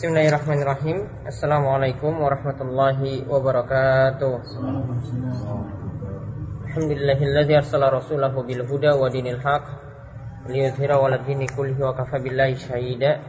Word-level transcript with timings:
Bismillahirrahmanirrahim. 0.00 1.28
Assalamualaikum 1.28 2.24
warahmatullahi 2.24 3.20
wabarakatuh. 3.28 4.32
Alhamdulillahilladzi 6.72 7.60
arsala 7.60 7.92
rasulahu 7.92 8.40
bil 8.48 8.64
huda 8.64 8.96
wa 8.96 9.12
dinil 9.12 9.36
haq 9.36 9.60
liyudhhira 10.48 10.96
'ala 10.96 11.20
dini 11.20 11.44
kullihi 11.52 11.84
wa 11.84 11.92
kafa 11.92 12.16
billahi 12.16 12.56
syahida. 12.56 13.20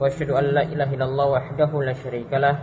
Wa 0.00 0.08
asyhadu 0.08 0.40
an 0.40 0.56
la 0.56 0.64
ilaha 0.64 0.88
illallah 0.88 1.26
wahdahu 1.36 1.84
la 1.84 1.92
syarikalah 1.92 2.54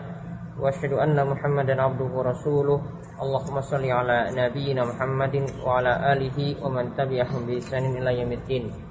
wa 0.58 0.74
asyhadu 0.74 0.98
anna 0.98 1.22
Muhammadan 1.22 1.78
abduhu 1.78 2.10
wa 2.10 2.34
rasuluh. 2.34 2.82
Allahumma 3.22 3.62
shalli 3.62 3.94
ala 3.94 4.34
nabiyyina 4.34 4.82
Muhammadin 4.82 5.46
wa 5.62 5.78
ala 5.78 6.10
alihi 6.10 6.58
wa 6.58 6.74
man 6.74 6.90
tabi'ahum 6.98 7.46
bi 7.46 7.62
ihsanin 7.62 8.02
ila 8.02 8.10
yaumiddin. 8.18 8.87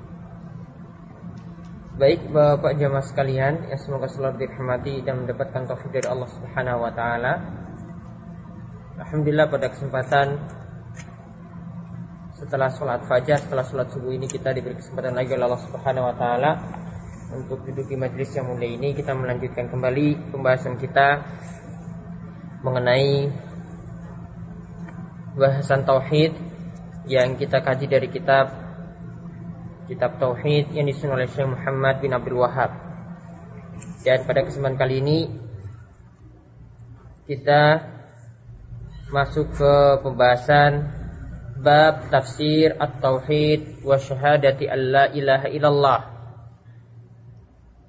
Baik 1.96 2.28
Bapak 2.28 2.76
jamaah 2.76 3.00
sekalian 3.00 3.72
yang 3.72 3.80
semoga 3.80 4.04
selalu 4.04 4.44
dirahmati 4.44 5.00
dan 5.00 5.24
mendapatkan 5.24 5.64
taufik 5.64 5.88
dari 5.96 6.04
Allah 6.04 6.28
Subhanahu 6.28 6.84
wa 6.84 6.92
taala. 6.92 7.40
Alhamdulillah 9.00 9.48
pada 9.48 9.72
kesempatan 9.72 10.36
setelah 12.36 12.68
sholat 12.68 13.00
fajar, 13.08 13.40
setelah 13.40 13.64
sholat 13.64 13.88
subuh 13.96 14.12
ini 14.12 14.28
kita 14.28 14.52
diberi 14.52 14.76
kesempatan 14.76 15.16
lagi 15.16 15.40
oleh 15.40 15.48
Allah 15.48 15.64
Subhanahu 15.64 16.04
wa 16.04 16.14
taala 16.20 16.50
untuk 17.32 17.64
duduk 17.64 17.88
di 17.88 17.96
majelis 17.96 18.28
yang 18.36 18.44
mulia 18.44 18.76
ini 18.76 18.92
kita 18.92 19.16
melanjutkan 19.16 19.72
kembali 19.72 20.36
pembahasan 20.36 20.76
kita 20.76 21.24
mengenai 22.60 23.32
bahasan 25.32 25.88
tauhid 25.88 26.36
yang 27.08 27.40
kita 27.40 27.64
kaji 27.64 27.88
dari 27.88 28.12
kitab 28.12 28.65
kitab 29.86 30.18
tauhid 30.18 30.74
yang 30.74 30.90
disusun 30.90 31.14
oleh 31.14 31.30
Syekh 31.30 31.46
Muhammad 31.46 32.02
bin 32.02 32.10
Abdul 32.10 32.42
Wahab. 32.42 32.74
Dan 34.02 34.26
pada 34.26 34.42
kesempatan 34.42 34.78
kali 34.78 35.02
ini 35.02 35.18
kita 37.26 37.86
masuk 39.10 39.54
ke 39.54 39.74
pembahasan 40.02 40.90
bab 41.62 42.10
tafsir 42.10 42.74
at-tauhid 42.78 43.82
wa 43.86 43.98
syahadati 43.98 44.66
alla 44.66 45.10
ilaha 45.10 45.46
illallah. 45.50 46.00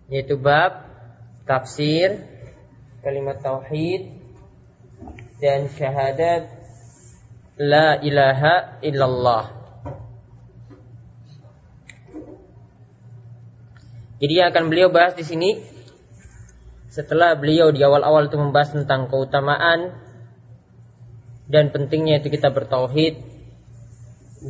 Yaitu 0.07 0.37
bab 0.37 0.85
tafsir 1.49 2.21
kalimat 3.01 3.41
tauhid 3.41 4.13
dan 5.41 5.69
syahadat 5.73 6.49
la 7.57 7.97
ilaha 8.01 8.81
illallah. 8.85 9.56
Jadi 14.17 14.33
yang 14.33 14.49
akan 14.49 14.73
beliau 14.73 14.89
bahas 14.89 15.13
di 15.13 15.21
sini 15.21 15.61
setelah 16.89 17.37
beliau 17.37 17.69
di 17.69 17.85
awal-awal 17.85 18.25
itu 18.25 18.37
membahas 18.41 18.73
tentang 18.73 19.05
keutamaan 19.05 19.93
dan 21.45 21.69
pentingnya 21.69 22.17
itu 22.17 22.33
kita 22.33 22.49
bertauhid 22.49 23.21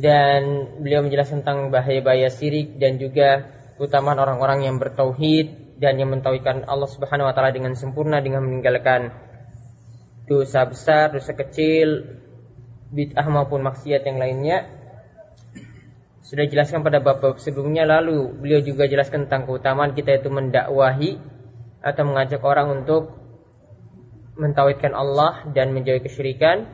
dan 0.00 0.72
beliau 0.80 1.04
menjelaskan 1.04 1.44
tentang 1.44 1.68
bahaya-bahaya 1.68 2.32
syirik 2.32 2.80
dan 2.80 2.96
juga 2.96 3.44
keutamaan 3.76 4.16
orang-orang 4.16 4.64
yang 4.64 4.80
bertauhid 4.80 5.76
dan 5.76 6.00
yang 6.00 6.08
mentauhidkan 6.08 6.64
Allah 6.64 6.88
Subhanahu 6.88 7.28
wa 7.28 7.34
taala 7.36 7.52
dengan 7.52 7.76
sempurna 7.76 8.24
dengan 8.24 8.48
meninggalkan 8.48 9.12
dosa 10.24 10.64
besar, 10.64 11.12
dosa 11.12 11.32
kecil, 11.36 12.18
bid'ah 12.88 13.28
maupun 13.28 13.60
maksiat 13.64 14.04
yang 14.08 14.16
lainnya 14.16 14.77
sudah 16.28 16.44
jelaskan 16.44 16.84
pada 16.84 17.00
bab-bab 17.00 17.40
sebelumnya 17.40 17.88
lalu 17.88 18.28
beliau 18.36 18.60
juga 18.60 18.84
jelaskan 18.84 19.24
tentang 19.24 19.48
keutamaan 19.48 19.96
kita 19.96 20.20
itu 20.20 20.28
mendakwahi 20.28 21.16
atau 21.80 22.02
mengajak 22.04 22.44
orang 22.44 22.84
untuk 22.84 23.16
mentauhidkan 24.36 24.92
Allah 24.92 25.48
dan 25.56 25.72
menjauhi 25.72 26.04
kesyirikan. 26.04 26.68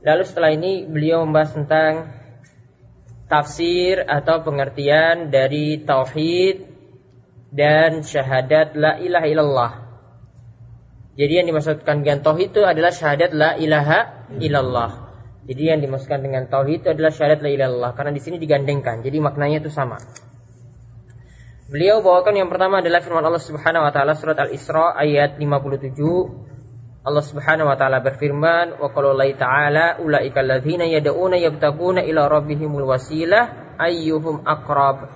Lalu 0.00 0.22
setelah 0.24 0.56
ini 0.56 0.88
beliau 0.88 1.20
membahas 1.28 1.52
tentang 1.52 1.92
tafsir 3.28 4.08
atau 4.08 4.40
pengertian 4.40 5.28
dari 5.28 5.84
tauhid 5.84 6.64
dan 7.52 8.00
syahadat 8.00 8.72
la 8.72 8.96
ilaha 9.04 9.26
illallah. 9.28 9.72
Jadi 11.20 11.32
yang 11.44 11.46
dimaksudkan 11.50 12.00
dengan 12.00 12.24
tauhid 12.24 12.56
itu 12.56 12.64
adalah 12.64 12.88
syahadat 12.88 13.36
la 13.36 13.52
ilaha 13.60 14.30
illallah. 14.40 15.07
Jadi 15.48 15.62
yang 15.64 15.80
dimaksudkan 15.80 16.20
dengan 16.20 16.44
tauhid 16.44 16.84
itu 16.84 16.88
adalah 16.92 17.08
syahadat 17.08 17.40
la 17.40 17.48
ilaha 17.48 17.96
karena 17.96 18.12
di 18.12 18.20
sini 18.20 18.36
digandengkan. 18.36 19.00
Jadi 19.00 19.16
maknanya 19.16 19.64
itu 19.64 19.72
sama. 19.72 19.96
Beliau 21.72 22.04
bawakan 22.04 22.36
yang 22.36 22.52
pertama 22.52 22.84
adalah 22.84 23.00
firman 23.00 23.24
Allah 23.24 23.40
Subhanahu 23.40 23.88
wa 23.88 23.92
taala 23.92 24.12
surat 24.12 24.36
Al-Isra 24.36 24.92
ayat 24.92 25.40
57. 25.40 25.96
Allah 27.08 27.24
Subhanahu 27.24 27.64
wa 27.64 27.76
taala 27.80 28.04
berfirman, 28.04 28.76
"Wa 28.76 28.92
qala 28.92 29.16
Allah 29.16 29.30
ta'ala 29.32 29.86
ulaika 30.04 30.44
alladzina 30.44 30.84
yad'una 30.84 31.40
yabtaguna 31.40 32.04
ila 32.04 32.28
rabbihimul 32.28 32.84
wasilah 32.84 33.76
ayyuhum 33.80 34.44
aqrab." 34.44 35.08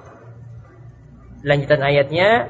Lanjutan 1.45 1.85
ayatnya, 1.85 2.49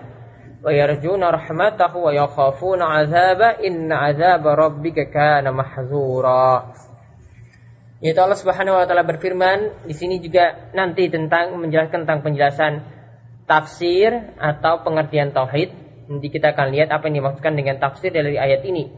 "Wa 0.62 0.70
yarjuna 0.70 1.34
rahmatahu 1.34 2.06
wa 2.06 2.14
yakhafuna 2.14 2.84
'adzaba 2.86 3.58
inna 3.58 4.06
'adzaba 4.06 4.54
rabbika 4.54 5.10
kana 5.10 5.50
mahzura." 5.50 6.70
Yaitu 8.02 8.18
Allah 8.18 8.34
Subhanahu 8.34 8.74
wa 8.74 8.82
taala 8.82 9.06
berfirman 9.06 9.86
di 9.86 9.94
sini 9.94 10.18
juga 10.18 10.74
nanti 10.74 11.06
tentang 11.06 11.54
menjelaskan 11.54 12.02
tentang 12.02 12.26
penjelasan 12.26 12.82
tafsir 13.46 14.34
atau 14.42 14.82
pengertian 14.82 15.30
tauhid. 15.30 15.70
Nanti 16.10 16.26
kita 16.34 16.50
akan 16.50 16.74
lihat 16.74 16.90
apa 16.90 17.06
yang 17.06 17.22
dimaksudkan 17.22 17.54
dengan 17.54 17.78
tafsir 17.78 18.10
dari 18.10 18.34
ayat 18.34 18.66
ini. 18.66 18.90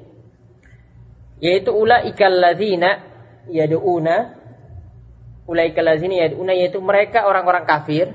Yaitu 1.37 1.69
ulaikal 1.77 2.33
ladzina 2.33 3.05
yad'una 3.53 4.41
ulaikal 5.45 5.85
ladzina 5.85 6.25
yad'una 6.25 6.57
yaitu 6.57 6.81
mereka 6.81 7.29
orang-orang 7.29 7.69
kafir. 7.69 8.09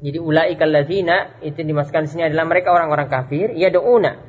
Jadi 0.00 0.16
ulaikal 0.24 0.72
ladzina 0.72 1.36
itu 1.44 1.60
dimaksudkan 1.60 2.08
di 2.08 2.16
sini 2.16 2.24
adalah 2.32 2.48
mereka 2.48 2.72
orang-orang 2.72 3.12
kafir 3.12 3.52
yad'una. 3.52 4.24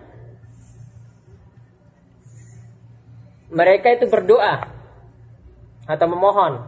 Mereka 3.47 3.95
itu 3.95 4.11
berdoa 4.11 4.78
atau 5.89 6.05
memohon. 6.05 6.61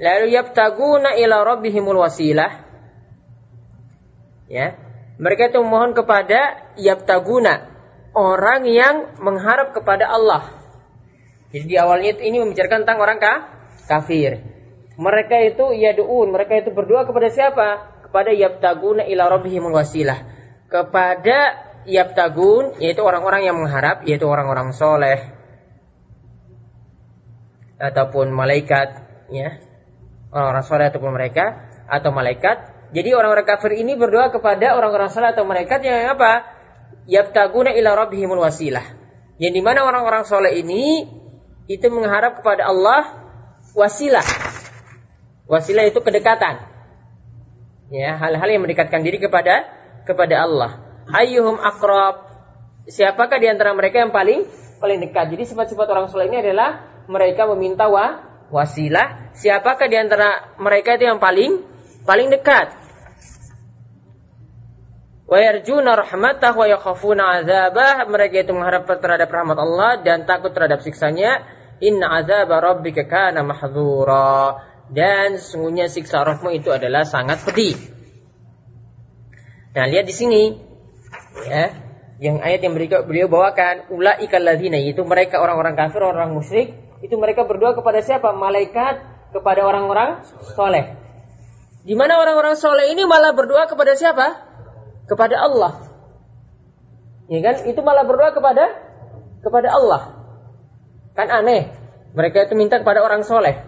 Lalu 0.00 0.36
yabtaguna 0.36 1.16
ila 1.20 1.44
rabbihimul 1.44 2.00
wasilah. 2.00 2.64
Ya. 4.48 4.76
Mereka 5.16 5.54
itu 5.54 5.62
memohon 5.62 5.94
kepada 5.94 6.72
yabtaguna 6.74 7.73
orang 8.14 8.64
yang 8.64 9.18
mengharap 9.20 9.74
kepada 9.74 10.08
Allah. 10.08 10.54
Jadi 11.50 11.70
di 11.70 11.76
awalnya 11.78 12.18
ini 12.22 12.42
membicarakan 12.42 12.86
tentang 12.86 12.98
orang 13.02 13.18
kah? 13.18 13.38
kafir. 13.84 14.40
Mereka 14.94 15.36
itu 15.54 15.74
yadu'un, 15.74 16.30
mereka 16.32 16.56
itu 16.56 16.70
berdoa 16.72 17.04
kepada 17.04 17.28
siapa? 17.28 17.68
Kepada 18.08 18.30
yabtaguna 18.30 19.04
ila 19.10 19.28
rabbihimul 19.28 19.74
wasilah. 19.74 20.24
Kepada 20.70 21.68
yabtagun 21.84 22.80
yaitu 22.80 23.04
orang-orang 23.04 23.44
yang 23.44 23.60
mengharap 23.60 24.08
yaitu 24.08 24.24
orang-orang 24.24 24.72
soleh 24.72 25.20
ataupun 27.76 28.32
malaikat 28.32 29.04
ya 29.28 29.60
orang-orang 30.32 30.64
soleh 30.64 30.86
ataupun 30.88 31.12
mereka 31.12 31.68
atau 31.84 32.08
malaikat 32.08 32.72
jadi 32.96 33.12
orang-orang 33.12 33.44
kafir 33.44 33.76
ini 33.76 34.00
berdoa 34.00 34.32
kepada 34.32 34.72
orang-orang 34.80 35.12
soleh 35.12 35.36
atau 35.36 35.44
malaikat 35.44 35.84
yang 35.84 36.16
apa 36.16 36.53
yabtaguna 37.08 37.72
ila 37.76 38.06
rabbihimul 38.06 38.40
wasilah. 38.40 38.84
Yang 39.36 39.52
di 39.58 39.62
mana 39.64 39.82
orang-orang 39.82 40.22
soleh 40.24 40.54
ini 40.54 41.08
itu 41.66 41.86
mengharap 41.90 42.40
kepada 42.40 42.70
Allah 42.70 43.24
wasilah. 43.74 44.24
Wasilah 45.44 45.84
itu 45.88 46.00
kedekatan. 46.00 46.60
Ya, 47.92 48.16
hal-hal 48.16 48.48
yang 48.48 48.62
mendekatkan 48.64 49.04
diri 49.04 49.20
kepada 49.20 49.68
kepada 50.08 50.44
Allah. 50.44 50.70
Ayyuhum 51.12 51.60
akrab. 51.60 52.32
Siapakah 52.88 53.40
di 53.40 53.48
antara 53.48 53.72
mereka 53.76 54.00
yang 54.00 54.12
paling 54.12 54.44
paling 54.80 55.00
dekat? 55.00 55.32
Jadi 55.32 55.44
sifat-sifat 55.48 55.86
orang 55.88 56.08
soleh 56.08 56.28
ini 56.28 56.40
adalah 56.40 57.04
mereka 57.08 57.48
meminta 57.48 57.88
wa, 57.88 58.20
wasilah. 58.48 59.32
Siapakah 59.36 59.88
di 59.88 59.96
antara 59.96 60.56
mereka 60.60 60.96
itu 60.96 61.08
yang 61.08 61.20
paling 61.20 61.64
paling 62.04 62.28
dekat? 62.32 62.83
Wa 65.24 65.96
rahmatah 65.96 66.52
wa 66.52 66.66
yakhafuna 66.68 67.40
azabah 67.40 68.04
mereka 68.12 68.44
itu 68.44 68.52
mengharap 68.52 68.84
terhadap 68.84 69.28
rahmat 69.32 69.56
Allah 69.56 69.90
dan 70.04 70.28
takut 70.28 70.52
terhadap 70.52 70.84
siksanya 70.84 71.44
inna 71.80 72.20
azab 72.20 72.52
rabbika 72.52 73.08
kana 73.08 73.40
mahdzura 73.40 74.60
dan 74.92 75.40
sesungguhnya 75.40 75.88
siksa 75.88 76.22
rohmu 76.28 76.52
itu 76.52 76.68
adalah 76.68 77.08
sangat 77.08 77.40
pedih. 77.40 77.72
Nah, 79.74 79.84
lihat 79.88 80.04
di 80.06 80.14
sini 80.14 80.42
ya, 81.48 81.72
yang 82.20 82.44
ayat 82.44 82.60
yang 82.62 82.76
beliau 82.76 83.26
bawakan 83.26 83.90
ulaikal 83.90 84.44
ladzina 84.44 84.78
itu 84.78 85.02
mereka 85.02 85.40
orang-orang 85.40 85.74
kafir, 85.74 86.04
orang 86.04 86.36
musyrik, 86.36 86.76
itu 87.02 87.16
mereka 87.18 87.48
berdoa 87.48 87.74
kepada 87.74 88.04
siapa? 88.04 88.30
Malaikat 88.36 89.02
kepada 89.34 89.66
orang-orang 89.66 90.22
soleh. 90.54 90.94
Di 91.84 91.92
mana 91.98 92.22
orang-orang 92.22 92.54
soleh 92.54 92.92
ini 92.92 93.02
malah 93.04 93.34
berdoa 93.34 93.66
kepada 93.66 93.98
siapa? 93.98 94.53
Kepada 95.04 95.36
Allah. 95.36 95.72
Ya 97.28 97.40
kan? 97.40 97.64
Itu 97.68 97.80
malah 97.80 98.04
berdoa 98.04 98.32
kepada 98.32 98.64
kepada 99.44 99.68
Allah. 99.72 100.02
Kan 101.16 101.28
aneh. 101.28 101.72
Mereka 102.14 102.48
itu 102.48 102.54
minta 102.54 102.78
kepada 102.80 103.02
orang 103.02 103.26
soleh. 103.26 103.58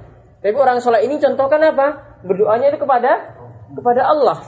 Tapi 0.40 0.54
orang 0.54 0.78
soleh 0.78 1.02
ini 1.02 1.18
contohkan 1.18 1.58
apa? 1.64 2.20
Berdoanya 2.22 2.70
itu 2.70 2.78
kepada 2.78 3.36
kepada 3.74 4.02
Allah. 4.06 4.38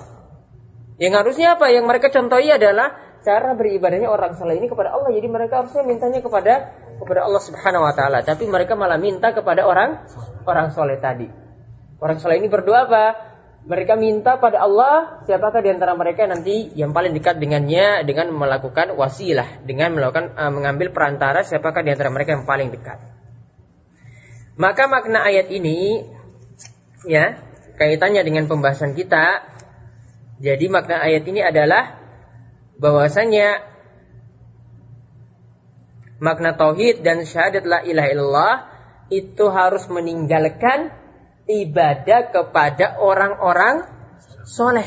Yang 0.99 1.13
harusnya 1.25 1.49
apa? 1.59 1.71
Yang 1.71 1.85
mereka 1.87 2.07
contohi 2.11 2.51
adalah 2.51 2.95
cara 3.23 3.55
beribadahnya 3.59 4.07
orang 4.07 4.39
soleh 4.39 4.59
ini 4.59 4.71
kepada 4.71 4.95
Allah. 4.95 5.11
Jadi 5.11 5.29
mereka 5.31 5.63
harusnya 5.63 5.83
mintanya 5.83 6.23
kepada 6.23 6.75
kepada 6.99 7.21
Allah 7.27 7.43
Subhanahu 7.43 7.87
Wa 7.87 7.95
Taala. 7.95 8.19
Tapi 8.23 8.47
mereka 8.47 8.75
malah 8.79 8.99
minta 8.99 9.35
kepada 9.35 9.67
orang 9.67 10.07
orang 10.47 10.71
soleh 10.75 10.99
tadi. 11.03 11.27
Orang 11.99 12.23
soleh 12.23 12.39
ini 12.39 12.47
berdoa 12.47 12.87
apa? 12.87 13.05
Mereka 13.69 14.01
minta 14.01 14.41
pada 14.41 14.65
Allah 14.65 15.21
siapakah 15.29 15.61
di 15.61 15.69
antara 15.69 15.93
mereka 15.93 16.25
nanti 16.25 16.73
yang 16.73 16.97
paling 16.97 17.13
dekat 17.13 17.37
dengannya 17.37 18.01
dengan 18.09 18.33
melakukan 18.33 18.97
wasilah, 18.97 19.61
dengan 19.69 19.93
melakukan 19.93 20.33
uh, 20.41 20.49
mengambil 20.49 20.89
perantara 20.89 21.45
siapakah 21.45 21.85
di 21.85 21.93
antara 21.93 22.09
mereka 22.09 22.33
yang 22.33 22.49
paling 22.49 22.73
dekat. 22.73 22.97
Maka 24.57 24.89
makna 24.89 25.21
ayat 25.21 25.53
ini 25.53 26.01
ya, 27.05 27.45
kaitannya 27.77 28.25
dengan 28.25 28.49
pembahasan 28.49 28.97
kita. 28.97 29.45
Jadi 30.41 30.67
makna 30.73 31.05
ayat 31.05 31.29
ini 31.29 31.45
adalah 31.45 32.01
bahwasanya 32.81 33.69
makna 36.25 36.57
tauhid 36.57 37.05
dan 37.05 37.23
syahadat 37.29 37.69
la 37.69 37.85
ilaha 37.85 38.09
illallah 38.11 38.55
itu 39.13 39.45
harus 39.53 39.87
meninggalkan 39.93 40.93
ibadah 41.49 42.29
kepada 42.31 43.01
orang-orang 43.01 43.89
soleh. 44.45 44.87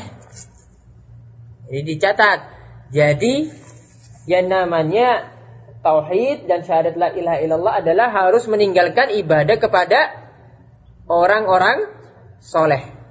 Jadi 1.66 1.82
dicatat. 1.82 2.38
Jadi 2.94 3.50
yang 4.30 4.46
namanya 4.46 5.34
tauhid 5.82 6.46
dan 6.46 6.62
syahadat 6.62 6.94
la 6.94 7.10
ilaha 7.10 7.38
illallah 7.42 7.74
adalah 7.82 8.08
harus 8.14 8.46
meninggalkan 8.46 9.10
ibadah 9.10 9.58
kepada 9.58 10.14
orang-orang 11.10 11.90
soleh. 12.38 13.01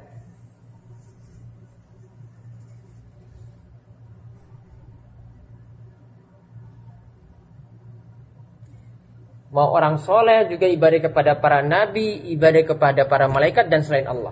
Mau 9.52 9.68
orang 9.76 10.00
soleh 10.00 10.48
juga 10.48 10.64
ibadah 10.64 11.12
kepada 11.12 11.36
para 11.36 11.60
nabi, 11.60 12.24
ibadah 12.32 12.64
kepada 12.64 13.04
para 13.04 13.28
malaikat 13.28 13.68
dan 13.68 13.84
selain 13.84 14.08
Allah. 14.08 14.32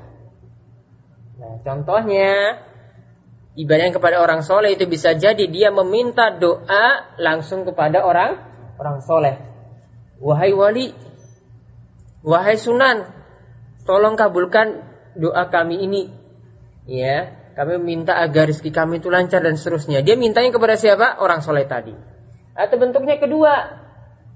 Nah, 1.35 1.59
contohnya 1.59 2.63
ibadah 3.59 3.91
yang 3.91 3.95
kepada 3.99 4.23
orang 4.23 4.47
soleh 4.47 4.79
itu 4.79 4.87
bisa 4.87 5.11
jadi 5.19 5.43
dia 5.51 5.75
meminta 5.75 6.31
doa 6.31 7.15
langsung 7.19 7.67
kepada 7.67 8.07
orang 8.07 8.39
orang 8.79 9.03
soleh. 9.03 9.35
Wahai 10.23 10.55
wali, 10.55 10.95
wahai 12.23 12.55
sunan, 12.55 13.11
tolong 13.83 14.15
kabulkan 14.15 14.87
doa 15.19 15.51
kami 15.51 15.83
ini. 15.83 16.03
Ya, 16.87 17.35
kami 17.59 17.75
minta 17.75 18.15
agar 18.23 18.47
rezeki 18.47 18.71
kami 18.71 19.03
itu 19.03 19.11
lancar 19.11 19.43
dan 19.43 19.59
seterusnya. 19.59 19.99
Dia 19.99 20.15
mintanya 20.15 20.55
kepada 20.55 20.79
siapa? 20.79 21.19
Orang 21.19 21.43
soleh 21.43 21.67
tadi. 21.67 21.91
Atau 22.55 22.79
bentuknya 22.79 23.19
kedua, 23.19 23.83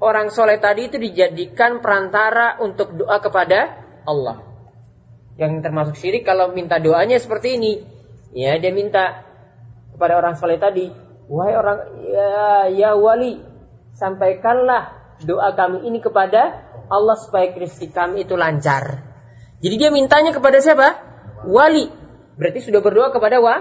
orang 0.03 0.27
soleh 0.29 0.59
tadi 0.59 0.91
itu 0.91 0.99
dijadikan 0.99 1.79
perantara 1.79 2.59
untuk 2.59 2.91
doa 2.99 3.23
kepada 3.23 3.79
Allah. 4.03 4.43
Yang 5.39 5.63
termasuk 5.63 5.95
syirik 5.95 6.27
kalau 6.27 6.51
minta 6.51 6.77
doanya 6.77 7.17
seperti 7.17 7.55
ini. 7.55 7.73
Ya, 8.35 8.59
dia 8.59 8.75
minta 8.75 9.23
kepada 9.93 10.17
orang 10.17 10.35
soleh 10.35 10.57
tadi, 10.57 10.89
wahai 11.29 11.53
orang 11.53 11.79
ya, 12.09 12.33
ya 12.73 12.91
wali, 12.97 13.37
sampaikanlah 13.93 15.15
doa 15.21 15.53
kami 15.53 15.85
ini 15.85 16.01
kepada 16.01 16.65
Allah 16.89 17.13
supaya 17.13 17.53
rezeki 17.53 17.93
kami 17.93 18.25
itu 18.25 18.33
lancar. 18.33 19.05
Jadi 19.61 19.75
dia 19.79 19.89
mintanya 19.93 20.33
kepada 20.33 20.59
siapa? 20.59 20.97
Wali. 21.47 21.87
Berarti 22.33 22.65
sudah 22.65 22.81
berdoa 22.81 23.13
kepada 23.13 23.37
wa, 23.37 23.55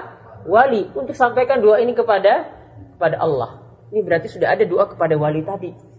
wali 0.48 0.88
untuk 0.96 1.12
sampaikan 1.12 1.60
doa 1.60 1.78
ini 1.78 1.92
kepada 1.92 2.48
kepada 2.96 3.20
Allah. 3.20 3.60
Ini 3.92 4.00
berarti 4.00 4.32
sudah 4.32 4.56
ada 4.56 4.64
doa 4.64 4.88
kepada 4.88 5.20
wali 5.20 5.44
tadi. 5.44 5.91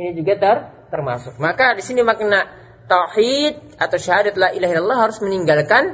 Ini 0.00 0.16
juga 0.16 0.32
ter, 0.40 0.56
termasuk. 0.88 1.36
Maka 1.36 1.76
di 1.76 1.84
sini 1.84 2.00
makna 2.00 2.48
tauhid 2.88 3.76
atau 3.76 4.00
syahadat 4.00 4.32
la 4.40 4.48
ilaha 4.56 4.72
illallah 4.72 4.98
harus 5.04 5.20
meninggalkan 5.20 5.92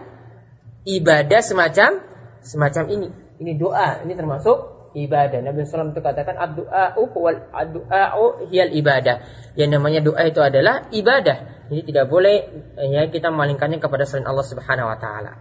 ibadah 0.86 1.42
semacam 1.42 2.06
semacam 2.38 2.84
ini. 2.86 3.08
Ini 3.42 3.58
doa, 3.58 4.06
ini 4.06 4.14
termasuk 4.14 4.88
ibadah. 4.94 5.42
Nabi 5.42 5.66
SAW 5.66 5.90
itu 5.90 6.00
katakan 6.00 6.38
ad-du'a'u 6.38 7.02
wal 7.18 7.50
ad-du'a'u 7.50 8.46
hiyal 8.46 8.70
ibadah. 8.78 9.26
Yang 9.58 9.70
namanya 9.74 10.00
doa 10.06 10.22
itu 10.22 10.38
adalah 10.38 10.86
ibadah. 10.94 11.66
Jadi 11.66 11.82
tidak 11.90 12.06
boleh 12.06 12.46
ya 12.78 13.10
kita 13.10 13.34
malingkannya 13.34 13.82
kepada 13.82 14.06
selain 14.06 14.30
Allah 14.30 14.46
Subhanahu 14.46 14.86
wa 14.86 14.98
taala. 15.02 15.34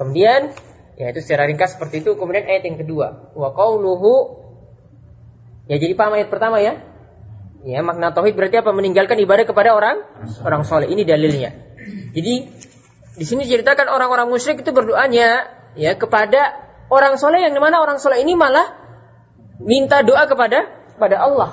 Kemudian 0.00 0.56
ya 0.96 1.12
itu 1.12 1.20
secara 1.20 1.44
ringkas 1.44 1.76
seperti 1.76 2.00
itu. 2.00 2.16
Kemudian 2.16 2.48
ayat 2.48 2.64
yang 2.64 2.80
kedua, 2.80 3.36
wa 3.36 3.52
qauluhu 3.52 4.47
Ya 5.68 5.76
jadi 5.76 5.92
paham 5.94 6.16
ayat 6.16 6.32
pertama 6.32 6.58
ya. 6.64 6.80
Ya 7.62 7.84
makna 7.84 8.16
tauhid 8.16 8.34
berarti 8.34 8.64
apa? 8.64 8.72
Meninggalkan 8.72 9.20
ibadah 9.20 9.44
kepada 9.44 9.76
orang 9.76 10.00
orang 10.42 10.64
soleh. 10.64 10.88
Ini 10.88 11.04
dalilnya. 11.04 11.52
Jadi 12.16 12.34
di 13.18 13.24
sini 13.26 13.44
ceritakan 13.44 13.92
orang-orang 13.92 14.32
musyrik 14.32 14.64
itu 14.64 14.70
berdoanya 14.72 15.50
ya 15.76 15.92
kepada 16.00 16.56
orang 16.88 17.20
soleh 17.20 17.44
yang 17.44 17.52
di 17.52 17.60
mana 17.60 17.84
orang 17.84 18.00
soleh 18.00 18.24
ini 18.24 18.32
malah 18.32 18.64
minta 19.60 20.00
doa 20.00 20.24
kepada 20.24 20.64
kepada 20.96 21.16
Allah. 21.20 21.50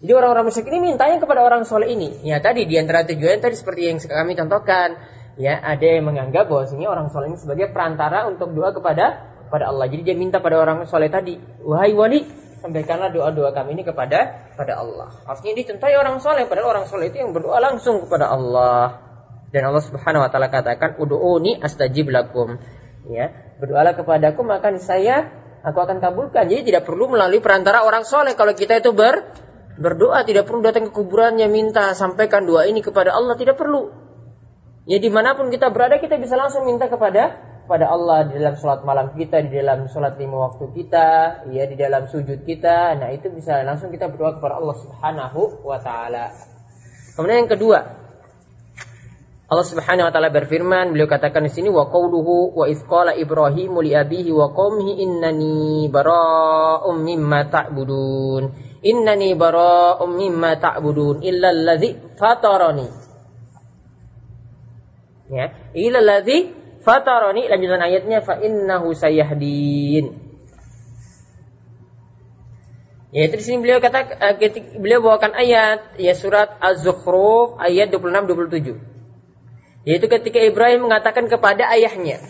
Jadi 0.00 0.12
orang-orang 0.12 0.46
musyrik 0.48 0.68
ini 0.72 0.92
mintanya 0.92 1.18
kepada 1.20 1.44
orang 1.44 1.68
soleh 1.68 1.92
ini. 1.92 2.24
Ya 2.24 2.40
tadi 2.40 2.64
di 2.64 2.76
antara 2.76 3.04
tujuan 3.04 3.40
tadi 3.40 3.56
seperti 3.56 3.88
yang 3.88 3.98
kami 3.98 4.36
contohkan, 4.36 4.96
ya 5.40 5.56
ada 5.58 5.84
yang 5.84 6.08
menganggap 6.08 6.48
bahwasanya 6.48 6.88
orang 6.88 7.08
soleh 7.12 7.32
ini 7.32 7.38
sebagai 7.40 7.72
perantara 7.72 8.28
untuk 8.28 8.52
doa 8.52 8.70
kepada 8.76 9.36
kepada 9.48 9.72
Allah. 9.72 9.88
Jadi 9.88 10.02
dia 10.06 10.16
minta 10.16 10.38
pada 10.38 10.60
orang 10.60 10.84
soleh 10.86 11.08
tadi, 11.08 11.40
wahai 11.64 11.96
wali, 11.96 12.22
sampaikanlah 12.66 13.14
doa-doa 13.14 13.54
kami 13.54 13.78
ini 13.78 13.86
kepada 13.86 14.50
pada 14.58 14.82
Allah. 14.82 15.14
Artinya 15.22 15.54
dicintai 15.54 15.94
orang 15.94 16.18
soleh, 16.18 16.50
padahal 16.50 16.74
orang 16.74 16.86
soleh 16.90 17.14
itu 17.14 17.22
yang 17.22 17.30
berdoa 17.30 17.62
langsung 17.62 18.02
kepada 18.02 18.26
Allah. 18.26 19.06
Dan 19.54 19.70
Allah 19.70 19.84
Subhanahu 19.86 20.26
Wa 20.26 20.30
Taala 20.34 20.50
katakan, 20.50 20.98
"Udu'uni 20.98 21.62
astajib 21.62 22.10
lakum." 22.10 22.58
Ya, 23.06 23.30
berdoalah 23.62 23.94
kepadaku 23.94 24.42
maka 24.42 24.74
saya 24.82 25.30
aku 25.62 25.78
akan 25.78 26.02
kabulkan. 26.02 26.50
Jadi 26.50 26.74
tidak 26.74 26.90
perlu 26.90 27.06
melalui 27.06 27.38
perantara 27.38 27.86
orang 27.86 28.02
soleh 28.02 28.34
kalau 28.34 28.50
kita 28.58 28.82
itu 28.82 28.90
ber 28.90 29.22
berdoa 29.78 30.26
tidak 30.26 30.50
perlu 30.50 30.66
datang 30.66 30.88
ke 30.88 30.92
kuburannya 30.92 31.46
minta 31.46 31.94
sampaikan 31.94 32.48
doa 32.48 32.66
ini 32.66 32.82
kepada 32.82 33.14
Allah 33.14 33.38
tidak 33.38 33.54
perlu. 33.54 33.94
Ya 34.90 34.98
di 34.98 35.10
mana 35.10 35.38
pun 35.38 35.50
kita 35.54 35.70
berada 35.70 36.02
kita 36.02 36.18
bisa 36.18 36.34
langsung 36.34 36.66
minta 36.66 36.90
kepada 36.90 37.38
pada 37.66 37.90
Allah 37.90 38.30
di 38.30 38.38
dalam 38.38 38.54
sholat 38.56 38.86
malam 38.86 39.12
kita, 39.12 39.42
di 39.42 39.58
dalam 39.58 39.90
sholat 39.90 40.14
lima 40.16 40.50
waktu 40.50 40.70
kita, 40.72 41.08
ya 41.50 41.66
di 41.66 41.76
dalam 41.76 42.06
sujud 42.06 42.46
kita. 42.46 42.94
Nah 42.96 43.10
itu 43.10 43.28
bisa 43.28 43.60
langsung 43.66 43.90
kita 43.90 44.08
berdoa 44.08 44.38
kepada 44.38 44.58
Allah 44.62 44.76
Subhanahu 44.78 45.66
wa 45.66 45.78
taala. 45.82 46.32
Kemudian 47.18 47.44
yang 47.44 47.52
kedua, 47.52 47.78
Allah 49.46 49.62
Subhanahu 49.62 50.10
wa 50.10 50.12
taala 50.14 50.34
berfirman, 50.34 50.90
beliau 50.90 51.06
katakan 51.06 51.46
di 51.46 51.54
sini 51.54 51.70
wa 51.70 51.86
qauluhu 51.86 52.50
wa 52.58 52.66
isqala 52.66 53.14
Ibrahim 53.14 53.78
li 53.78 53.94
abihi 53.94 54.34
wa 54.34 54.50
qaumihi 54.50 55.06
innani 55.06 55.86
bara'um 55.86 56.98
mimma 56.98 57.46
ta'budun. 57.46 58.42
Innani 58.82 59.38
bara'um 59.38 60.10
mimma 60.18 60.58
ta'budun 60.58 61.22
illa 61.22 61.54
fatarani. 62.18 62.88
Ya, 65.30 65.54
illa 65.74 66.22
Fataroni 66.86 67.50
lanjutan 67.50 67.82
ayatnya 67.82 68.22
fa 68.22 68.38
innahu 68.38 68.94
sayahdin. 68.94 70.22
Yaitu 73.10 73.34
di 73.40 73.42
sini 73.42 73.58
beliau 73.58 73.82
kata 73.82 74.06
ketika 74.38 74.78
beliau 74.78 75.02
bawakan 75.02 75.34
ayat 75.34 75.98
ya 75.98 76.14
surat 76.14 76.54
Az-Zukhruf 76.62 77.58
ayat 77.58 77.90
26 77.90 78.78
27. 78.78 78.78
Yaitu 79.82 80.06
ketika 80.06 80.38
Ibrahim 80.38 80.86
mengatakan 80.86 81.26
kepada 81.26 81.66
ayahnya. 81.74 82.22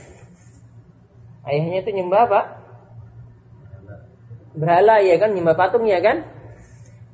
Ayahnya 1.45 1.85
itu 1.85 1.91
nyembah 1.93 2.21
apa? 2.25 2.41
Berhala 4.57 5.05
ya 5.05 5.21
kan, 5.21 5.37
nyembah 5.37 5.53
patung 5.53 5.85
ya 5.85 6.01
kan? 6.01 6.25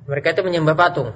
Mereka 0.06 0.38
itu 0.38 0.42
menyembah 0.46 0.78
patung. 0.78 1.10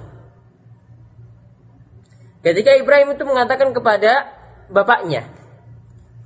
Ketika 2.43 2.75
Ibrahim 2.75 3.15
itu 3.15 3.23
mengatakan 3.23 3.71
kepada 3.71 4.27
bapaknya. 4.67 5.27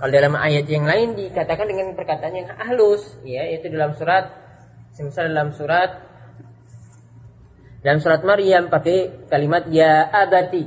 Kalau 0.01 0.09
dalam 0.09 0.33
ayat 0.33 0.65
yang 0.65 0.89
lain 0.89 1.13
dikatakan 1.13 1.69
dengan 1.69 1.93
perkataan 1.93 2.33
yang 2.33 2.49
halus, 2.57 3.05
ya, 3.21 3.45
yaitu 3.45 3.69
dalam 3.69 3.93
surat 3.93 4.33
semisal 4.97 5.29
dalam 5.29 5.53
surat 5.53 6.01
dalam 7.85 8.01
surat 8.01 8.25
Maryam 8.25 8.73
pakai 8.73 9.29
kalimat 9.29 9.69
ya 9.69 10.09
abati. 10.09 10.65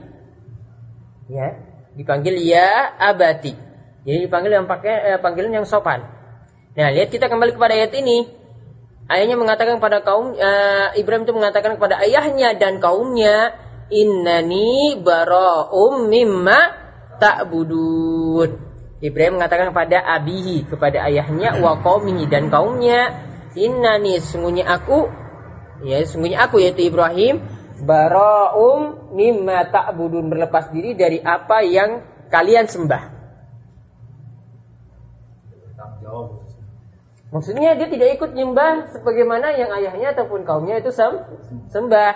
Ya, 1.27 1.59
dipanggil 1.99 2.39
ya 2.47 2.95
abati. 2.95 3.59
Jadi 4.07 4.19
dipanggil 4.23 4.55
yang 4.55 4.71
pakai 4.71 4.95
eh, 5.15 5.19
panggilan 5.19 5.51
yang 5.51 5.67
sopan. 5.67 6.07
Nah, 6.79 6.95
lihat 6.95 7.11
kita 7.11 7.27
kembali 7.27 7.59
kepada 7.59 7.75
ayat 7.75 7.91
ini. 7.91 8.31
Ayahnya 9.11 9.35
mengatakan 9.35 9.83
kepada 9.83 9.99
kaum 10.07 10.33
uh, 10.39 10.95
Ibrahim 10.95 11.27
itu 11.27 11.35
mengatakan 11.35 11.75
kepada 11.75 11.99
ayahnya 12.07 12.55
dan 12.55 12.79
kaumnya, 12.79 13.51
"Innani 13.91 15.03
bara'um 15.03 16.07
mimma 16.07 16.59
ta'budun." 17.19 18.74
Ibrahim 19.05 19.37
mengatakan 19.37 19.69
kepada 19.77 20.01
abihi, 20.01 20.65
kepada 20.65 21.05
ayahnya 21.05 21.61
wa 21.61 21.77
qaumihi 21.85 22.25
dan 22.25 22.49
kaumnya, 22.49 23.13
"Innani 23.53 24.17
sungguhnya 24.25 24.65
aku 24.65 25.13
ya 25.85 26.01
sungguhnya 26.09 26.49
aku 26.49 26.65
yaitu 26.65 26.89
Ibrahim 26.89 27.45
bara'um 27.85 29.13
mimma 29.13 29.69
ta'budun 29.69 30.33
berlepas 30.33 30.73
diri 30.73 30.97
dari 30.97 31.21
apa 31.21 31.61
yang 31.61 32.01
kalian 32.33 32.65
sembah." 32.65 33.13
Maksudnya 37.29 37.77
dia 37.77 37.91
tidak 37.93 38.09
ikut 38.17 38.31
nyembah 38.33 38.95
sebagaimana 38.95 39.53
yang 39.53 39.69
ayahnya 39.75 40.17
ataupun 40.17 40.49
kaumnya 40.49 40.81
itu 40.81 40.95
sem 40.95 41.13
sembah. 41.77 42.15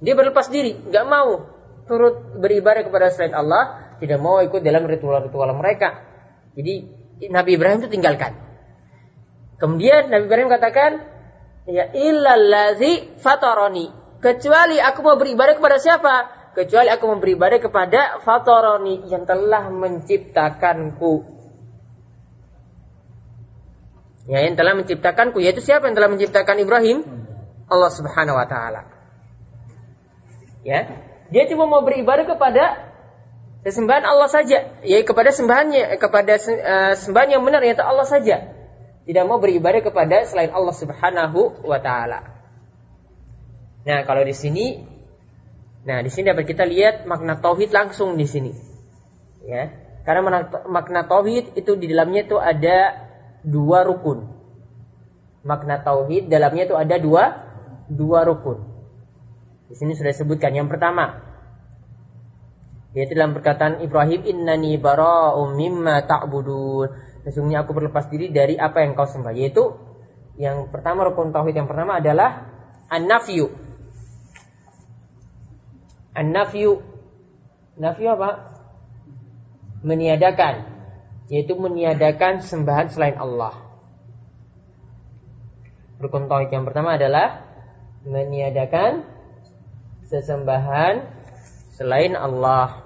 Dia 0.00 0.14
berlepas 0.16 0.48
diri, 0.48 0.72
nggak 0.72 1.04
mau 1.04 1.52
turut 1.84 2.38
beribadah 2.38 2.86
kepada 2.86 3.10
selain 3.12 3.34
Allah, 3.34 3.85
tidak 4.02 4.18
mau 4.20 4.40
ikut 4.44 4.60
dalam 4.60 4.84
ritual-ritual 4.84 5.50
mereka. 5.56 6.04
Jadi 6.56 6.74
Nabi 7.32 7.50
Ibrahim 7.56 7.84
itu 7.84 7.90
tinggalkan. 7.92 8.36
Kemudian 9.56 10.12
Nabi 10.12 10.24
Ibrahim 10.28 10.52
katakan, 10.52 11.00
ya 11.64 11.88
illallazi 11.92 13.16
fataroni. 13.20 13.88
Kecuali 14.20 14.80
aku 14.80 15.00
mau 15.04 15.16
beribadah 15.16 15.56
kepada 15.56 15.76
siapa? 15.80 16.14
Kecuali 16.56 16.88
aku 16.88 17.04
mau 17.04 17.20
beribadah 17.20 17.60
kepada 17.60 18.00
fataroni 18.24 19.08
yang 19.12 19.28
telah 19.28 19.68
menciptakanku. 19.68 21.36
Ya, 24.26 24.42
yang 24.42 24.58
telah 24.58 24.74
menciptakanku 24.74 25.38
yaitu 25.38 25.62
siapa 25.62 25.86
yang 25.86 25.94
telah 25.94 26.10
menciptakan 26.10 26.56
Ibrahim? 26.58 27.04
Allah 27.70 27.90
Subhanahu 27.92 28.34
wa 28.40 28.46
taala. 28.48 28.88
Ya. 30.66 31.06
Dia 31.30 31.46
cuma 31.50 31.66
mau 31.66 31.82
beribadah 31.82 32.26
kepada 32.26 32.85
sesembahan 33.66 34.06
Allah 34.06 34.30
saja, 34.30 34.78
ya 34.86 34.98
kepada 35.02 35.34
sembahannya, 35.34 35.98
kepada 35.98 36.38
uh, 36.38 36.94
sembahan 36.94 37.34
yang 37.34 37.42
benar 37.42 37.66
yaitu 37.66 37.82
Allah 37.82 38.06
saja. 38.06 38.54
Tidak 39.02 39.24
mau 39.26 39.42
beribadah 39.42 39.82
kepada 39.82 40.22
selain 40.22 40.54
Allah 40.54 40.70
Subhanahu 40.70 41.66
wa 41.66 41.78
taala. 41.82 42.30
Nah, 43.82 44.06
kalau 44.06 44.22
di 44.22 44.34
sini 44.34 44.86
nah 45.86 46.02
di 46.02 46.10
sini 46.10 46.30
dapat 46.30 46.46
kita 46.46 46.66
lihat 46.66 47.10
makna 47.10 47.42
tauhid 47.42 47.74
langsung 47.74 48.14
di 48.14 48.26
sini. 48.30 48.54
Ya. 49.42 49.74
Karena 50.06 50.46
makna 50.70 51.02
tauhid 51.10 51.58
itu 51.58 51.74
di 51.74 51.90
dalamnya 51.90 52.22
itu 52.22 52.38
ada 52.38 53.10
dua 53.42 53.82
rukun. 53.82 54.30
Makna 55.42 55.82
tauhid 55.82 56.30
dalamnya 56.30 56.70
itu 56.70 56.78
ada 56.78 57.02
dua 57.02 57.24
dua 57.90 58.22
rukun. 58.22 58.62
Di 59.66 59.74
sini 59.74 59.98
sudah 59.98 60.14
disebutkan 60.14 60.54
yang 60.54 60.70
pertama 60.70 61.25
yaitu 62.92 63.16
dalam 63.16 63.34
perkataan 63.34 63.82
Ibrahim 63.82 64.22
innani 64.24 64.76
bara'um 64.78 65.56
mimma 65.56 66.04
ta'budun. 66.06 66.88
Sesungguhnya 67.26 67.66
aku 67.66 67.74
berlepas 67.74 68.06
diri 68.06 68.30
dari 68.30 68.54
apa 68.54 68.86
yang 68.86 68.94
kau 68.94 69.08
sembah 69.08 69.34
yaitu 69.34 69.74
yang 70.36 70.68
pertama 70.68 71.08
rukun 71.08 71.32
tauhid 71.32 71.56
yang 71.56 71.68
pertama 71.68 71.98
adalah 71.98 72.46
an-nafyu. 72.92 73.50
An-nafyu 76.12 76.80
nafyu 77.80 78.08
apa? 78.12 78.52
Meniadakan 79.82 80.76
yaitu 81.26 81.58
meniadakan 81.58 82.44
sembahan 82.44 82.92
selain 82.92 83.18
Allah. 83.18 83.56
Rukun 85.98 86.28
tauhid 86.28 86.52
yang 86.52 86.68
pertama 86.68 87.00
adalah 87.00 87.42
meniadakan 88.06 89.02
sesembahan 90.06 91.15
selain 91.76 92.16
Allah. 92.16 92.80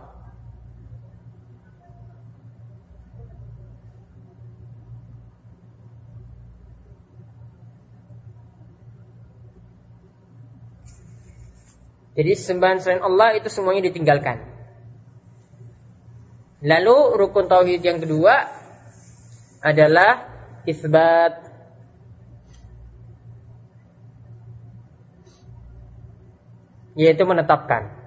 Jadi 12.18 12.35
sembahan 12.37 12.82
selain 12.82 13.00
Allah 13.06 13.38
itu 13.38 13.47
semuanya 13.47 13.87
ditinggalkan. 13.87 14.42
Lalu 16.61 17.16
rukun 17.16 17.49
tauhid 17.49 17.80
yang 17.80 18.02
kedua 18.02 18.44
adalah 19.64 20.28
isbat 20.68 21.40
yaitu 26.99 27.25
menetapkan. 27.25 28.00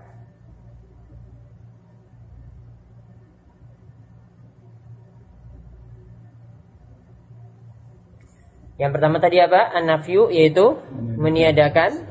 Yang 8.82 8.92
pertama 8.98 9.22
tadi 9.22 9.38
apa? 9.38 9.70
An-nafyu 9.74 10.34
yaitu 10.34 10.82
meniadakan 10.98 12.10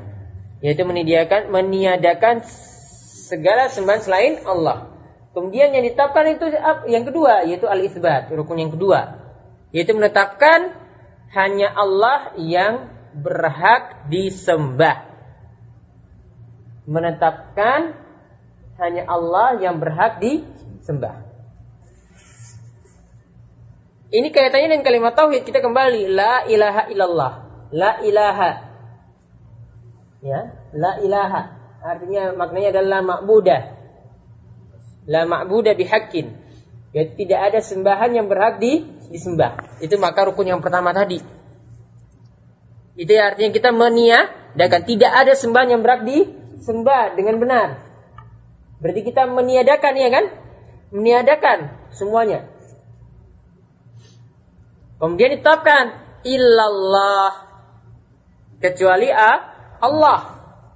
yaitu 0.63 0.87
meniadakan 0.87 1.51
meniadakan 1.51 2.39
segala 3.27 3.67
sembahan 3.67 4.01
selain 4.01 4.33
Allah. 4.47 4.95
Kemudian 5.35 5.75
yang 5.75 5.83
ditetapkan 5.83 6.39
itu 6.39 6.45
yang 6.87 7.03
kedua 7.03 7.43
yaitu 7.43 7.67
al-isbat, 7.67 8.31
rukun 8.31 8.63
yang 8.63 8.71
kedua. 8.71 9.19
Yaitu 9.75 9.91
menetapkan 9.91 10.71
hanya 11.33 11.73
Allah 11.73 12.31
yang 12.39 12.93
berhak 13.17 14.07
disembah. 14.07 15.09
Menetapkan 16.85 17.97
hanya 18.79 19.03
Allah 19.09 19.59
yang 19.59 19.81
berhak 19.81 20.21
disembah. 20.21 21.22
Ini 24.13 24.29
kaitannya 24.29 24.77
dengan 24.77 24.85
kalimat 24.85 25.17
tauhid. 25.17 25.41
Kita 25.41 25.57
kembali 25.57 26.13
la 26.13 26.45
ilaha 26.45 26.85
illallah. 26.93 27.33
La 27.73 27.91
ilaha. 28.05 28.51
Ya, 30.21 30.53
la 30.77 31.01
ilaha. 31.01 31.41
Artinya 31.81 32.31
maknanya 32.37 32.77
adalah 32.77 33.01
makbudah 33.01 33.61
la 35.07 35.27
ma'buda 35.27 35.75
bihaqqin. 35.75 36.31
Ya 36.93 37.09
tidak 37.09 37.39
ada 37.51 37.59
sembahan 37.59 38.13
yang 38.13 38.29
berhak 38.29 38.61
di, 38.61 38.85
disembah. 39.09 39.81
Itu 39.81 39.97
maka 39.97 40.29
rukun 40.29 40.45
yang 40.45 40.61
pertama 40.61 40.93
tadi. 40.93 41.19
Itu 42.93 43.09
ya 43.09 43.33
artinya 43.33 43.49
kita 43.49 43.73
meniadakan 43.73 44.81
tidak 44.85 45.11
ada 45.11 45.33
sembahan 45.33 45.73
yang 45.73 45.81
berhak 45.81 46.05
disembah 46.05 47.17
dengan 47.17 47.41
benar. 47.41 47.67
Berarti 48.77 49.01
kita 49.01 49.25
meniadakan 49.25 49.93
ya 49.97 50.09
kan? 50.13 50.25
Meniadakan 50.93 51.59
semuanya. 51.89 52.52
Kemudian 55.03 55.35
ditetapkan 55.35 55.83
illallah 56.23 57.31
kecuali 58.63 59.11
Allah. 59.11 60.19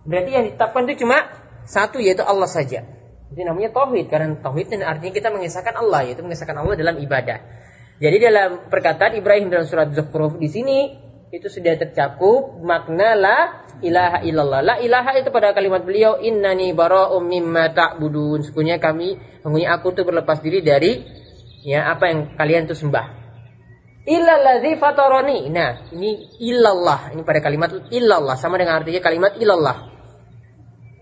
Berarti 0.04 0.30
yang 0.36 0.44
ditetapkan 0.52 0.84
itu 0.84 1.08
cuma 1.08 1.32
satu 1.64 2.04
yaitu 2.04 2.28
Allah 2.28 2.52
saja. 2.52 2.84
Itu 3.32 3.40
namanya 3.48 3.72
tauhid 3.72 4.12
karena 4.12 4.36
tauhid 4.36 4.68
dan 4.68 4.84
artinya 4.84 5.16
kita 5.16 5.32
mengisahkan 5.32 5.80
Allah 5.80 6.12
yaitu 6.12 6.28
mengisahkan 6.28 6.60
Allah 6.60 6.76
dalam 6.76 7.00
ibadah. 7.00 7.40
Jadi 8.04 8.18
dalam 8.20 8.68
perkataan 8.68 9.16
Ibrahim 9.16 9.48
dalam 9.48 9.64
surat 9.64 9.96
Zukhruf 9.96 10.36
di 10.36 10.52
sini 10.52 10.80
itu 11.32 11.48
sudah 11.48 11.80
tercakup 11.80 12.60
makna 12.60 13.16
la 13.16 13.38
ilaha 13.80 14.28
illallah. 14.28 14.60
La 14.60 14.76
ilaha 14.84 15.16
itu 15.24 15.32
pada 15.32 15.56
kalimat 15.56 15.88
beliau 15.88 16.20
innani 16.20 16.76
bara'um 16.76 17.24
mimma 17.24 17.72
ta'budun. 17.72 18.44
Sekunya 18.44 18.76
kami, 18.76 19.16
sungguhnya 19.40 19.76
aku 19.76 19.96
tuh 19.96 20.04
berlepas 20.04 20.44
diri 20.44 20.60
dari 20.64 21.04
ya 21.64 21.92
apa 21.96 22.12
yang 22.12 22.20
kalian 22.36 22.68
tuh 22.68 22.76
sembah. 22.76 23.27
Illallazi 24.08 24.80
fatarani. 24.80 25.52
Nah, 25.52 25.92
ini 25.92 26.40
illallah. 26.40 27.12
Ini 27.12 27.28
pada 27.28 27.44
kalimat 27.44 27.92
illallah 27.92 28.40
sama 28.40 28.56
dengan 28.56 28.80
artinya 28.80 29.04
kalimat 29.04 29.36
illallah 29.36 29.98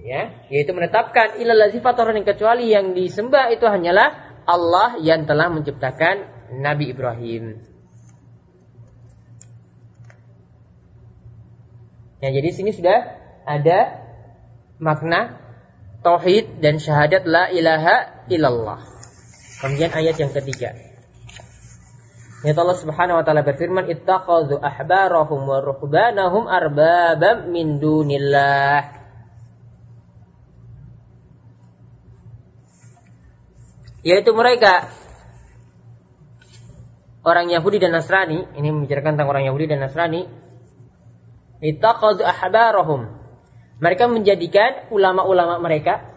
ya 0.06 0.46
yaitu 0.54 0.70
menetapkan 0.70 1.42
ilal 1.42 1.66
yang 1.66 2.22
kecuali 2.22 2.70
yang 2.70 2.94
disembah 2.94 3.50
itu 3.50 3.66
hanyalah 3.66 4.38
Allah 4.46 5.02
yang 5.02 5.26
telah 5.26 5.50
menciptakan 5.50 6.30
Nabi 6.62 6.94
Ibrahim. 6.94 7.58
Ya, 12.22 12.30
jadi 12.30 12.50
sini 12.54 12.70
sudah 12.70 13.18
ada 13.50 14.06
makna 14.78 15.42
tauhid 16.06 16.62
dan 16.62 16.78
syahadat 16.78 17.26
la 17.26 17.50
ilaha 17.50 18.26
illallah. 18.30 18.86
Kemudian 19.66 19.90
ayat 19.90 20.22
yang 20.22 20.30
ketiga. 20.30 20.78
Ya 22.46 22.54
Allah 22.54 22.78
Subhanahu 22.78 23.18
wa 23.18 23.24
taala 23.26 23.42
berfirman 23.42 23.90
ittakhadhu 23.90 24.62
ahbarahum 24.62 25.50
wa 25.50 25.66
ruhbanahum 25.66 26.46
arbabam 26.46 27.50
min 27.50 27.82
dunillah. 27.82 29.02
Yaitu 34.06 34.30
mereka 34.38 34.94
orang 37.26 37.50
Yahudi 37.50 37.82
dan 37.82 37.98
Nasrani, 37.98 38.46
ini 38.54 38.70
membicarakan 38.70 39.18
tentang 39.18 39.34
orang 39.34 39.50
Yahudi 39.50 39.66
dan 39.66 39.82
Nasrani, 39.82 40.30
ittaqadu 41.66 42.22
ahbarahum. 42.22 43.10
Mereka 43.82 44.06
menjadikan 44.06 44.94
ulama-ulama 44.94 45.58
mereka 45.58 46.15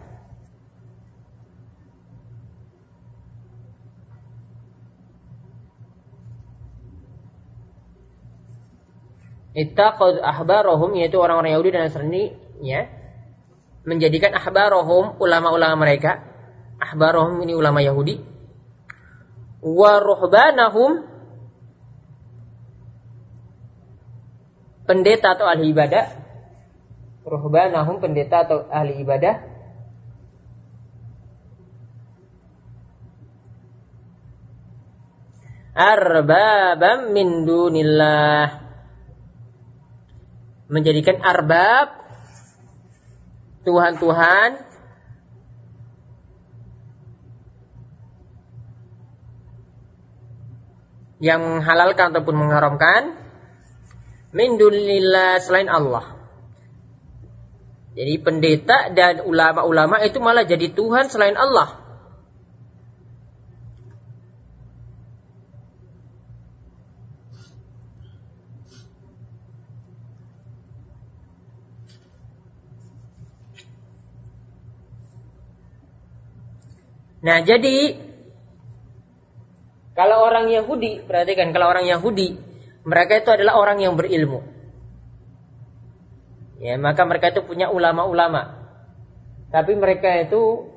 Ittaqad 9.49 10.21
ahbarahum 10.21 10.93
yaitu 10.93 11.17
orang-orang 11.17 11.57
Yahudi 11.57 11.73
dan 11.73 11.89
Nasrani 11.89 12.37
ya 12.61 12.85
menjadikan 13.81 14.37
ahbarahum 14.37 15.17
ulama-ulama 15.17 15.75
mereka. 15.81 16.21
Ahbarahum 16.77 17.41
ini 17.41 17.57
ulama 17.57 17.81
Yahudi. 17.81 18.21
Wa 19.59 19.99
ruhbanahum 19.99 21.03
pendeta 24.85 25.33
atau 25.33 25.49
ahli 25.49 25.73
ibadah. 25.73 26.05
Ruhbanahum 27.25 27.97
pendeta 27.99 28.45
atau 28.45 28.69
ahli 28.69 29.01
ibadah. 29.01 29.49
Arbabam 35.79 37.15
min 37.15 37.47
dunillah 37.47 38.68
menjadikan 40.69 41.17
arbab 41.25 41.97
Tuhan-Tuhan 43.65 44.49
yang 51.19 51.41
menghalalkan 51.43 52.15
ataupun 52.15 52.35
mengharamkan 52.37 53.19
min 54.31 54.55
dunillah 54.55 55.43
selain 55.43 55.67
Allah. 55.67 56.15
Jadi 57.99 58.15
pendeta 58.23 58.87
dan 58.95 59.27
ulama-ulama 59.27 59.99
itu 60.05 60.23
malah 60.23 60.47
jadi 60.47 60.71
Tuhan 60.71 61.11
selain 61.11 61.35
Allah. 61.35 61.78
Nah, 77.19 77.43
jadi 77.43 77.99
kalau 79.99 80.23
orang 80.23 80.47
Yahudi, 80.47 81.03
perhatikan 81.03 81.51
kalau 81.51 81.67
orang 81.67 81.83
Yahudi, 81.83 82.39
mereka 82.87 83.19
itu 83.19 83.29
adalah 83.35 83.59
orang 83.59 83.83
yang 83.83 83.99
berilmu. 83.99 84.39
Ya, 86.59 86.79
maka 86.79 87.03
mereka 87.03 87.31
itu 87.35 87.43
punya 87.43 87.67
ulama-ulama. 87.67 88.59
Tapi 89.51 89.75
mereka 89.75 90.11
itu 90.23 90.71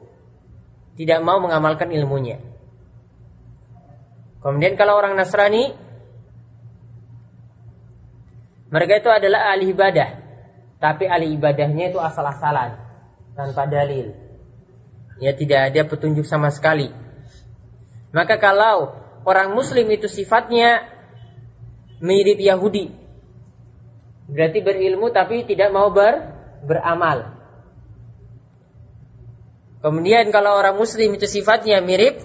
tidak 0.98 1.22
mau 1.22 1.38
mengamalkan 1.38 1.90
ilmunya. 1.90 2.38
Kemudian 4.42 4.74
kalau 4.74 4.98
orang 4.98 5.14
Nasrani, 5.14 5.70
mereka 8.74 8.98
itu 8.98 9.10
adalah 9.10 9.54
ahli 9.54 9.70
ibadah. 9.70 10.08
Tapi 10.82 11.06
ahli 11.06 11.38
ibadahnya 11.38 11.94
itu 11.94 12.02
asal-asalan, 12.02 12.74
tanpa 13.38 13.70
dalil. 13.70 14.21
Ya 15.22 15.30
tidak 15.38 15.70
ada 15.70 15.86
petunjuk 15.86 16.26
sama 16.26 16.50
sekali. 16.50 16.90
Maka 18.10 18.42
kalau 18.42 18.90
orang 19.22 19.54
muslim 19.54 19.86
itu 19.94 20.10
sifatnya 20.10 20.82
mirip 22.02 22.42
Yahudi. 22.42 22.90
Berarti 24.26 24.58
berilmu 24.66 25.14
tapi 25.14 25.46
tidak 25.46 25.70
mau 25.70 25.94
ber, 25.94 26.26
beramal. 26.66 27.38
Kemudian 29.78 30.34
kalau 30.34 30.58
orang 30.58 30.74
muslim 30.74 31.14
itu 31.14 31.30
sifatnya 31.30 31.78
mirip 31.78 32.18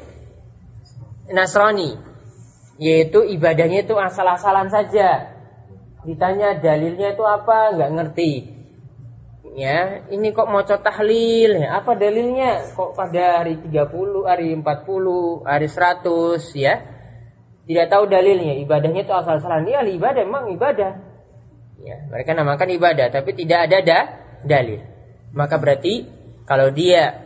Nasrani. 1.29 2.01
Yaitu 2.81 3.21
ibadahnya 3.29 3.85
itu 3.85 3.93
asal-asalan 3.93 4.73
saja. 4.73 5.37
Ditanya 6.01 6.57
dalilnya 6.57 7.13
itu 7.13 7.21
apa, 7.21 7.77
nggak 7.77 7.91
ngerti 7.93 8.56
ya 9.57 10.05
ini 10.13 10.29
kok 10.37 10.45
mau 10.45 10.61
tahlil 10.61 11.57
ya? 11.57 11.81
Apa 11.81 11.97
dalilnya? 11.97 12.77
Kok 12.77 12.93
pada 12.93 13.41
hari 13.41 13.57
30 13.57 14.29
hari 14.29 14.53
40 14.53 15.49
hari 15.49 15.67
100 15.67 16.53
ya? 16.53 16.73
Tidak 17.65 17.87
tahu 17.89 18.05
dalilnya. 18.05 18.61
Ibadahnya 18.61 19.03
itu 19.03 19.11
asal-asalan 19.11 19.65
ini 19.65 19.97
ibadah 19.97 20.21
memang 20.23 20.53
ibadah. 20.53 20.91
Ya 21.81 21.97
mereka 22.05 22.37
namakan 22.37 22.69
ibadah 22.77 23.09
tapi 23.09 23.33
tidak 23.33 23.67
ada 23.67 23.77
da 23.81 23.99
dalil. 24.45 24.85
Maka 25.33 25.57
berarti 25.57 26.05
kalau 26.45 26.69
dia 26.69 27.25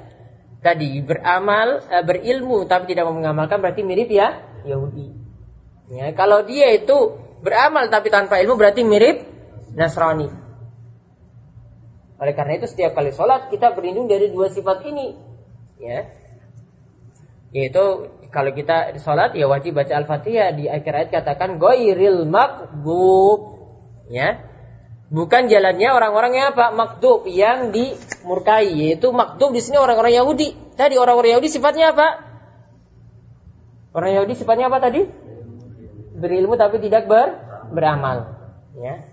tadi 0.63 1.03
beramal 1.03 1.83
eh, 1.91 2.03
berilmu 2.07 2.63
tapi 2.65 2.95
tidak 2.95 3.11
mau 3.11 3.15
mengamalkan 3.19 3.59
berarti 3.59 3.83
mirip 3.83 4.07
ya? 4.07 4.39
Yahudi. 4.63 5.13
Ya 5.91 6.15
kalau 6.15 6.47
dia 6.47 6.71
itu 6.71 7.19
beramal 7.43 7.91
tapi 7.91 8.07
tanpa 8.07 8.39
ilmu 8.39 8.55
berarti 8.55 8.87
mirip 8.87 9.27
Nasrani 9.75 10.40
oleh 12.21 12.37
karena 12.37 12.61
itu 12.61 12.69
setiap 12.69 12.93
kali 12.93 13.09
sholat 13.09 13.49
kita 13.49 13.73
berlindung 13.73 14.05
dari 14.05 14.29
dua 14.29 14.53
sifat 14.53 14.85
ini. 14.85 15.17
Ya. 15.81 16.05
Yaitu 17.49 18.13
kalau 18.29 18.53
kita 18.53 18.93
sholat 19.01 19.33
ya 19.33 19.49
wajib 19.49 19.73
baca 19.73 19.89
Al-Fatihah 19.89 20.53
di 20.53 20.69
akhir 20.69 20.93
ayat 20.93 21.09
katakan 21.09 21.57
goiril 21.57 22.29
makdub. 22.29 23.57
Ya. 24.13 24.37
Bukan 25.09 25.49
jalannya 25.49 25.89
orang-orang 25.91 26.31
yang 26.37 26.47
apa? 26.53 26.69
Makdub 26.69 27.25
yang 27.25 27.73
dimurkai. 27.73 28.69
Yaitu 28.69 29.09
makdub 29.09 29.49
di 29.49 29.59
sini 29.65 29.81
orang-orang 29.81 30.13
Yahudi. 30.13 30.77
Tadi 30.77 31.01
orang-orang 31.01 31.41
Yahudi 31.41 31.49
sifatnya 31.49 31.89
apa? 31.97 32.21
Orang 33.97 34.13
Yahudi 34.13 34.37
sifatnya 34.37 34.69
apa 34.69 34.77
tadi? 34.77 35.09
Berilmu 36.21 36.53
tapi 36.53 36.77
tidak 36.85 37.09
ber 37.09 37.33
beramal. 37.73 38.37
Ya 38.77 39.10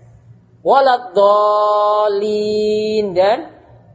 walad 0.65 1.15
dolin 1.15 3.15
dan 3.15 3.37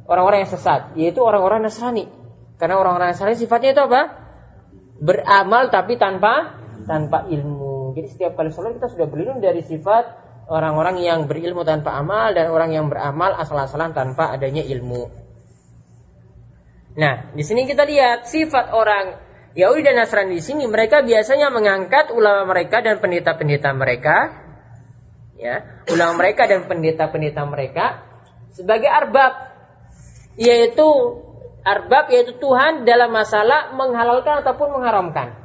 orang-orang 0.09 0.45
yang 0.45 0.53
sesat, 0.53 0.97
yaitu 0.97 1.21
orang-orang 1.21 1.65
Nasrani. 1.65 2.09
Karena 2.57 2.81
orang-orang 2.81 3.13
Nasrani 3.13 3.37
sifatnya 3.37 3.77
itu 3.77 3.83
apa? 3.85 4.03
Beramal 5.01 5.69
tapi 5.69 5.99
tanpa 5.99 6.61
tanpa 6.87 7.29
ilmu. 7.29 7.97
Jadi 7.97 8.07
setiap 8.11 8.33
kali 8.37 8.53
sholat 8.53 8.77
kita 8.79 8.89
sudah 8.93 9.07
berlindung 9.09 9.41
dari 9.41 9.65
sifat 9.65 10.05
orang-orang 10.49 11.01
yang 11.01 11.25
berilmu 11.25 11.65
tanpa 11.65 11.97
amal 11.97 12.37
dan 12.37 12.53
orang 12.53 12.71
yang 12.73 12.87
beramal 12.93 13.33
asal-asalan 13.39 13.97
tanpa 13.97 14.33
adanya 14.33 14.61
ilmu. 14.61 15.09
Nah, 16.95 17.35
di 17.35 17.43
sini 17.43 17.67
kita 17.67 17.83
lihat 17.83 18.31
sifat 18.31 18.71
orang 18.71 19.19
Yahudi 19.55 19.83
dan 19.83 19.99
Nasrani 19.99 20.39
di 20.39 20.45
sini 20.45 20.67
mereka 20.67 21.03
biasanya 21.03 21.51
mengangkat 21.51 22.15
ulama 22.15 22.55
mereka 22.55 22.83
dan 22.83 23.03
pendeta-pendeta 23.03 23.71
mereka 23.75 24.44
ya 25.35 25.85
ulama 25.91 26.23
mereka 26.25 26.47
dan 26.47 26.67
pendeta-pendeta 26.71 27.43
mereka 27.47 28.03
sebagai 28.55 28.87
arbab 28.87 29.55
yaitu 30.39 30.87
arbab 31.65 32.11
yaitu 32.13 32.37
Tuhan 32.39 32.85
dalam 32.85 33.11
masalah 33.11 33.73
menghalalkan 33.75 34.45
ataupun 34.45 34.79
mengharamkan. 34.79 35.45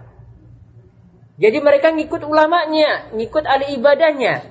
Jadi 1.39 1.63
mereka 1.63 1.95
ngikut 1.95 2.28
ulamanya, 2.28 3.15
ngikut 3.15 3.47
ahli 3.47 3.80
ibadahnya. 3.80 4.43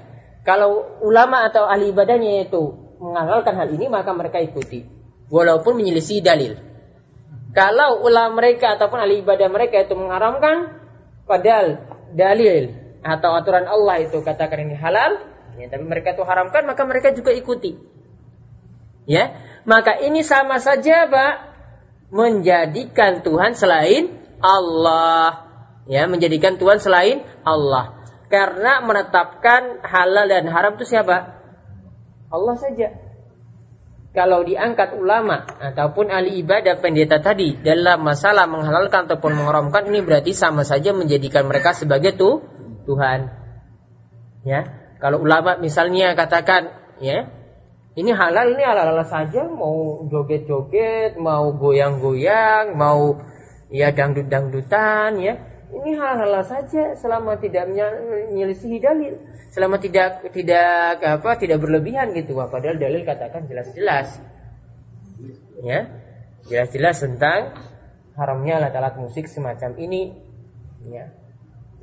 Kalau 0.48 0.96
ulama 1.04 1.44
atau 1.44 1.68
ahli 1.68 1.92
ibadahnya 1.92 2.48
itu 2.48 2.72
menghalalkan 2.96 3.52
hal 3.52 3.68
ini 3.68 3.92
maka 3.92 4.16
mereka 4.16 4.40
ikuti 4.40 4.88
walaupun 5.28 5.76
menyelisih 5.76 6.24
dalil. 6.24 6.56
Kalau 7.52 8.00
ulama 8.00 8.40
mereka 8.40 8.80
ataupun 8.80 9.04
ahli 9.04 9.20
ibadah 9.20 9.48
mereka 9.52 9.84
itu 9.84 9.92
mengharamkan 9.92 10.80
padahal 11.28 11.84
dalil 12.16 12.72
atau 13.04 13.36
aturan 13.36 13.68
Allah 13.68 14.08
itu 14.08 14.24
katakan 14.24 14.64
ini 14.64 14.76
halal, 14.76 15.27
ya, 15.58 15.66
tapi 15.68 15.84
mereka 15.84 16.14
itu 16.14 16.22
haramkan 16.22 16.64
maka 16.64 16.82
mereka 16.86 17.10
juga 17.12 17.34
ikuti. 17.34 17.76
Ya, 19.08 19.36
maka 19.64 19.98
ini 20.00 20.20
sama 20.20 20.60
saja 20.60 21.08
Pak 21.08 21.34
menjadikan 22.14 23.20
Tuhan 23.24 23.52
selain 23.56 24.12
Allah. 24.40 25.48
Ya, 25.88 26.04
menjadikan 26.04 26.60
Tuhan 26.60 26.78
selain 26.80 27.24
Allah. 27.44 27.96
Karena 28.28 28.84
menetapkan 28.84 29.80
halal 29.80 30.28
dan 30.28 30.44
haram 30.52 30.76
itu 30.76 30.84
siapa? 30.84 31.40
Allah 32.28 32.56
saja. 32.60 32.88
kalau 34.08 34.42
diangkat 34.42 34.98
ulama 34.98 35.46
ataupun 35.62 36.10
ahli 36.10 36.42
ibadah 36.42 36.80
pendeta 36.82 37.22
tadi 37.22 37.54
dalam 37.60 38.02
masalah 38.02 38.50
menghalalkan 38.50 39.06
ataupun 39.06 39.36
mengharamkan 39.36 39.86
ini 39.86 40.02
berarti 40.02 40.34
sama 40.34 40.66
saja 40.66 40.90
menjadikan 40.90 41.46
mereka 41.46 41.70
sebagai 41.70 42.18
tuh 42.18 42.42
Tuhan. 42.88 43.30
Ya, 44.42 44.87
kalau 44.98 45.22
ulama 45.22 45.58
misalnya 45.58 46.14
katakan 46.18 46.74
ya 46.98 47.30
ini 47.98 48.14
halal 48.14 48.54
ini 48.54 48.62
halal, 48.62 48.94
-halal 48.94 49.06
saja 49.06 49.46
mau 49.50 50.06
joget-joget 50.06 51.18
mau 51.18 51.50
goyang-goyang 51.54 52.78
mau 52.78 53.18
ya 53.70 53.90
dangdut-dangdutan 53.90 55.18
ya 55.18 55.34
ini 55.68 56.00
hal-hal 56.00 56.32
saja 56.48 56.96
selama 56.96 57.36
tidak 57.36 57.68
menyelisihi 57.68 58.78
dalil 58.80 59.20
selama 59.52 59.76
tidak 59.80 60.24
tidak 60.32 61.00
apa 61.00 61.36
tidak 61.40 61.60
berlebihan 61.60 62.12
gitu. 62.16 62.36
Wah, 62.36 62.48
padahal 62.48 62.80
dalil 62.80 63.04
katakan 63.04 63.48
jelas-jelas. 63.48 64.16
Ya 65.60 65.88
jelas-jelas 66.48 67.04
tentang 67.04 67.52
haramnya 68.16 68.64
alat-alat 68.64 68.96
musik 68.96 69.28
semacam 69.28 69.76
ini. 69.76 70.16
Ya 70.88 71.12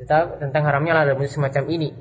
tetap 0.01 0.39
tentang 0.43 0.63
haramnya 0.67 0.91
alat 0.97 1.15
musik 1.15 1.39
semacam 1.39 1.71
ini 1.71 1.95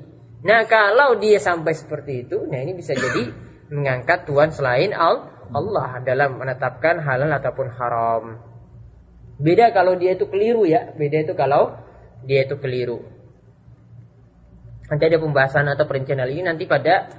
nah 0.45 0.61
kalau 0.69 1.17
dia 1.17 1.41
sampai 1.41 1.73
seperti 1.73 2.29
itu 2.29 2.45
nah 2.45 2.61
ini 2.61 2.77
bisa 2.77 2.93
jadi 2.93 3.33
mengangkat 3.73 4.29
Tuhan 4.29 4.53
selain 4.53 4.93
Allah 4.93 6.05
dalam 6.05 6.37
menetapkan 6.37 7.01
halal 7.01 7.33
ataupun 7.33 7.67
haram 7.73 8.23
Beda 9.35 9.75
kalau 9.75 9.99
dia 9.99 10.15
itu 10.15 10.31
keliru 10.31 10.63
ya. 10.63 10.95
Beda 10.95 11.19
itu 11.19 11.35
kalau 11.35 11.75
dia 12.23 12.47
itu 12.47 12.55
keliru. 12.55 13.03
Nanti 14.85 15.03
ada 15.09 15.17
pembahasan 15.17 15.65
atau 15.67 15.85
perincian 15.89 16.21
hal 16.21 16.29
ini 16.29 16.45
nanti 16.45 16.69
pada 16.69 17.09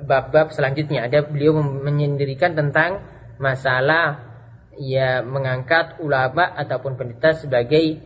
bab-bab 0.00 0.54
selanjutnya. 0.54 1.04
Ada 1.04 1.26
beliau 1.26 1.60
menyendirikan 1.60 2.56
tentang 2.56 3.04
masalah 3.36 4.24
ya 4.80 5.20
mengangkat 5.20 6.00
ulama 6.00 6.48
ataupun 6.56 6.96
pendeta 6.96 7.36
sebagai 7.36 8.00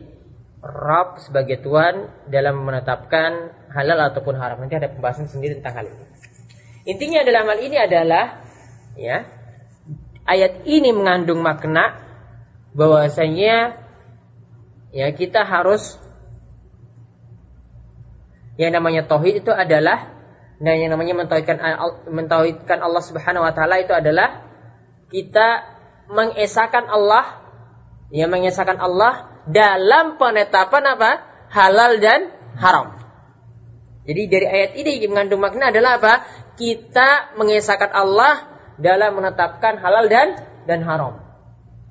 Rob 0.61 1.17
sebagai 1.17 1.57
Tuhan 1.65 2.29
dalam 2.29 2.61
menetapkan 2.61 3.49
halal 3.73 4.13
ataupun 4.13 4.37
haram. 4.37 4.61
Nanti 4.61 4.77
ada 4.77 4.93
pembahasan 4.93 5.25
sendiri 5.25 5.57
tentang 5.57 5.81
hal 5.81 5.85
ini. 5.89 6.05
Intinya 6.85 7.25
dalam 7.25 7.49
hal 7.49 7.59
ini 7.65 7.77
adalah 7.81 8.45
ya 8.93 9.25
ayat 10.29 10.65
ini 10.69 10.93
mengandung 10.93 11.41
makna 11.41 11.97
bahwasanya 12.77 13.81
ya 14.93 15.07
kita 15.17 15.41
harus 15.45 15.97
yang 18.59 18.75
namanya 18.75 19.09
tauhid 19.09 19.41
itu 19.41 19.51
adalah 19.51 20.13
dan 20.61 20.77
yang 20.77 20.93
namanya 20.93 21.17
mentauhidkan 21.25 21.57
mentauhidkan 22.05 22.79
Allah 22.85 23.01
Subhanahu 23.01 23.41
wa 23.41 23.53
taala 23.55 23.81
itu 23.81 23.97
adalah 23.97 24.45
kita 25.09 25.65
mengesahkan 26.05 26.85
Allah 26.85 27.41
ya 28.13 28.29
mengesahkan 28.29 28.77
Allah 28.77 29.30
dalam 29.51 30.15
penetapan 30.15 30.83
apa? 30.97 31.11
halal 31.51 31.99
dan 31.99 32.31
haram. 32.55 32.95
Jadi 34.07 34.21
dari 34.31 34.47
ayat 34.47 34.71
ini 34.79 35.03
yang 35.03 35.11
mengandung 35.13 35.43
makna 35.43 35.69
adalah 35.69 35.99
apa? 35.99 36.13
Kita 36.55 37.35
mengesahkan 37.35 37.91
Allah 37.91 38.47
dalam 38.79 39.19
menetapkan 39.19 39.77
halal 39.77 40.07
dan 40.07 40.39
dan 40.65 40.81
haram. 40.87 41.21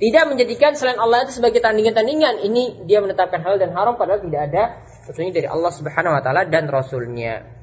Tidak 0.01 0.33
menjadikan 0.33 0.73
selain 0.73 0.96
Allah 0.96 1.29
itu 1.29 1.37
sebagai 1.37 1.61
tandingan-tandingan. 1.61 2.40
Ini 2.40 2.88
dia 2.88 3.05
menetapkan 3.05 3.44
hal 3.44 3.61
dan 3.61 3.77
haram 3.77 4.01
padahal 4.01 4.25
tidak 4.25 4.49
ada 4.49 4.62
kecuali 5.05 5.29
dari 5.29 5.44
Allah 5.44 5.73
Subhanahu 5.77 6.16
wa 6.16 6.23
taala 6.25 6.49
dan 6.49 6.73
rasulnya. 6.73 7.60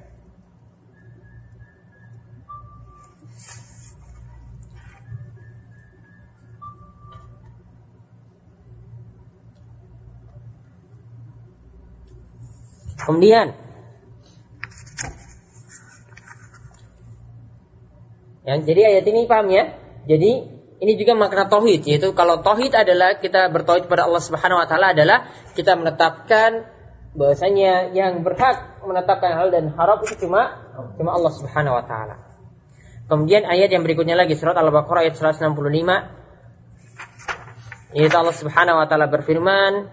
Kemudian 13.08 13.56
ya, 18.44 18.60
jadi 18.60 18.82
ayat 18.92 19.08
ini 19.08 19.24
paham 19.32 19.48
ya? 19.48 19.80
Jadi 20.12 20.32
ini 20.84 20.94
juga 21.00 21.16
makna 21.16 21.48
tauhid 21.48 21.88
yaitu 21.88 22.12
kalau 22.12 22.44
tauhid 22.44 22.76
adalah 22.76 23.16
kita 23.18 23.48
bertauhid 23.50 23.88
kepada 23.88 24.06
Allah 24.12 24.20
Subhanahu 24.20 24.60
wa 24.60 24.68
taala 24.68 24.92
adalah 24.94 25.32
kita 25.56 25.80
menetapkan 25.80 26.68
bahwasanya 27.18 27.96
yang 27.98 28.22
berhak 28.22 28.84
menetapkan 28.86 29.34
hal 29.34 29.50
dan 29.50 29.74
haram 29.74 30.04
itu 30.06 30.28
cuma 30.28 30.68
cuma 31.00 31.18
Allah 31.18 31.32
Subhanahu 31.34 31.80
wa 31.80 31.86
taala. 31.88 32.16
Kemudian 33.08 33.48
ayat 33.48 33.72
yang 33.72 33.88
berikutnya 33.88 34.20
lagi 34.20 34.36
surat 34.36 34.60
Al-Baqarah 34.60 35.08
ayat 35.08 35.16
165 35.16 35.56
yaitu 37.96 38.16
Allah 38.20 38.36
Subhanahu 38.36 38.84
wa 38.84 38.86
taala 38.86 39.08
berfirman 39.08 39.88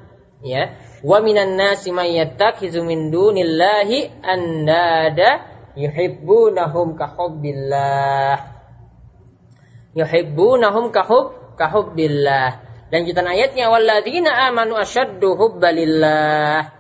ya 0.45 0.77
wa 1.05 1.21
minan 1.21 1.61
nasi 1.61 1.93
may 1.93 2.17
yattakhizu 2.17 2.81
min 2.81 3.13
dunillahi 3.13 4.25
andada 4.25 5.45
yuhibbunahum 5.77 6.97
ka 6.97 7.13
hubbillah 7.13 8.55
yuhibbunahum 9.95 10.91
kahub 10.91 11.57
kahubbillah. 11.57 12.67
Lanjutan 12.91 13.27
ayatnya 13.27 13.71
walladzina 13.71 14.51
amanu 14.51 14.77
asyaddu 14.79 15.35
hubbalillah. 15.35 16.71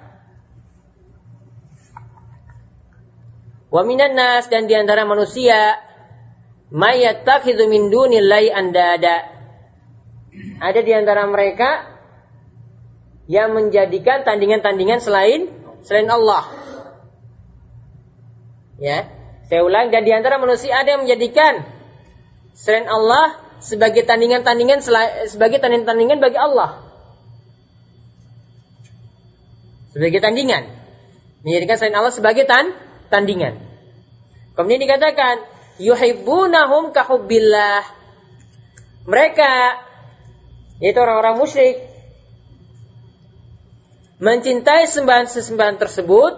Wa 3.70 3.82
minan 3.82 4.14
nas 4.14 4.46
dan 4.46 4.70
di 4.70 4.74
antara 4.78 5.02
manusia 5.02 5.78
mayattakhidhu 6.70 7.66
min 7.66 7.90
dunillahi 7.90 8.54
andada. 8.54 9.30
Ada 10.62 10.80
di 10.82 10.92
antara 10.94 11.26
mereka 11.26 11.93
yang 13.24 13.56
menjadikan 13.56 14.22
tandingan-tandingan 14.24 15.00
selain 15.00 15.48
selain 15.84 16.08
Allah. 16.08 16.44
Ya, 18.76 19.08
saya 19.48 19.64
ulang 19.64 19.88
dan 19.94 20.02
di 20.04 20.12
antara 20.12 20.36
manusia 20.36 20.76
ada 20.76 20.98
yang 20.98 21.06
menjadikan 21.06 21.64
selain 22.52 22.90
Allah 22.90 23.38
sebagai 23.62 24.04
tandingan-tandingan 24.04 24.84
sebagai 25.30 25.58
tandingan-tandingan 25.62 26.18
bagi 26.20 26.36
Allah. 26.36 26.84
Sebagai 29.94 30.18
tandingan. 30.18 30.66
Menjadikan 31.46 31.76
selain 31.78 31.96
Allah 31.96 32.10
sebagai 32.10 32.44
tan 32.50 32.74
tandingan. 33.14 33.62
Kemudian 34.58 34.82
dikatakan 34.82 35.44
yuhibbunahum 35.78 36.90
kahubbillah. 36.90 37.84
Mereka 39.06 39.52
yaitu 40.82 40.98
orang-orang 40.98 41.38
musyrik 41.38 41.93
mencintai 44.22 44.86
sembahan-sembahan 44.86 45.76
tersebut 45.80 46.32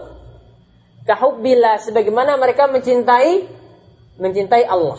kahubbillah 1.07 1.81
sebagaimana 1.85 2.35
mereka 2.41 2.67
mencintai 2.67 3.47
mencintai 4.17 4.65
Allah. 4.65 4.99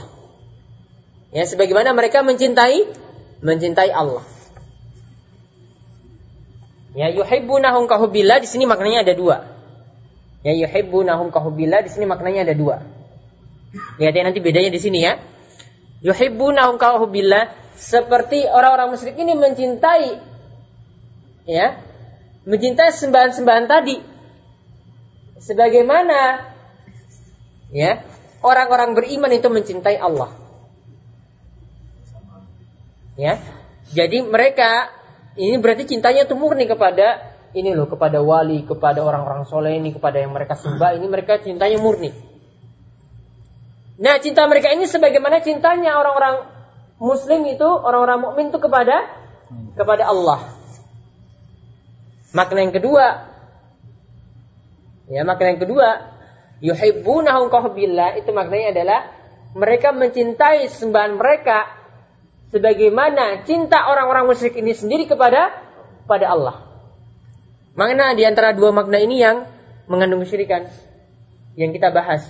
Ya, 1.33 1.43
sebagaimana 1.43 1.91
mereka 1.91 2.23
mencintai 2.23 2.87
mencintai 3.43 3.91
Allah. 3.91 4.23
Ya, 6.97 7.13
yuhibbunahum 7.13 7.85
kahubbillah 7.85 8.41
di 8.41 8.47
sini 8.49 8.65
maknanya 8.65 9.05
ada 9.05 9.13
dua. 9.13 9.45
Ya, 10.41 10.55
yuhibbunahum 10.55 11.29
kahubbillah 11.29 11.85
di 11.85 11.91
sini 11.91 12.07
maknanya 12.09 12.47
ada 12.47 12.55
dua. 12.55 12.81
Lihat 14.01 14.13
ya 14.15 14.23
nanti 14.23 14.39
bedanya 14.39 14.71
di 14.71 14.81
sini 14.81 15.03
ya. 15.03 15.19
Yuhibbunahum 16.01 16.79
kahubbillah 16.79 17.53
seperti 17.77 18.49
orang-orang 18.49 18.95
musyrik 18.95 19.19
ini 19.19 19.37
mencintai 19.37 20.17
ya, 21.45 21.77
mencintai 22.47 22.95
sembahan-sembahan 22.95 23.65
tadi. 23.67 23.95
Sebagaimana 25.37 26.47
ya, 27.75 28.01
orang-orang 28.41 28.95
beriman 28.95 29.31
itu 29.35 29.51
mencintai 29.51 29.99
Allah. 29.99 30.31
Ya. 33.19 33.37
Jadi 33.91 34.23
mereka 34.23 34.91
ini 35.39 35.55
berarti 35.59 35.87
cintanya 35.87 36.27
itu 36.27 36.35
murni 36.35 36.67
kepada 36.67 37.37
ini 37.55 37.71
loh, 37.71 37.87
kepada 37.87 38.19
wali, 38.19 38.63
kepada 38.67 39.03
orang-orang 39.03 39.47
soleh 39.47 39.79
ini, 39.79 39.95
kepada 39.95 40.19
yang 40.19 40.35
mereka 40.35 40.57
sembah 40.59 40.97
ini 40.97 41.07
mereka 41.07 41.39
cintanya 41.39 41.79
murni. 41.79 42.11
Nah, 43.97 44.21
cinta 44.21 44.45
mereka 44.45 44.69
ini 44.69 44.85
sebagaimana 44.85 45.41
cintanya 45.41 45.97
orang-orang 45.97 46.45
muslim 47.01 47.41
itu, 47.49 47.65
orang-orang 47.65 48.19
mukmin 48.29 48.53
itu 48.53 48.59
kepada 48.61 49.09
kepada 49.73 50.09
Allah. 50.09 50.56
Makna 52.37 52.69
yang 52.69 52.75
kedua, 52.77 53.05
ya 55.09 55.25
makna 55.25 55.57
yang 55.57 55.61
kedua, 55.65 55.89
yuhibbunahum 56.61 57.49
kahbillah 57.49 58.21
itu 58.21 58.29
maknanya 58.29 58.77
adalah 58.77 58.99
mereka 59.57 59.89
mencintai 59.89 60.69
sembahan 60.69 61.17
mereka 61.17 61.65
sebagaimana 62.53 63.41
cinta 63.41 63.89
orang-orang 63.89 64.29
musyrik 64.29 64.53
ini 64.53 64.77
sendiri 64.77 65.09
kepada 65.09 65.49
pada 66.05 66.29
Allah. 66.29 66.55
Makna 67.73 68.13
di 68.13 68.21
antara 68.21 68.53
dua 68.53 68.69
makna 68.69 69.01
ini 69.01 69.17
yang 69.17 69.49
mengandung 69.89 70.21
kesyirikan 70.21 70.69
yang 71.57 71.73
kita 71.73 71.89
bahas. 71.89 72.21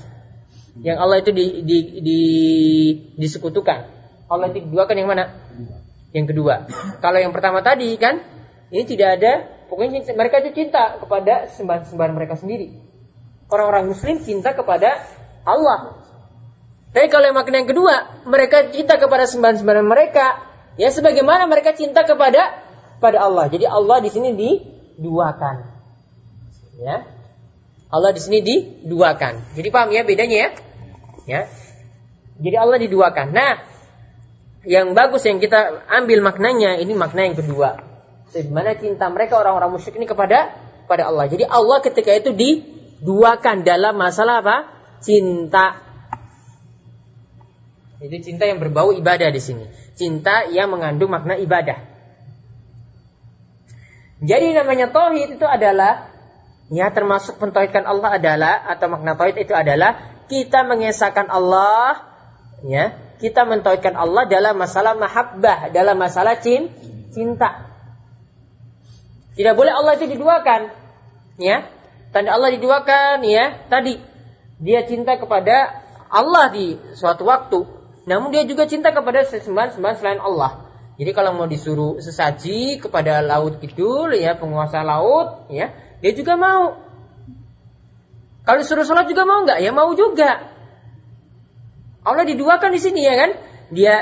Yang 0.79 0.97
Allah 1.03 1.17
itu 1.19 1.31
di, 1.35 1.45
di, 1.67 1.77
di, 1.99 2.21
disekutukan. 3.19 3.91
Allah 4.31 4.55
itu 4.55 4.63
diduakan 4.71 4.95
yang 4.95 5.09
mana? 5.11 5.35
Yang 6.15 6.31
kedua. 6.31 6.63
Kalau 7.03 7.19
yang 7.19 7.35
pertama 7.35 7.59
tadi 7.59 7.91
kan 7.99 8.23
ini 8.71 8.87
tidak 8.87 9.19
ada 9.19 9.56
pokoknya 9.67 10.03
mereka 10.15 10.43
itu 10.43 10.51
cinta 10.65 10.99
kepada 10.99 11.47
sembahan-sembahan 11.51 12.13
mereka 12.15 12.35
sendiri. 12.35 12.73
Orang-orang 13.47 13.87
muslim 13.91 14.19
cinta 14.19 14.51
kepada 14.51 14.99
Allah. 15.47 15.95
Tapi 16.91 17.07
kalau 17.07 17.29
yang 17.31 17.37
makna 17.37 17.63
yang 17.63 17.69
kedua, 17.69 17.95
mereka 18.27 18.73
cinta 18.73 18.99
kepada 18.99 19.27
sembahan-sembahan 19.27 19.87
mereka, 19.87 20.43
ya 20.75 20.91
sebagaimana 20.91 21.47
mereka 21.47 21.71
cinta 21.71 22.03
kepada 22.03 22.63
pada 22.99 23.17
Allah. 23.23 23.47
Jadi 23.47 23.63
Allah 23.63 24.03
di 24.03 24.09
sini 24.11 24.35
diduakan. 24.35 25.55
Ya. 26.83 27.07
Allah 27.87 28.11
di 28.11 28.19
sini 28.19 28.43
diduakan. 28.43 29.55
Jadi 29.55 29.67
paham 29.71 29.95
ya 29.95 30.03
bedanya 30.03 30.37
ya? 30.37 30.49
Ya. 31.23 31.41
Jadi 32.37 32.55
Allah 32.59 32.77
diduakan. 32.83 33.27
Nah, 33.31 33.63
yang 34.67 34.91
bagus 34.91 35.23
yang 35.23 35.39
kita 35.39 35.87
ambil 35.87 36.19
maknanya 36.19 36.75
ini 36.75 36.91
makna 36.91 37.31
yang 37.31 37.39
kedua. 37.39 37.86
Bagaimana 38.31 38.75
cinta 38.75 39.07
mereka 39.07 39.39
orang-orang 39.39 39.71
musyrik 39.71 39.95
ini 39.95 40.07
kepada 40.07 40.51
pada 40.87 41.07
Allah. 41.07 41.27
Jadi 41.31 41.47
Allah 41.47 41.79
ketika 41.79 42.11
itu 42.11 42.35
diduakan 42.35 43.63
dalam 43.63 43.95
masalah 43.95 44.43
apa? 44.43 44.57
Cinta. 44.99 45.79
Itu 48.03 48.17
cinta 48.21 48.45
yang 48.45 48.59
berbau 48.59 48.91
ibadah 48.91 49.31
di 49.31 49.41
sini. 49.41 49.65
Cinta 49.95 50.45
yang 50.47 50.69
mengandung 50.69 51.09
makna 51.09 51.39
ibadah. 51.39 51.81
Jadi 54.17 54.53
namanya 54.53 54.89
tauhid 54.89 55.37
itu 55.37 55.45
adalah 55.45 56.09
ya 56.73 56.89
termasuk 56.89 57.37
pentauhidkan 57.37 57.85
Allah 57.85 58.17
adalah 58.17 58.65
atau 58.65 58.89
makna 58.89 59.13
tauhid 59.13 59.37
itu 59.39 59.53
adalah 59.53 60.25
kita 60.27 60.65
mengesahkan 60.67 61.29
Allah 61.29 62.01
ya 62.65 62.97
kita 63.21 63.45
mentauhidkan 63.45 63.93
Allah 63.93 64.25
dalam 64.25 64.57
masalah 64.57 64.97
mahabbah 64.97 65.69
dalam 65.69 65.95
masalah 65.95 66.41
cinta 66.41 67.66
tidak 69.37 69.53
boleh 69.53 69.71
Allah 69.71 69.93
itu 69.95 70.05
diduakan 70.09 70.73
ya 71.37 71.69
tanda 72.11 72.33
Allah 72.33 72.49
diduakan 72.51 73.21
ya 73.23 73.69
tadi 73.69 74.01
dia 74.57 74.83
cinta 74.89 75.15
kepada 75.21 75.85
Allah 76.09 76.49
di 76.49 76.81
suatu 76.97 77.23
waktu 77.29 77.63
namun 78.09 78.33
dia 78.33 78.43
juga 78.49 78.65
cinta 78.65 78.89
kepada 78.89 79.21
sesembahan-sembahan 79.23 79.97
selain 80.01 80.19
Allah 80.19 80.65
jadi 80.97 81.13
kalau 81.13 81.37
mau 81.37 81.45
disuruh 81.45 82.01
sesaji 82.01 82.81
kepada 82.81 83.21
laut 83.21 83.61
kidul 83.61 84.17
ya 84.17 84.33
penguasa 84.33 84.81
laut 84.81 85.45
ya 85.53 85.87
dia 86.01 86.11
juga 86.13 86.37
mau. 86.37 86.77
Kalau 88.45 88.57
disuruh 88.63 88.85
sholat 88.85 89.09
juga 89.09 89.27
mau 89.27 89.43
nggak? 89.43 89.59
Ya 89.59 89.71
mau 89.73 89.91
juga. 89.97 90.53
Allah 92.05 92.23
diduakan 92.23 92.71
di 92.71 92.79
sini 92.79 93.03
ya 93.03 93.15
kan? 93.17 93.31
Dia 93.73 93.95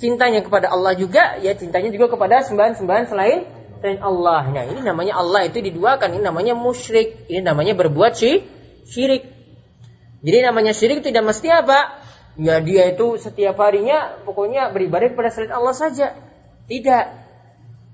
cintanya 0.00 0.40
kepada 0.40 0.72
Allah 0.72 0.96
juga, 0.96 1.36
ya 1.44 1.52
cintanya 1.52 1.92
juga 1.92 2.08
kepada 2.08 2.40
sembahan-sembahan 2.40 3.04
selain 3.12 3.44
selain 3.80 4.00
Allah. 4.04 4.44
Nah 4.52 4.64
ini 4.68 4.80
namanya 4.84 5.16
Allah 5.18 5.48
itu 5.48 5.64
diduakan, 5.64 6.14
ini 6.14 6.22
namanya 6.22 6.52
musyrik, 6.52 7.26
ini 7.32 7.40
namanya 7.40 7.72
berbuat 7.72 8.12
syirik. 8.86 9.24
Jadi 10.20 10.38
namanya 10.44 10.76
syirik 10.76 11.00
tidak 11.00 11.24
mesti 11.24 11.48
apa? 11.48 11.96
Ya 12.36 12.60
dia 12.60 12.92
itu 12.92 13.16
setiap 13.16 13.56
harinya 13.58 14.20
pokoknya 14.22 14.70
beribadah 14.70 15.10
kepada 15.10 15.32
selain 15.32 15.56
Allah 15.56 15.74
saja. 15.74 16.12
Tidak. 16.68 17.04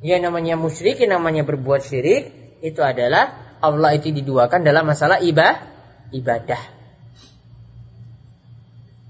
Ya 0.04 0.16
namanya 0.20 0.60
musyrik, 0.60 1.00
yang 1.00 1.16
namanya 1.16 1.46
berbuat 1.46 1.80
syirik 1.80 2.34
itu 2.60 2.82
adalah 2.84 3.56
Allah 3.62 3.96
itu 3.96 4.12
diduakan 4.12 4.66
dalam 4.66 4.84
masalah 4.84 5.22
ibah, 5.24 5.64
ibadah. 6.12 6.60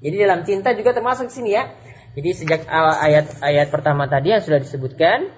Jadi 0.05 0.17
dalam 0.23 0.47
cinta 0.47 0.71
juga 0.77 0.95
termasuk 0.95 1.33
sini 1.33 1.57
ya. 1.57 1.73
Jadi 2.15 2.31
sejak 2.33 2.61
ayat-ayat 2.71 3.69
pertama 3.69 4.07
tadi 4.09 4.33
yang 4.33 4.41
sudah 4.41 4.63
disebutkan 4.63 5.29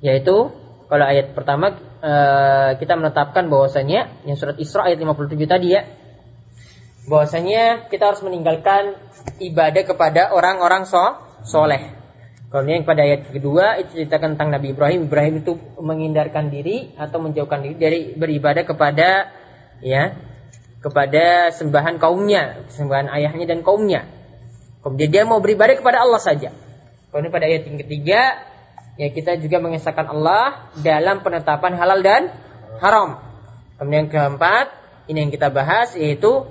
yaitu 0.00 0.52
kalau 0.88 1.04
ayat 1.04 1.36
pertama 1.36 1.76
eh, 2.00 2.70
kita 2.80 2.96
menetapkan 2.96 3.50
bahwasanya 3.52 4.24
yang 4.24 4.36
surat 4.38 4.56
Isra 4.56 4.88
ayat 4.88 4.98
57 5.02 5.36
tadi 5.44 5.68
ya 5.74 5.82
bahwasanya 7.08 7.88
kita 7.88 8.12
harus 8.12 8.20
meninggalkan 8.20 8.96
ibadah 9.40 9.82
kepada 9.84 10.32
orang-orang 10.32 10.84
so 10.84 11.00
soleh 11.44 11.98
Kemudian 12.48 12.88
pada 12.88 13.04
ayat 13.04 13.28
kedua 13.28 13.76
itu 13.76 14.00
ceritakan 14.00 14.32
tentang 14.32 14.48
Nabi 14.56 14.72
Ibrahim. 14.72 15.04
Ibrahim 15.04 15.44
itu 15.44 15.60
menghindarkan 15.76 16.48
diri 16.48 16.96
atau 16.96 17.20
menjauhkan 17.20 17.60
diri 17.60 17.76
dari 17.76 18.00
beribadah 18.16 18.64
kepada 18.64 19.28
ya 19.84 20.16
kepada 20.80 21.52
sembahan 21.52 22.00
kaumnya, 22.00 22.64
sembahan 22.72 23.12
ayahnya 23.12 23.52
dan 23.52 23.60
kaumnya. 23.60 24.08
Kemudian 24.80 25.10
dia 25.12 25.28
mau 25.28 25.44
beribadah 25.44 25.76
kepada 25.76 26.00
Allah 26.00 26.24
saja. 26.24 26.48
Kemudian 27.12 27.28
pada 27.28 27.44
ayat 27.44 27.68
yang 27.68 27.84
ketiga 27.84 28.47
ya 28.98 29.08
kita 29.14 29.38
juga 29.38 29.62
mengesahkan 29.62 30.10
Allah 30.10 30.68
dalam 30.82 31.22
penetapan 31.22 31.78
halal 31.78 32.02
dan 32.02 32.34
haram. 32.82 33.22
Kemudian 33.78 34.06
yang 34.06 34.10
keempat 34.10 34.74
ini 35.06 35.24
yang 35.24 35.32
kita 35.32 35.48
bahas 35.48 35.94
yaitu 35.94 36.44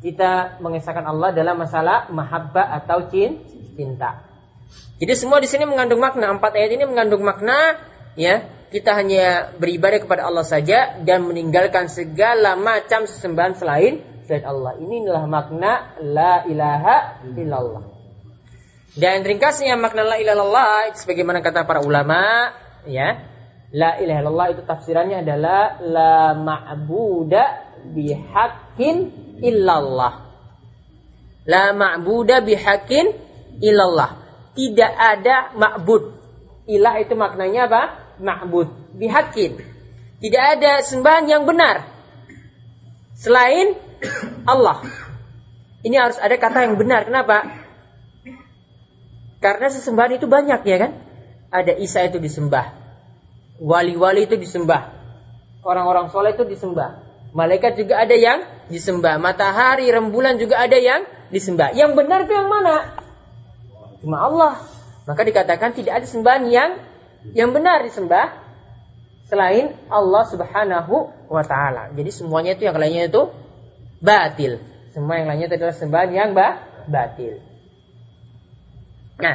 kita 0.00 0.60
mengesahkan 0.60 1.04
Allah 1.04 1.32
dalam 1.36 1.56
masalah 1.56 2.08
mahabbah 2.08 2.74
atau 2.82 3.06
cinta. 3.12 4.26
Jadi 4.96 5.12
semua 5.12 5.38
di 5.44 5.48
sini 5.48 5.68
mengandung 5.68 6.00
makna. 6.00 6.32
Empat 6.32 6.56
ayat 6.56 6.72
ini 6.72 6.84
mengandung 6.88 7.24
makna, 7.24 7.76
ya. 8.16 8.48
Kita 8.66 8.98
hanya 8.98 9.54
beribadah 9.56 10.02
kepada 10.02 10.26
Allah 10.26 10.42
saja 10.42 10.98
dan 11.06 11.22
meninggalkan 11.22 11.86
segala 11.86 12.58
macam 12.58 13.06
sesembahan 13.06 13.54
selain 13.54 14.02
selain 14.26 14.42
Allah. 14.42 14.74
Inilah 14.82 15.22
makna 15.30 15.94
la 16.02 16.42
ilaha 16.50 17.22
illallah. 17.22 17.95
Dan 18.96 19.22
ringkasnya 19.22 19.76
makna 19.76 20.08
la 20.08 20.16
ilaha 20.16 20.34
illallah 20.40 20.76
sebagaimana 20.96 21.44
kata 21.44 21.68
para 21.68 21.84
ulama, 21.84 22.52
ya. 22.88 23.28
La 23.76 24.00
ilaha 24.00 24.18
illallah 24.24 24.48
itu 24.56 24.62
tafsirannya 24.64 25.20
adalah 25.20 25.76
la 25.84 26.32
ma'buda 26.32 27.44
bihaqqin 27.92 28.96
illallah. 29.44 30.14
La 31.44 31.76
ma'buda 31.76 32.40
bihaqqin 32.40 33.06
illallah 33.60 34.26
tidak 34.56 34.92
ada 34.96 35.52
ma'bud. 35.52 36.16
Ilah 36.66 36.96
itu 36.98 37.12
maknanya 37.12 37.68
apa? 37.68 37.82
Ma'bud. 38.18 38.96
Bihakin. 38.96 39.60
Tidak 40.18 40.44
ada 40.56 40.80
sembahan 40.80 41.28
yang 41.28 41.44
benar. 41.44 41.84
Selain 43.12 43.76
Allah. 44.50 44.80
Ini 45.84 45.94
harus 46.00 46.16
ada 46.16 46.32
kata 46.40 46.64
yang 46.64 46.80
benar. 46.80 47.04
Kenapa? 47.04 47.65
Karena 49.46 49.70
sesembahan 49.70 50.18
itu 50.18 50.26
banyak 50.26 50.66
ya 50.66 50.76
kan? 50.82 50.98
Ada 51.54 51.78
Isa 51.78 52.02
itu 52.02 52.18
disembah. 52.18 52.74
Wali-wali 53.62 54.26
itu 54.26 54.34
disembah. 54.34 54.90
Orang-orang 55.62 56.10
soleh 56.10 56.34
itu 56.34 56.42
disembah. 56.42 57.06
Malaikat 57.30 57.78
juga 57.78 58.02
ada 58.02 58.18
yang 58.18 58.42
disembah. 58.66 59.22
Matahari, 59.22 59.86
rembulan 59.86 60.34
juga 60.42 60.58
ada 60.58 60.74
yang 60.74 61.06
disembah. 61.30 61.78
Yang 61.78 61.94
benar 61.94 62.26
itu 62.26 62.34
yang 62.34 62.50
mana? 62.50 63.06
cuma 64.02 64.22
Allah. 64.22 64.54
Maka 65.06 65.22
dikatakan 65.22 65.74
tidak 65.74 66.02
ada 66.02 66.06
sembahan 66.06 66.46
yang 66.50 66.70
yang 67.30 67.54
benar 67.54 67.86
disembah 67.86 68.34
selain 69.30 69.74
Allah 69.90 70.24
Subhanahu 70.26 70.94
wa 71.30 71.42
taala. 71.46 71.94
Jadi 71.94 72.10
semuanya 72.10 72.58
itu 72.58 72.66
yang 72.66 72.78
lainnya 72.78 73.06
itu 73.06 73.30
batil. 74.02 74.58
Semua 74.90 75.22
yang 75.22 75.30
lainnya 75.30 75.46
itu 75.50 75.56
adalah 75.58 75.76
sembahan 75.76 76.10
yang 76.10 76.30
bah, 76.34 76.86
batil. 76.90 77.45
Nah, 79.16 79.34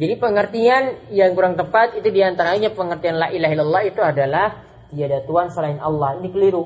jadi 0.00 0.16
pengertian 0.16 1.12
yang 1.12 1.36
kurang 1.36 1.54
tepat 1.60 1.94
itu 1.98 2.08
di 2.10 2.24
antaranya 2.24 2.72
pengertian 2.72 3.20
la 3.20 3.28
ilaha 3.30 3.52
illallah 3.52 3.84
itu 3.84 4.00
adalah 4.00 4.64
tiada 4.90 5.22
Tuhan 5.28 5.52
selain 5.52 5.78
Allah. 5.78 6.18
Ini 6.18 6.28
keliru. 6.32 6.64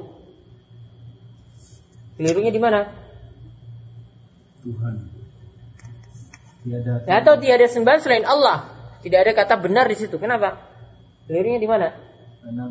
Kelirunya 2.15 2.53
di 2.55 2.63
mana? 2.63 2.89
Tuhan. 4.65 4.95
Tiada. 6.65 6.93
Atau 7.05 7.35
tiada 7.43 7.67
sembahan 7.69 8.01
selain 8.01 8.25
Allah. 8.25 8.71
Tidak 9.05 9.19
ada 9.21 9.33
kata 9.37 9.61
benar 9.61 9.91
di 9.91 9.97
situ. 10.01 10.17
Kenapa? 10.17 10.57
Kelirunya 11.29 11.61
di 11.61 11.69
mana? 11.69 11.93
Karena 12.41 12.65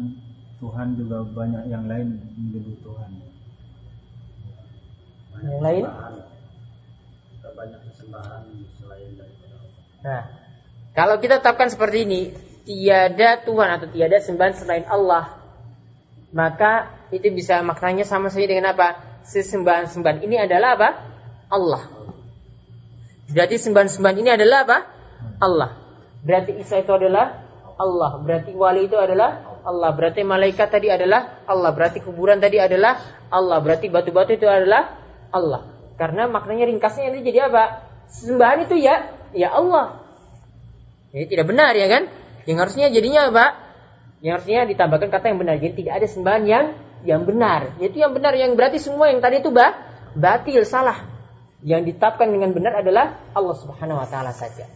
Tuhan 0.57 0.87
juga 0.97 1.27
banyak 1.27 1.69
yang 1.69 1.85
lain 1.85 2.23
menjadi 2.39 2.73
Tuhan. 2.81 3.09
Yang 5.43 5.61
lain? 5.61 5.83
Banyak 7.53 7.81
sembahan 7.99 8.43
selain 8.79 8.81
daripada 8.81 8.81
Allah. 8.81 8.82
Nah, 10.03 10.23
kalau 10.91 11.17
kita 11.23 11.39
tetapkan 11.39 11.71
seperti 11.71 12.03
ini, 12.03 12.21
tiada 12.67 13.39
Tuhan 13.43 13.69
atau 13.79 13.87
tiada 13.87 14.19
sembahan 14.19 14.53
selain 14.53 14.85
Allah, 14.85 15.39
maka 16.35 16.91
itu 17.15 17.31
bisa 17.31 17.63
maknanya 17.63 18.03
sama 18.03 18.27
saja 18.27 18.51
dengan 18.51 18.75
apa? 18.75 18.99
Sesembahan-sembahan 19.23 20.19
ini 20.27 20.35
adalah 20.35 20.75
apa? 20.75 20.89
Allah. 21.47 21.83
Berarti 23.31 23.55
sembahan-sembahan 23.55 24.17
ini 24.19 24.29
adalah 24.35 24.57
apa? 24.67 24.77
Allah. 25.39 25.71
Berarti 26.23 26.59
Isa 26.59 26.83
itu 26.83 26.91
adalah 26.91 27.43
Allah. 27.79 28.19
Berarti 28.19 28.51
wali 28.51 28.91
itu 28.91 28.99
adalah 28.99 29.61
Allah. 29.63 29.91
Berarti 29.95 30.21
malaikat 30.27 30.67
tadi 30.67 30.91
adalah 30.91 31.45
Allah. 31.47 31.71
Berarti 31.71 32.03
kuburan 32.03 32.43
tadi 32.43 32.59
adalah 32.59 32.99
Allah. 33.31 33.63
Berarti 33.63 33.87
batu-batu 33.87 34.35
itu 34.35 34.47
adalah 34.49 34.99
Allah. 35.31 35.69
Karena 35.95 36.27
maknanya 36.27 36.67
ringkasnya 36.67 37.13
itu 37.13 37.31
jadi 37.31 37.47
apa? 37.47 37.92
Sembahan 38.13 38.69
itu 38.69 38.77
ya 38.77 39.09
ya 39.33 39.49
Allah. 39.49 40.05
Ini 41.13 41.25
tidak 41.29 41.49
benar 41.49 41.73
ya 41.73 41.89
kan? 41.89 42.03
Yang 42.45 42.57
harusnya 42.61 42.87
jadinya 42.93 43.29
apa? 43.29 43.45
Yang 44.23 44.33
harusnya 44.39 44.59
ditambahkan 44.69 45.09
kata 45.09 45.25
yang 45.33 45.39
benar. 45.41 45.55
Jadi 45.57 45.73
tidak 45.83 45.93
ada 46.01 46.07
sembahan 46.07 46.43
yang 46.45 46.65
yang 47.03 47.21
benar. 47.27 47.75
Itu 47.81 47.99
yang 47.99 48.13
benar 48.15 48.33
yang 48.37 48.55
berarti 48.55 48.79
semua 48.79 49.11
yang 49.11 49.19
tadi 49.19 49.43
itu 49.43 49.51
bah, 49.51 49.75
batil, 50.15 50.63
salah. 50.63 51.09
Yang 51.63 51.95
ditetapkan 51.95 52.27
dengan 52.27 52.51
benar 52.51 52.83
adalah 52.83 53.19
Allah 53.31 53.55
Subhanahu 53.55 53.99
wa 53.99 54.07
taala 54.07 54.35
saja. 54.35 54.67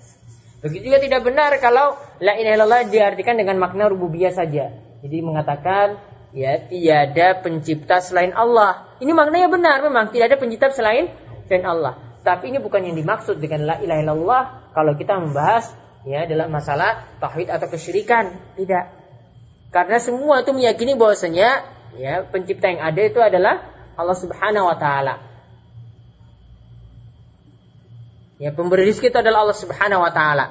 Begitu 0.63 0.89
juga 0.89 0.99
tidak 1.03 1.21
benar 1.21 1.53
kalau 1.61 1.99
la 2.17 2.33
ilaha 2.33 2.87
diartikan 2.87 3.37
dengan 3.37 3.61
makna 3.61 3.91
rububiyah 3.91 4.33
saja. 4.33 4.73
Jadi 5.03 5.17
mengatakan 5.21 6.01
ya 6.33 6.57
tiada 6.65 7.37
pencipta 7.43 8.01
selain 8.01 8.33
Allah. 8.33 8.87
Ini 8.97 9.11
maknanya 9.13 9.51
benar 9.51 9.77
memang 9.85 10.09
tidak 10.09 10.33
ada 10.33 10.37
pencipta 10.41 10.73
selain 10.73 11.13
selain 11.45 11.65
Allah. 11.67 12.06
Tapi 12.27 12.51
ini 12.51 12.59
bukan 12.59 12.83
yang 12.83 12.99
dimaksud 12.99 13.39
dengan 13.39 13.63
la 13.63 13.75
ilaha 13.79 13.99
illallah 14.03 14.43
kalau 14.75 14.99
kita 14.99 15.15
membahas 15.15 15.71
ya 16.03 16.27
dalam 16.27 16.51
masalah 16.51 17.07
tauhid 17.23 17.47
atau 17.47 17.71
kesyirikan. 17.71 18.35
Tidak. 18.59 18.85
Karena 19.71 19.95
semua 20.03 20.43
itu 20.43 20.51
meyakini 20.51 20.99
bahwasanya 20.99 21.63
ya 21.95 22.27
pencipta 22.27 22.67
yang 22.67 22.83
ada 22.83 22.99
itu 22.99 23.23
adalah 23.23 23.63
Allah 23.95 24.17
Subhanahu 24.19 24.67
wa 24.67 24.75
taala. 24.75 25.23
Ya, 28.43 28.51
pemberi 28.51 28.91
rezeki 28.91 29.09
itu 29.09 29.19
adalah 29.23 29.47
Allah 29.47 29.57
Subhanahu 29.57 30.03
wa 30.03 30.11
taala. 30.11 30.45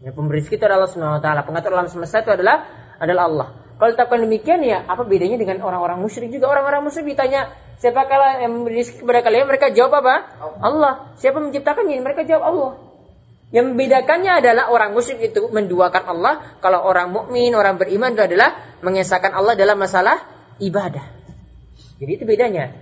Ya, 0.00 0.16
pemberi 0.16 0.40
rezeki 0.40 0.58
itu 0.58 0.64
adalah 0.64 0.88
Allah 0.88 0.92
Subhanahu 0.96 1.18
wa 1.20 1.22
taala. 1.22 1.40
Pengatur 1.44 1.76
alam 1.76 1.92
semesta 1.92 2.24
itu 2.24 2.32
adalah 2.32 2.64
adalah 2.96 3.22
Allah. 3.28 3.48
Kalau 3.78 3.90
tetapkan 3.94 4.24
demikian 4.24 4.64
ya, 4.64 4.82
apa 4.88 5.04
bedanya 5.04 5.38
dengan 5.38 5.60
orang-orang 5.60 6.02
musyrik 6.02 6.34
juga? 6.34 6.50
Orang-orang 6.50 6.82
musyrik 6.82 7.14
ditanya, 7.14 7.52
siapa 7.78 8.06
kala 8.10 8.42
yang 8.42 8.52
memberi 8.62 8.82
rezeki 8.82 9.06
kepada 9.06 9.20
kalian? 9.22 9.46
Mereka 9.46 9.66
jawab 9.74 10.02
apa? 10.04 10.14
Allah. 10.62 10.94
Siapa 11.18 11.38
menciptakannya? 11.38 12.02
Mereka 12.02 12.26
jawab 12.26 12.44
Allah. 12.44 12.72
Yang 13.48 13.72
membedakannya 13.72 14.32
adalah 14.44 14.68
orang 14.68 14.92
musyrik 14.92 15.32
itu 15.32 15.48
menduakan 15.48 16.04
Allah, 16.04 16.34
kalau 16.60 16.84
orang 16.84 17.08
mukmin, 17.08 17.56
orang 17.56 17.80
beriman 17.80 18.12
itu 18.12 18.20
adalah 18.28 18.76
mengesahkan 18.84 19.32
Allah 19.32 19.56
dalam 19.56 19.80
masalah 19.80 20.20
ibadah. 20.60 21.00
Jadi 21.96 22.10
itu 22.12 22.24
bedanya. 22.28 22.76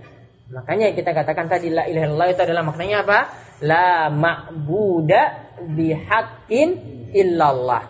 Makanya 0.51 0.91
kita 0.91 1.15
katakan 1.15 1.47
tadi 1.47 1.71
la 1.71 1.87
ilaha 1.87 2.05
illallah 2.07 2.29
itu 2.35 2.41
adalah 2.43 2.63
maknanya 2.67 2.97
apa? 3.03 3.19
la 3.63 4.13
ma'buda 4.13 5.21
bihaqqin 5.65 6.69
illallah. 7.15 7.89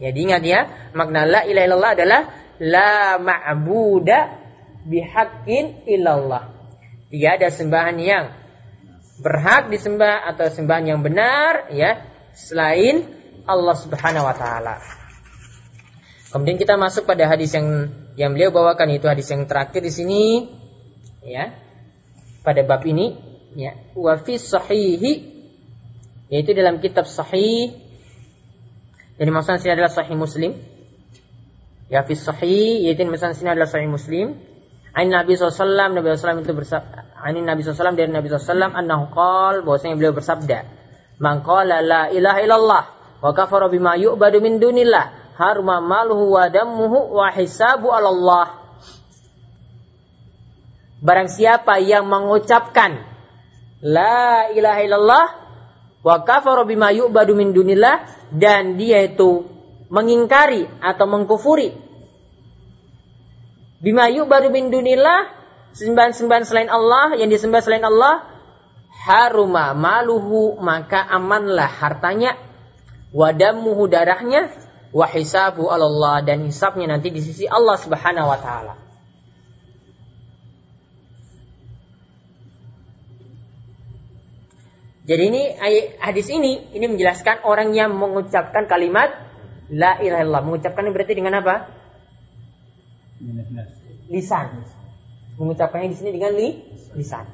Jadi 0.00 0.18
ingat 0.18 0.42
ya, 0.42 0.60
makna 0.96 1.28
la 1.28 1.40
ilaha 1.44 1.64
illallah 1.68 1.92
adalah 1.94 2.20
la 2.62 3.20
ma'buda 3.20 4.18
bihaqqin 4.86 5.86
illallah. 5.86 6.50
Tidak 7.12 7.32
ada 7.38 7.48
sembahan 7.52 7.96
yang 8.00 8.24
berhak 9.20 9.68
disembah 9.68 10.26
atau 10.32 10.48
sembahan 10.48 10.84
yang 10.96 11.00
benar 11.04 11.70
ya 11.70 12.02
selain 12.32 13.06
Allah 13.44 13.76
Subhanahu 13.76 14.24
wa 14.24 14.34
taala. 14.34 14.80
Kemudian 16.32 16.56
kita 16.56 16.80
masuk 16.80 17.04
pada 17.04 17.28
hadis 17.28 17.52
yang 17.52 17.92
yang 18.16 18.32
beliau 18.32 18.48
bawakan 18.48 18.96
itu 18.96 19.04
hadis 19.04 19.28
yang 19.28 19.44
terakhir 19.44 19.84
di 19.84 19.92
sini 19.92 20.24
ya. 21.22 21.52
Pada 22.42 22.66
bab 22.66 22.82
ini 22.82 23.32
ya 23.54 23.76
wa 23.92 24.16
fi 24.16 24.40
sahihi 24.40 25.12
yaitu 26.32 26.56
dalam 26.56 26.80
kitab 26.80 27.04
sahih 27.04 27.76
jadi 29.20 29.28
maksudnya 29.28 29.60
sini 29.60 29.72
adalah 29.76 29.92
sahih 29.92 30.16
muslim 30.16 30.56
ya 31.92 32.00
fi 32.08 32.16
sahih 32.16 32.88
yaitu 32.88 33.04
maksudnya 33.04 33.36
sini 33.36 33.50
adalah 33.52 33.68
sahih 33.68 33.88
muslim 33.92 34.40
Ain 34.92 35.08
Nabi 35.08 35.36
SAW 35.40 35.92
Nabi 35.92 36.06
SAW 36.12 36.44
itu 36.44 36.52
bersabda 36.52 37.16
Ain 37.24 37.40
Nabi 37.40 37.64
SAW 37.64 37.96
dari 37.96 38.12
Nabi 38.12 38.28
SAW 38.28 38.76
Annahu 38.76 39.08
qal 39.08 39.64
bahwasanya 39.64 39.96
beliau 39.96 40.12
bersabda 40.12 40.58
Man 41.16 41.40
la 41.44 42.12
ilaha 42.12 42.38
illallah 42.44 42.84
Wa 43.22 43.30
kafara 43.32 43.72
bima 43.72 43.96
yu'badu 43.96 44.44
min 44.44 44.60
dunillah 44.60 45.36
Harma 45.40 45.80
maluhu 45.80 46.36
wa 46.36 46.44
dammuhu 46.52 47.16
wa 47.16 47.32
hisabu 47.32 47.88
Allah 47.88 48.60
Barang 51.00 51.32
siapa 51.32 51.80
yang 51.80 52.06
mengucapkan 52.06 53.12
la 53.82 54.46
ilaha 54.54 54.80
illallah 54.86 55.26
wa 56.06 56.16
kafara 56.22 56.62
bima 56.62 56.94
yu'badu 56.94 57.34
min 57.34 57.50
dunillah 57.50 58.06
dan 58.30 58.78
dia 58.78 59.06
itu 59.10 59.46
mengingkari 59.90 60.70
atau 60.78 61.06
mengkufuri 61.10 61.74
bima 63.82 64.06
yu'badu 64.08 64.54
min 64.54 64.70
dunillah 64.70 65.28
sembahan-sembahan 65.74 66.44
selain 66.46 66.70
Allah 66.70 67.18
yang 67.18 67.28
disembah 67.28 67.60
selain 67.60 67.82
Allah 67.82 68.22
haruma 69.02 69.74
maluhu 69.74 70.54
maka 70.62 71.02
amanlah 71.02 71.66
hartanya 71.66 72.38
wadamuhu 73.10 73.90
darahnya 73.90 74.54
wa 74.94 75.04
hisabu 75.10 75.66
Allah 75.66 76.22
dan 76.22 76.46
hisabnya 76.46 76.94
nanti 76.94 77.10
di 77.10 77.18
sisi 77.18 77.50
Allah 77.50 77.74
Subhanahu 77.74 78.30
wa 78.30 78.38
taala 78.38 78.74
Jadi 85.02 85.34
ini 85.34 85.42
hadis 85.98 86.30
ini 86.30 86.70
ini 86.78 86.86
menjelaskan 86.86 87.42
orang 87.42 87.74
yang 87.74 87.90
mengucapkan 87.90 88.70
kalimat 88.70 89.10
la 89.66 89.98
ilaha 89.98 90.22
illallah. 90.22 90.42
Mengucapkan 90.46 90.86
berarti 90.94 91.18
dengan 91.18 91.42
apa? 91.42 91.81
Lisan. 94.10 94.66
Mengucapkannya 95.38 95.94
di 95.94 95.96
sini 95.96 96.10
dengan 96.12 96.36
li, 96.36 96.60
lisan. 96.98 97.24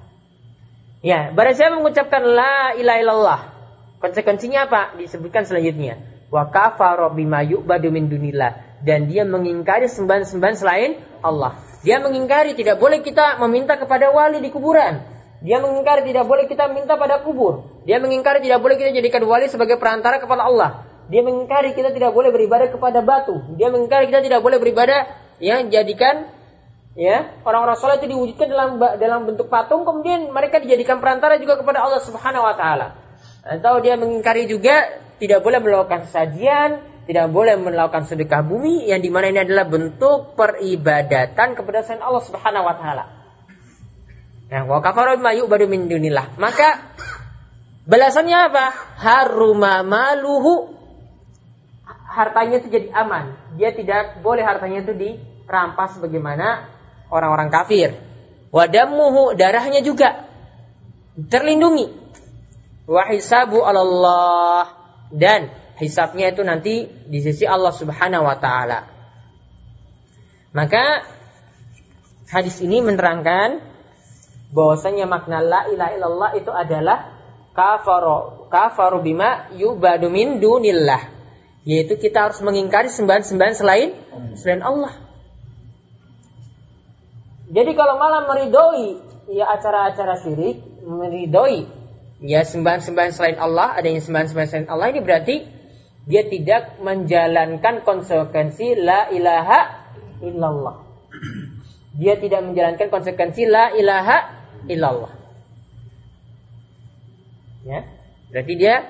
Ya, 1.02 1.30
barang 1.34 1.54
siapa 1.54 1.78
mengucapkan 1.78 2.22
la 2.22 2.74
ilaha 2.74 2.98
illallah, 2.98 3.40
konsekuensinya 4.02 4.66
apa? 4.66 4.98
Disebutkan 4.98 5.46
selanjutnya. 5.46 5.98
Wa 6.28 6.50
kafara 6.52 7.08
bima 7.10 7.40
yu'badu 7.42 7.88
min 7.88 8.10
dunillah 8.10 8.82
dan 8.84 9.10
dia 9.10 9.26
mengingkari 9.26 9.90
sembahan-sembahan 9.90 10.56
selain 10.58 10.90
Allah. 11.24 11.58
Dia 11.82 12.02
mengingkari 12.02 12.58
tidak 12.58 12.82
boleh 12.82 13.02
kita 13.02 13.38
meminta 13.42 13.78
kepada 13.78 14.10
wali 14.10 14.42
di 14.42 14.50
kuburan. 14.50 15.02
Dia 15.38 15.62
mengingkari 15.62 16.02
tidak 16.02 16.26
boleh 16.26 16.50
kita 16.50 16.66
minta 16.74 16.98
pada 16.98 17.22
kubur. 17.22 17.82
Dia 17.86 18.02
mengingkari 18.02 18.42
tidak 18.42 18.58
boleh 18.58 18.74
kita 18.74 18.90
jadikan 18.90 19.22
wali 19.22 19.46
sebagai 19.46 19.78
perantara 19.78 20.18
kepada 20.18 20.42
Allah. 20.50 20.82
Dia 21.08 21.22
mengingkari 21.22 21.72
kita 21.78 21.94
tidak 21.94 22.10
boleh 22.10 22.34
beribadah 22.34 22.68
kepada 22.68 23.00
batu. 23.00 23.38
Dia 23.54 23.70
mengingkari 23.70 24.10
kita 24.10 24.20
tidak 24.20 24.42
boleh 24.42 24.58
beribadah 24.58 25.06
yang 25.38 25.70
jadikan 25.70 26.30
ya 26.98 27.38
orang-orang 27.46 27.78
soleh 27.78 28.02
itu 28.02 28.10
diwujudkan 28.10 28.50
dalam 28.50 28.70
dalam 28.78 29.20
bentuk 29.26 29.46
patung 29.46 29.86
kemudian 29.86 30.34
mereka 30.34 30.58
dijadikan 30.58 30.98
perantara 30.98 31.38
juga 31.38 31.58
kepada 31.58 31.82
Allah 31.82 32.02
Subhanahu 32.02 32.42
wa 32.42 32.54
taala. 32.58 32.98
Atau 33.46 33.80
dia 33.80 33.94
mengingkari 33.94 34.50
juga 34.50 34.98
tidak 35.22 35.40
boleh 35.40 35.62
melakukan 35.62 36.10
sajian, 36.10 36.82
tidak 37.06 37.30
boleh 37.32 37.56
melakukan 37.56 38.04
sedekah 38.04 38.44
bumi 38.44 38.90
yang 38.90 39.00
di 39.00 39.08
mana 39.08 39.30
ini 39.30 39.40
adalah 39.46 39.64
bentuk 39.64 40.34
peribadatan 40.34 41.56
kepada 41.56 41.86
selain 41.86 42.02
Allah 42.02 42.22
Subhanahu 42.26 42.66
wa 42.66 42.74
taala. 42.76 43.04
Ya, 44.48 44.64
wa 44.64 44.80
kafara 44.80 45.20
bima 45.20 45.36
yu'badu 45.36 45.68
min 45.68 45.86
dunillah. 45.92 46.40
Maka 46.40 46.96
balasannya 47.84 48.38
apa? 48.48 48.64
Haruma 48.96 49.84
maluhu 49.84 50.72
hartanya 52.08 52.58
itu 52.58 52.68
jadi 52.72 52.88
aman. 52.96 53.36
Dia 53.60 53.76
tidak 53.76 54.24
boleh 54.24 54.42
hartanya 54.42 54.82
itu 54.82 54.92
dirampas 55.48 55.96
bagaimana 55.96 56.68
orang-orang 57.08 57.48
kafir. 57.48 57.96
Wadamuhu 58.52 59.32
darahnya 59.32 59.80
juga 59.80 60.28
terlindungi. 61.16 61.88
Wa 62.84 63.08
hisabu 63.08 63.64
Allah 63.64 64.72
dan 65.08 65.48
hisabnya 65.80 66.32
itu 66.32 66.44
nanti 66.44 66.84
di 66.88 67.18
sisi 67.24 67.48
Allah 67.48 67.72
Subhanahu 67.72 68.28
wa 68.28 68.36
taala. 68.36 68.88
Maka 70.52 71.04
hadis 72.28 72.60
ini 72.60 72.84
menerangkan 72.84 73.64
bahwasanya 74.52 75.04
makna 75.08 75.44
la 75.44 75.68
ilaha 75.68 75.92
illallah 75.96 76.30
itu 76.40 76.48
adalah 76.52 77.12
kafaru 77.52 78.48
kafaru 78.48 79.04
bima 79.04 79.52
yubadu 79.52 80.08
min 80.08 80.40
dunillah 80.40 81.12
yaitu 81.68 82.00
kita 82.00 82.32
harus 82.32 82.40
mengingkari 82.40 82.88
sembahan-sembahan 82.88 83.54
selain 83.56 83.92
selain 84.40 84.64
Allah. 84.64 85.07
Jadi 87.48 87.72
kalau 87.72 87.96
malah 87.96 88.28
meridoi 88.28 89.00
ya 89.32 89.48
acara-acara 89.48 90.20
syirik, 90.20 90.84
meridoi 90.84 91.64
ya 92.20 92.44
sembahan-sembahan 92.44 93.12
selain 93.14 93.38
Allah, 93.40 93.72
adanya 93.72 94.04
sembahan-sembahan 94.04 94.48
selain 94.48 94.68
Allah 94.68 94.86
ini 94.92 95.00
berarti 95.00 95.36
dia 96.08 96.24
tidak 96.28 96.80
menjalankan 96.80 97.84
konsekuensi 97.84 98.80
la 98.80 99.08
ilaha 99.12 99.60
illallah. 100.24 100.76
Dia 101.98 102.14
tidak 102.20 102.40
menjalankan 102.52 102.88
konsekuensi 102.92 103.42
la 103.48 103.72
ilaha 103.76 104.18
illallah. 104.68 105.12
Ya. 107.64 107.80
Berarti 108.28 108.52
dia 108.56 108.88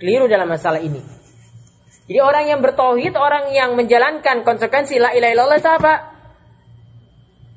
keliru 0.00 0.28
dalam 0.28 0.48
masalah 0.48 0.80
ini. 0.80 1.00
Jadi 2.08 2.18
orang 2.24 2.48
yang 2.48 2.60
bertauhid, 2.64 3.16
orang 3.20 3.52
yang 3.52 3.76
menjalankan 3.76 4.44
konsekuensi 4.44 4.96
la 4.96 5.12
ilaha 5.12 5.32
illallah 5.32 5.58
itu 5.60 5.70
apa? 5.70 5.94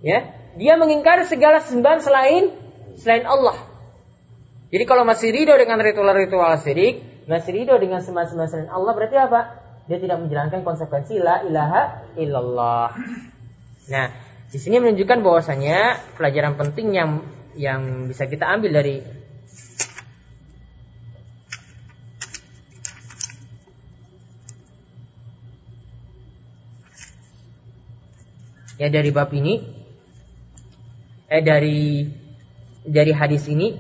Ya, 0.02 0.41
dia 0.62 0.78
mengingkari 0.78 1.26
segala 1.26 1.57
sembahan 1.57 2.05
selain 2.05 2.53
selain 2.93 3.26
Allah. 3.26 3.57
Jadi 4.70 4.86
kalau 4.86 5.01
masih 5.01 5.34
ridho 5.34 5.57
dengan 5.57 5.82
ritual-ritual 5.82 6.53
syirik, 6.62 7.26
masih 7.26 7.66
ridho 7.66 7.74
dengan 7.82 8.05
semua-semua 8.05 8.45
selain 8.45 8.70
Allah 8.70 8.93
berarti 8.93 9.18
apa? 9.18 9.57
Dia 9.89 9.97
tidak 9.97 10.22
menjalankan 10.22 10.62
konsekuensi 10.62 11.18
la 11.18 11.41
ilaha 11.41 12.05
illallah. 12.14 12.93
Nah, 13.89 14.07
di 14.53 14.57
sini 14.62 14.78
menunjukkan 14.78 15.26
bahwasanya 15.26 15.97
pelajaran 16.22 16.53
penting 16.53 16.93
yang 16.93 17.26
yang 17.57 18.05
bisa 18.05 18.30
kita 18.30 18.45
ambil 18.45 18.78
dari 18.80 19.01
ya 28.78 28.88
dari 28.88 29.09
bab 29.09 29.34
ini 29.34 29.81
eh 31.32 31.40
dari 31.40 32.12
dari 32.84 33.12
hadis 33.16 33.48
ini 33.48 33.80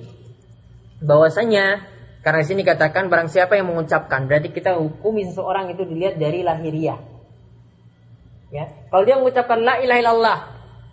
bahwasanya 1.03 1.83
karena 2.23 2.41
sini 2.47 2.63
katakan 2.63 3.11
barang 3.11 3.27
siapa 3.27 3.59
yang 3.59 3.67
mengucapkan 3.67 4.29
berarti 4.29 4.55
kita 4.55 4.77
hukumi 4.79 5.27
seseorang 5.27 5.73
itu 5.75 5.83
dilihat 5.83 6.15
dari 6.15 6.45
lahiriah. 6.45 7.01
Ya, 8.51 8.67
kalau 8.87 9.03
dia 9.03 9.15
mengucapkan 9.19 9.59
la 9.63 9.79
ilaha 9.83 9.99
illallah 9.99 10.39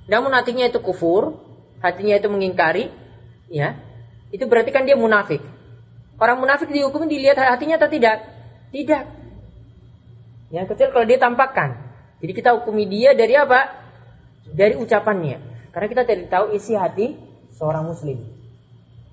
namun 0.09 0.33
hatinya 0.33 0.65
itu 0.65 0.81
kufur, 0.81 1.37
hatinya 1.85 2.17
itu 2.17 2.33
mengingkari, 2.33 2.89
ya, 3.53 3.77
itu 4.33 4.49
berarti 4.49 4.73
kan 4.73 4.89
dia 4.89 4.97
munafik. 4.97 5.45
Orang 6.17 6.41
munafik 6.41 6.73
dihukumi 6.73 7.07
dilihat 7.07 7.37
hatinya 7.37 7.77
atau 7.77 7.93
tidak? 7.93 8.25
Tidak. 8.73 9.05
Yang 10.49 10.67
kecil 10.75 10.89
kalau 10.97 11.05
dia 11.05 11.21
tampakkan. 11.21 11.77
Jadi 12.25 12.33
kita 12.35 12.57
hukumi 12.57 12.89
dia 12.89 13.13
dari 13.15 13.37
apa? 13.37 13.87
dari 14.49 14.81
ucapannya. 14.81 15.58
Karena 15.79 15.95
kita 15.95 16.03
tidak 16.11 16.27
tahu 16.27 16.59
isi 16.59 16.75
hati 16.75 17.15
seorang 17.55 17.87
muslim. 17.87 18.19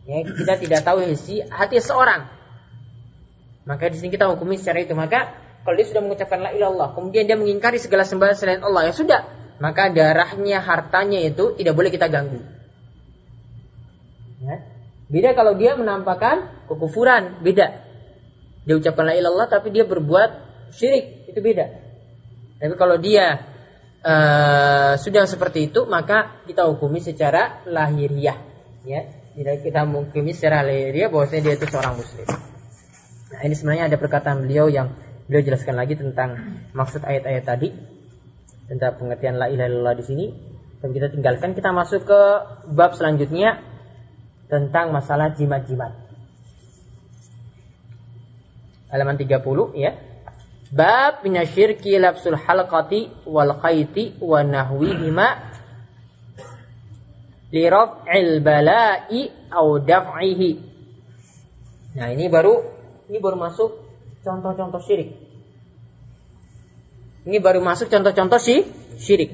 Ya, 0.10 0.26
kita 0.26 0.58
tidak 0.58 0.82
tahu 0.82 1.06
isi 1.06 1.46
hati 1.46 1.78
seorang. 1.78 2.26
Maka 3.70 3.94
di 3.94 4.02
sini 4.02 4.10
kita 4.10 4.26
hukumi 4.34 4.58
secara 4.58 4.82
itu. 4.82 4.98
Maka 4.98 5.30
kalau 5.62 5.78
dia 5.78 5.86
sudah 5.86 6.02
mengucapkan 6.02 6.42
la 6.42 6.58
ilallah, 6.58 6.98
kemudian 6.98 7.30
dia 7.30 7.38
mengingkari 7.38 7.78
segala 7.78 8.02
sembahan 8.02 8.34
selain 8.34 8.66
Allah, 8.66 8.90
ya 8.90 8.94
sudah. 8.98 9.22
Maka 9.62 9.94
darahnya, 9.94 10.58
hartanya 10.58 11.22
itu 11.22 11.54
tidak 11.54 11.78
boleh 11.78 11.94
kita 11.94 12.10
ganggu. 12.10 12.42
Ya. 14.42 14.66
Beda 15.06 15.38
kalau 15.38 15.54
dia 15.54 15.78
menampakkan 15.78 16.66
kekufuran, 16.66 17.46
beda. 17.46 17.78
Dia 18.66 18.74
ucapkan 18.74 19.06
la 19.06 19.14
ilallah 19.14 19.46
tapi 19.46 19.70
dia 19.70 19.86
berbuat 19.86 20.30
syirik, 20.74 21.30
itu 21.30 21.38
beda. 21.46 21.70
Tapi 22.58 22.74
kalau 22.74 22.98
dia 22.98 23.54
uh, 24.06 24.94
sudah 25.02 25.26
seperti 25.26 25.74
itu 25.74 25.90
maka 25.90 26.46
kita 26.46 26.70
hukumi 26.70 27.02
secara 27.02 27.66
lahiriah. 27.66 28.38
Ya 28.86 29.10
tidak 29.34 29.66
kita 29.66 29.84
hukumi 29.90 30.32
secara 30.32 30.62
lahiriah 30.62 31.10
bahwasanya 31.10 31.42
dia 31.52 31.54
itu 31.58 31.66
seorang 31.68 31.98
muslim. 31.98 32.28
Nah 33.34 33.42
ini 33.42 33.56
sebenarnya 33.58 33.86
ada 33.90 33.98
perkataan 33.98 34.46
beliau 34.46 34.70
yang 34.70 34.94
beliau 35.26 35.42
jelaskan 35.42 35.76
lagi 35.76 35.98
tentang 35.98 36.62
maksud 36.78 37.02
ayat-ayat 37.02 37.44
tadi 37.44 37.74
tentang 38.70 38.98
pengertian 39.02 39.42
la 39.42 39.50
ilaha 39.50 39.68
illallah 39.68 39.96
di 39.98 40.06
sini. 40.06 40.26
Tapi 40.80 40.92
kita 40.94 41.10
tinggalkan 41.10 41.58
kita 41.58 41.74
masuk 41.74 42.06
ke 42.06 42.22
bab 42.78 42.94
selanjutnya 42.94 43.58
tentang 44.46 44.94
masalah 44.94 45.34
jimat-jimat. 45.34 46.06
Halaman 48.94 49.18
30 49.18 49.42
ya 49.74 49.98
Bab 50.76 51.24
minasyirki 51.24 51.96
labsul 51.96 52.36
halqati 52.36 53.24
wal 53.24 53.56
khayti 53.64 54.20
wa 54.20 54.44
nahwihima 54.44 55.28
li 57.56 57.64
raf'il 57.64 58.44
bala'i 58.44 59.32
au 59.56 59.80
daf'ihi. 59.80 60.52
Nah, 61.96 62.12
ini 62.12 62.28
baru 62.28 62.60
ini 63.08 63.24
baru 63.24 63.40
masuk 63.40 63.72
contoh-contoh 64.20 64.84
syirik. 64.84 65.16
Ini 67.24 67.40
baru 67.40 67.64
masuk 67.64 67.88
contoh-contoh 67.88 68.44
sih 68.44 68.68
syirik. 69.00 69.32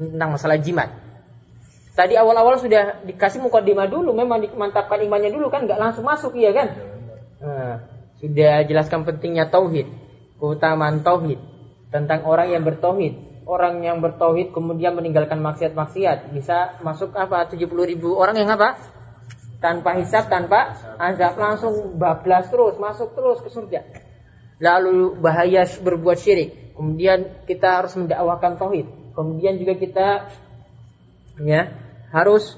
Tentang 0.00 0.40
masalah 0.40 0.56
jimat. 0.56 0.88
Tadi 1.92 2.16
awal-awal 2.16 2.56
sudah 2.56 3.04
dikasih 3.04 3.44
mukadimah 3.44 3.92
dulu, 3.92 4.16
memang 4.16 4.40
dimantapkan 4.40 5.04
imannya 5.04 5.28
dulu 5.28 5.52
kan, 5.52 5.68
nggak 5.68 5.76
langsung 5.76 6.08
masuk 6.08 6.32
iya 6.40 6.56
kan? 6.56 6.68
Nah, 7.44 7.76
sudah 8.22 8.62
jelaskan 8.70 9.02
pentingnya 9.02 9.50
tauhid, 9.50 9.90
keutamaan 10.38 11.02
tauhid, 11.02 11.42
tentang 11.90 12.22
orang 12.22 12.54
yang 12.54 12.62
bertauhid. 12.62 13.34
Orang 13.42 13.82
yang 13.82 13.98
bertauhid 13.98 14.54
kemudian 14.54 14.94
meninggalkan 14.94 15.42
maksiat-maksiat 15.42 16.30
bisa 16.30 16.78
masuk 16.86 17.10
apa 17.18 17.50
70 17.50 17.66
ribu 17.66 18.14
orang 18.14 18.38
yang 18.38 18.54
apa? 18.54 18.78
Tanpa 19.58 19.98
hisap, 19.98 20.30
tanpa 20.30 20.78
azab 21.02 21.34
langsung 21.34 21.98
bablas 21.98 22.46
terus, 22.54 22.78
masuk 22.78 23.18
terus 23.18 23.42
ke 23.42 23.50
surga. 23.50 23.80
Lalu 24.62 25.18
bahaya 25.18 25.66
berbuat 25.66 26.22
syirik. 26.22 26.78
Kemudian 26.78 27.42
kita 27.50 27.82
harus 27.82 27.98
mendakwakan 27.98 28.62
tauhid. 28.62 28.86
Kemudian 29.18 29.58
juga 29.58 29.74
kita 29.74 30.08
ya 31.42 31.74
harus 32.14 32.54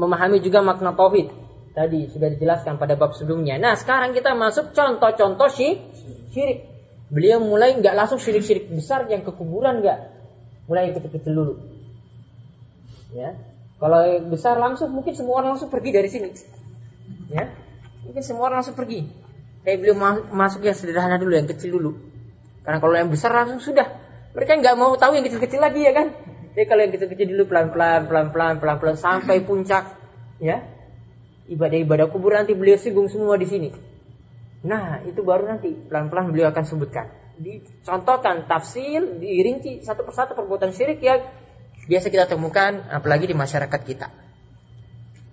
memahami 0.00 0.40
juga 0.40 0.64
makna 0.64 0.96
tauhid 0.96 1.43
Tadi 1.74 2.06
sudah 2.06 2.30
dijelaskan 2.30 2.78
pada 2.78 2.94
bab 2.94 3.18
sebelumnya. 3.18 3.58
Nah, 3.58 3.74
sekarang 3.74 4.14
kita 4.14 4.30
masuk 4.38 4.70
contoh-contoh 4.70 5.50
syirik. 5.50 6.70
Beliau 7.10 7.42
mulai 7.42 7.74
nggak 7.74 7.98
langsung 7.98 8.22
syirik-syirik 8.22 8.70
besar 8.70 9.10
yang 9.10 9.26
kekuburan 9.26 9.82
nggak. 9.82 9.98
Mulai 10.70 10.94
kecil-kecil 10.94 11.34
dulu. 11.34 11.54
Ya. 13.10 13.34
Kalau 13.82 14.06
besar 14.30 14.54
langsung 14.62 14.94
mungkin 14.94 15.18
semua 15.18 15.42
orang 15.42 15.58
langsung 15.58 15.66
pergi 15.66 15.90
dari 15.90 16.06
sini. 16.06 16.30
Ya. 17.34 17.50
Mungkin 18.06 18.22
semua 18.22 18.54
orang 18.54 18.62
langsung 18.62 18.78
pergi. 18.78 19.10
Tapi 19.66 19.74
beliau 19.74 19.98
masuk 20.30 20.62
yang 20.62 20.78
sederhana 20.78 21.18
dulu, 21.18 21.34
yang 21.34 21.50
kecil 21.50 21.74
dulu. 21.74 21.98
Karena 22.62 22.78
kalau 22.78 22.94
yang 22.94 23.10
besar 23.10 23.34
langsung 23.34 23.58
sudah. 23.58 23.90
Mereka 24.30 24.62
nggak 24.62 24.78
mau 24.78 24.94
tahu 24.94 25.18
yang 25.18 25.26
kecil-kecil 25.26 25.58
lagi 25.58 25.82
ya 25.82 25.90
kan. 25.90 26.14
Jadi 26.54 26.66
kalau 26.70 26.86
yang 26.86 26.94
kecil-kecil 26.94 27.34
dulu 27.34 27.50
pelan-pelan, 27.50 28.06
pelan-pelan, 28.06 28.62
pelan-pelan 28.62 28.94
sampai 28.94 29.42
puncak, 29.42 29.90
ya 30.38 30.73
ibadah-ibadah 31.48 32.08
kubur 32.08 32.32
nanti 32.32 32.56
beliau 32.56 32.80
singgung 32.80 33.08
semua 33.12 33.36
di 33.36 33.46
sini. 33.48 33.68
Nah, 34.64 35.04
itu 35.04 35.20
baru 35.20 35.44
nanti 35.44 35.76
pelan-pelan 35.76 36.32
beliau 36.32 36.48
akan 36.48 36.64
sebutkan. 36.64 37.12
Dicontohkan 37.36 38.48
tafsir, 38.48 39.20
dirinci 39.20 39.84
satu 39.84 40.08
persatu 40.08 40.32
perbuatan 40.32 40.72
syirik 40.72 41.04
yang 41.04 41.20
biasa 41.84 42.08
kita 42.08 42.24
temukan 42.24 42.80
apalagi 42.88 43.28
di 43.28 43.36
masyarakat 43.36 43.80
kita. 43.84 44.08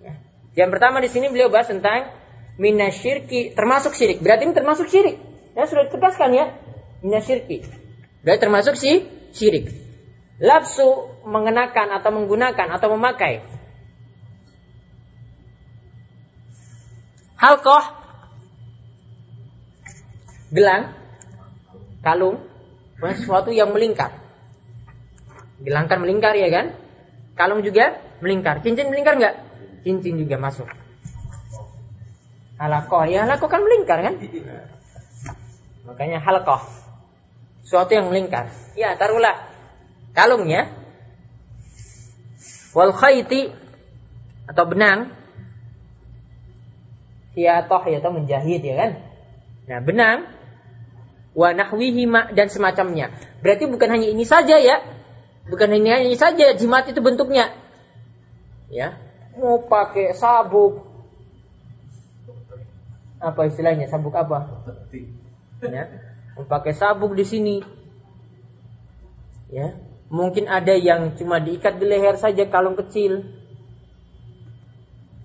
Ya. 0.04 0.12
Yang 0.52 0.70
pertama 0.76 1.00
di 1.00 1.08
sini 1.08 1.32
beliau 1.32 1.48
bahas 1.48 1.72
tentang 1.72 2.12
minasyirki 2.60 3.56
termasuk 3.56 3.96
syirik. 3.96 4.20
Berarti 4.20 4.44
ini 4.44 4.54
termasuk 4.54 4.92
syirik. 4.92 5.16
Ya 5.56 5.64
sudah 5.64 5.88
ditegaskan 5.88 6.30
ya. 6.36 6.52
Minasyirki. 7.00 7.64
Berarti 8.20 8.40
termasuk 8.44 8.74
si 8.76 9.08
syirik. 9.32 9.72
Lapsu 10.42 11.08
mengenakan 11.24 11.96
atau 11.96 12.10
menggunakan 12.12 12.68
atau 12.76 12.92
memakai 12.98 13.61
halkoh 17.42 17.84
gelang. 20.54 20.94
Kalung. 22.02 22.38
Bukan 22.98 23.14
sesuatu 23.18 23.50
yang 23.50 23.74
melingkar. 23.74 24.14
Gelang 25.62 25.90
kan 25.90 25.98
melingkar 25.98 26.38
ya 26.38 26.46
kan? 26.54 26.74
Kalung 27.34 27.66
juga 27.66 27.98
melingkar. 28.22 28.62
Cincin 28.62 28.90
melingkar 28.94 29.18
nggak? 29.18 29.34
Cincin 29.82 30.22
juga 30.22 30.38
masuk. 30.38 30.70
Halakoh 32.62 33.02
ya 33.10 33.26
halakoh 33.26 33.50
kan 33.50 33.62
melingkar 33.66 33.98
kan? 34.06 34.14
Makanya 35.82 36.22
halkoh 36.22 36.62
sesuatu 37.66 37.90
yang 37.90 38.06
melingkar. 38.06 38.50
Ya 38.78 38.94
taruhlah 38.94 39.50
kalungnya. 40.14 40.70
Wal 42.70 42.94
khayti 42.94 43.50
atau 44.46 44.64
benang 44.64 45.21
hiyatoh 47.32 47.82
ya 47.88 47.98
atau 48.00 48.12
menjahit 48.12 48.60
ya 48.60 48.74
kan. 48.76 48.90
Nah 49.68 49.78
benang 49.80 50.18
wa 51.32 51.48
nahwihima 51.56 52.32
dan 52.36 52.52
semacamnya. 52.52 53.12
Berarti 53.40 53.64
bukan 53.68 53.88
hanya 53.88 54.08
ini 54.08 54.24
saja 54.28 54.60
ya. 54.60 54.84
Bukan 55.48 55.68
hanya 55.74 55.98
ini 56.04 56.14
saja 56.14 56.54
jimat 56.54 56.86
itu 56.86 57.00
bentuknya. 57.02 57.50
Ya. 58.70 59.00
Mau 59.36 59.64
pakai 59.64 60.12
sabuk 60.12 60.84
apa 63.22 63.40
istilahnya? 63.48 63.88
Sabuk 63.88 64.12
apa? 64.12 64.66
Ya. 65.62 65.88
Mau 66.36 66.44
pakai 66.44 66.76
sabuk 66.76 67.16
di 67.16 67.24
sini. 67.24 67.56
Ya. 69.48 69.78
Mungkin 70.12 70.44
ada 70.44 70.76
yang 70.76 71.16
cuma 71.16 71.40
diikat 71.40 71.80
di 71.80 71.88
leher 71.88 72.20
saja 72.20 72.44
kalung 72.44 72.76
kecil. 72.76 73.24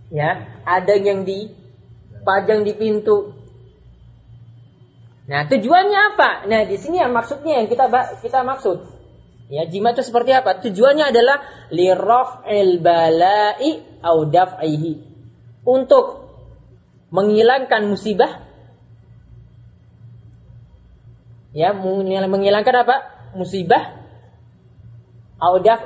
Ya, 0.08 0.48
ada 0.64 0.96
yang 0.96 1.28
di 1.28 1.52
pajang 2.28 2.68
di 2.68 2.76
pintu. 2.76 3.32
Nah, 5.32 5.48
tujuannya 5.48 6.00
apa? 6.12 6.30
Nah, 6.52 6.68
di 6.68 6.76
sini 6.76 7.00
yang 7.00 7.16
maksudnya 7.16 7.64
yang 7.64 7.72
kita 7.72 7.88
kita 8.20 8.44
maksud. 8.44 8.84
Ya, 9.48 9.64
jimat 9.64 9.96
itu 9.96 10.04
seperti 10.04 10.36
apa? 10.36 10.60
Tujuannya 10.60 11.08
adalah 11.08 11.40
liraf 11.72 12.44
el 12.44 12.84
balai 12.84 14.04
au 14.04 14.28
daf'ihi. 14.28 14.94
Untuk 15.64 16.28
menghilangkan 17.12 17.88
musibah 17.88 18.44
ya 21.56 21.72
menghilangkan 21.74 22.76
apa 22.86 22.96
musibah 23.34 23.98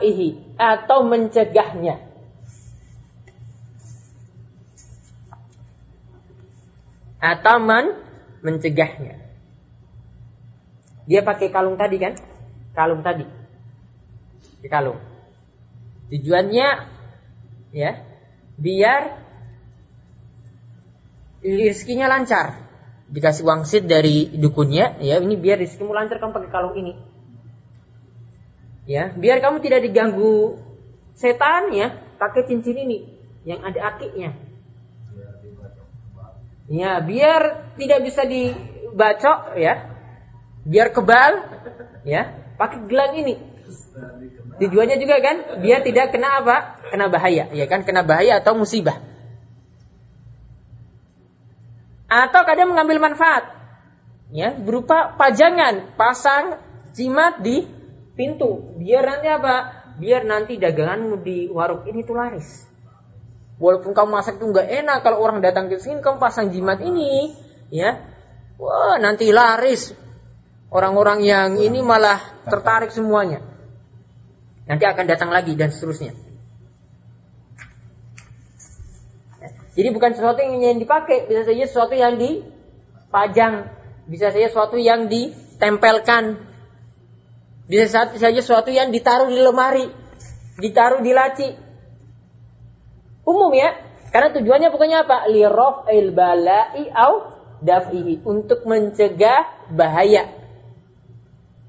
ihi 0.01 0.57
atau 0.57 1.07
mencegahnya 1.07 2.10
atau 7.21 7.61
men 7.61 8.01
mencegahnya. 8.41 9.21
Dia 11.05 11.21
pakai 11.21 11.53
kalung 11.53 11.77
tadi 11.77 12.01
kan? 12.01 12.17
Kalung 12.73 13.05
tadi. 13.05 13.29
Kalung. 14.65 14.97
Tujuannya 16.09 16.67
ya 17.71 17.91
biar 18.57 19.01
rizkinya 21.45 22.09
lancar. 22.09 22.57
Dikasih 23.11 23.43
wangsit 23.43 23.83
dari 23.85 24.31
dukunnya 24.33 24.97
ya 25.03 25.21
ini 25.21 25.37
biar 25.37 25.61
rizkimu 25.61 25.93
lancar 25.93 26.17
kamu 26.17 26.33
pakai 26.33 26.51
kalung 26.51 26.75
ini. 26.75 26.93
Ya 28.89 29.13
biar 29.13 29.45
kamu 29.45 29.61
tidak 29.61 29.85
diganggu 29.85 30.57
setan 31.13 31.69
ya 31.69 31.93
pakai 32.17 32.49
cincin 32.49 32.81
ini 32.81 33.05
yang 33.45 33.61
ada 33.61 33.93
akiknya 33.93 34.50
ya 36.71 37.03
biar 37.03 37.75
tidak 37.75 37.99
bisa 38.07 38.23
dibacok 38.23 39.59
ya 39.59 39.91
biar 40.63 40.95
kebal 40.95 41.43
ya 42.07 42.55
pakai 42.55 42.87
gelang 42.87 43.13
ini 43.19 43.51
Tujuannya 44.61 45.01
juga 45.01 45.17
kan 45.25 45.35
biar 45.65 45.81
tidak 45.81 46.13
kena 46.13 46.37
apa? 46.45 46.77
Kena 46.93 47.09
bahaya, 47.09 47.49
ya 47.49 47.65
kan? 47.65 47.81
Kena 47.81 48.05
bahaya 48.05 48.37
atau 48.37 48.53
musibah. 48.53 49.01
Atau 52.05 52.45
kadang 52.45 52.69
mengambil 52.69 53.01
manfaat. 53.01 53.49
Ya, 54.29 54.53
berupa 54.53 55.17
pajangan, 55.17 55.97
pasang 55.97 56.61
jimat 56.93 57.41
di 57.41 57.65
pintu. 58.13 58.77
Biar 58.77 59.07
nanti 59.07 59.27
apa? 59.33 59.55
Biar 59.97 60.29
nanti 60.29 60.61
daganganmu 60.61 61.25
di 61.25 61.49
warung 61.49 61.81
ini 61.89 62.05
tuh 62.05 62.15
laris. 62.15 62.70
Walaupun 63.61 63.93
kamu 63.93 64.09
masak 64.09 64.41
itu 64.41 64.49
nggak 64.49 64.67
enak 64.81 65.05
kalau 65.05 65.21
orang 65.21 65.37
datang 65.45 65.69
ke 65.69 65.77
sini 65.77 66.01
kamu 66.01 66.17
pasang 66.17 66.49
jimat 66.49 66.81
ini, 66.81 67.37
ya. 67.69 68.01
Wah, 68.57 68.97
nanti 68.97 69.29
laris. 69.29 69.93
Orang-orang 70.73 71.21
yang 71.21 71.61
ini 71.61 71.85
malah 71.85 72.17
tertarik 72.49 72.89
semuanya. 72.89 73.45
Nanti 74.65 74.87
akan 74.87 75.05
datang 75.05 75.29
lagi 75.29 75.53
dan 75.53 75.69
seterusnya. 75.69 76.17
Jadi 79.71 79.87
bukan 79.93 80.11
sesuatu 80.17 80.41
yang 80.41 80.79
dipakai, 80.81 81.29
bisa 81.31 81.47
saja 81.47 81.63
sesuatu 81.63 81.95
yang 81.95 82.19
dipajang, 82.19 83.71
bisa 84.09 84.33
saja 84.33 84.47
sesuatu 84.51 84.75
yang 84.75 85.07
ditempelkan, 85.07 86.39
bisa 87.71 88.09
saja 88.11 88.39
sesuatu 88.43 88.67
yang 88.67 88.91
ditaruh 88.91 89.31
di 89.31 89.39
lemari, 89.39 89.87
ditaruh 90.59 90.99
di 90.99 91.11
laci. 91.15 91.70
Umum 93.21 93.53
ya, 93.53 93.77
karena 94.09 94.33
tujuannya 94.33 94.69
pokoknya 94.73 95.07
apa? 95.07 95.29
Lirof 95.29 95.87
il 95.93 96.11
balai 96.11 96.89
au 96.91 97.31
daf'ihi 97.61 98.25
untuk 98.25 98.65
mencegah 98.65 99.71
bahaya 99.71 100.27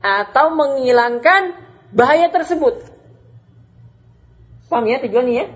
atau 0.03 0.51
menghilangkan 0.51 1.55
bahaya 1.95 2.33
tersebut. 2.33 2.83
Paham 4.67 4.89
ya 4.89 4.99
tujuannya 5.05 5.35
ya? 5.37 5.47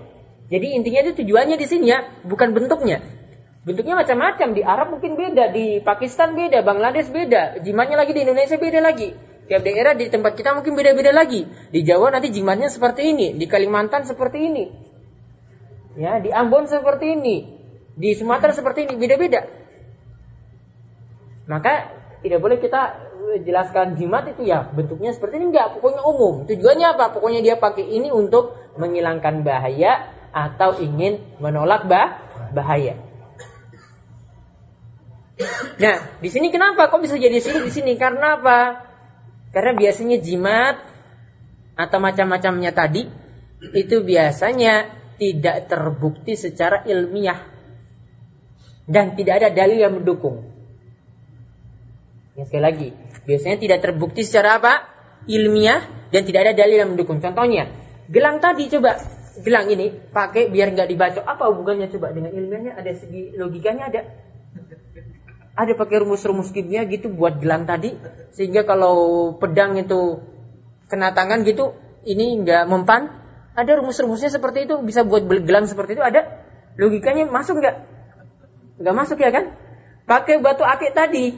Jadi 0.47 0.67
intinya 0.79 0.99
itu 1.03 1.11
tujuannya 1.25 1.57
di 1.59 1.67
sini 1.67 1.91
ya, 1.91 2.07
bukan 2.23 2.55
bentuknya. 2.55 3.03
Bentuknya 3.67 3.99
macam-macam. 3.99 4.55
Di 4.55 4.63
Arab 4.63 4.95
mungkin 4.95 5.19
beda, 5.19 5.51
di 5.51 5.83
Pakistan 5.83 6.39
beda, 6.39 6.63
Bangladesh 6.63 7.11
beda, 7.11 7.59
jimatnya 7.59 7.99
lagi 7.99 8.15
di 8.15 8.23
Indonesia 8.23 8.55
beda 8.55 8.79
lagi. 8.79 9.11
Tiap 9.51 9.59
daerah 9.63 9.91
di 9.95 10.07
tempat 10.07 10.39
kita 10.39 10.55
mungkin 10.55 10.79
beda-beda 10.79 11.11
lagi. 11.11 11.43
Di 11.67 11.83
Jawa 11.83 12.15
nanti 12.15 12.31
jimatnya 12.31 12.71
seperti 12.71 13.11
ini, 13.11 13.35
di 13.35 13.43
Kalimantan 13.43 14.07
seperti 14.07 14.39
ini. 14.39 14.86
Ya, 15.97 16.21
di 16.21 16.29
Ambon 16.29 16.69
seperti 16.69 17.17
ini, 17.17 17.57
di 17.97 18.13
Sumatera 18.13 18.53
seperti 18.53 18.85
ini, 18.85 18.93
beda-beda. 19.01 19.49
Maka 21.49 21.89
tidak 22.21 22.37
boleh 22.37 22.61
kita 22.61 23.07
jelaskan 23.43 23.99
jimat 23.99 24.29
itu 24.31 24.47
ya 24.47 24.69
bentuknya 24.71 25.11
seperti 25.11 25.41
ini 25.41 25.51
enggak, 25.51 25.77
pokoknya 25.77 26.01
umum. 26.05 26.45
Tujuannya 26.45 26.87
apa? 26.95 27.05
Pokoknya 27.17 27.41
dia 27.43 27.55
pakai 27.57 27.83
ini 27.83 28.13
untuk 28.13 28.55
menghilangkan 28.77 29.41
bahaya 29.41 30.13
atau 30.31 30.77
ingin 30.77 31.19
menolak 31.41 31.89
bah 31.89 32.21
bahaya. 32.53 33.01
Nah, 35.77 35.97
di 36.17 36.29
sini 36.33 36.49
kenapa 36.49 36.89
kok 36.89 37.01
bisa 37.01 37.17
jadi 37.17 37.37
sini 37.37 37.61
di 37.61 37.71
sini? 37.73 37.93
Karena 37.97 38.41
apa? 38.41 38.59
Karena 39.53 39.77
biasanya 39.77 40.17
jimat 40.17 40.81
atau 41.77 41.97
macam-macamnya 42.01 42.73
tadi 42.73 43.05
itu 43.77 44.01
biasanya 44.01 44.96
tidak 45.17 45.69
terbukti 45.69 46.37
secara 46.37 46.85
ilmiah 46.85 47.41
dan 48.87 49.17
tidak 49.19 49.43
ada 49.43 49.49
dalil 49.51 49.77
yang 49.77 49.93
mendukung. 49.99 50.47
Ya, 52.37 52.45
sekali 52.45 52.63
lagi, 52.63 52.87
biasanya 53.25 53.57
tidak 53.57 53.79
terbukti 53.81 54.21
secara 54.21 54.61
apa? 54.61 54.73
ilmiah 55.27 55.83
dan 56.09 56.23
tidak 56.23 56.47
ada 56.47 56.53
dalil 56.55 56.77
yang 56.79 56.89
mendukung. 56.95 57.19
Contohnya, 57.19 57.67
gelang 58.07 58.39
tadi 58.39 58.71
coba 58.71 58.95
gelang 59.43 59.67
ini 59.69 59.91
pakai 59.91 60.49
biar 60.49 60.73
nggak 60.73 60.89
dibaca. 60.89 61.19
Apa 61.27 61.51
hubungannya 61.51 61.91
coba 61.91 62.15
dengan 62.15 62.31
ilmiahnya? 62.33 62.79
Ada 62.79 62.91
segi 62.97 63.35
logikanya 63.35 63.91
ada. 63.91 64.01
Ada 65.57 65.73
pakai 65.73 66.05
rumus-rumus 66.05 66.53
kimia 66.53 66.85
gitu 66.85 67.09
buat 67.09 67.41
gelang 67.41 67.65
tadi 67.65 67.97
sehingga 68.37 68.61
kalau 68.61 69.33
pedang 69.41 69.73
itu 69.81 70.21
kena 70.85 71.17
tangan 71.17 71.41
gitu 71.43 71.73
ini 72.05 72.39
nggak 72.45 72.69
mempan. 72.69 73.26
Ada 73.57 73.81
rumus-rumusnya 73.81 74.29
seperti 74.29 74.69
itu 74.69 74.77
bisa 74.85 75.01
buat 75.01 75.25
gelang 75.25 75.65
seperti 75.65 75.97
itu 75.97 76.03
ada. 76.05 76.45
Logikanya 76.77 77.25
masuk 77.25 77.57
nggak? 77.57 77.75
Nggak 78.77 78.95
masuk 78.95 79.17
ya 79.17 79.33
kan? 79.33 79.57
Pakai 80.05 80.37
batu 80.37 80.61
akik 80.61 80.93
tadi, 80.93 81.33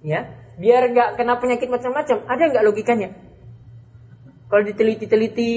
ya 0.00 0.32
biar 0.56 0.88
nggak 0.88 1.20
kena 1.20 1.36
penyakit 1.36 1.68
macam-macam. 1.68 2.24
Ada 2.24 2.42
nggak 2.56 2.64
logikanya? 2.64 3.08
Kalau 4.48 4.64
diteliti-teliti 4.64 5.52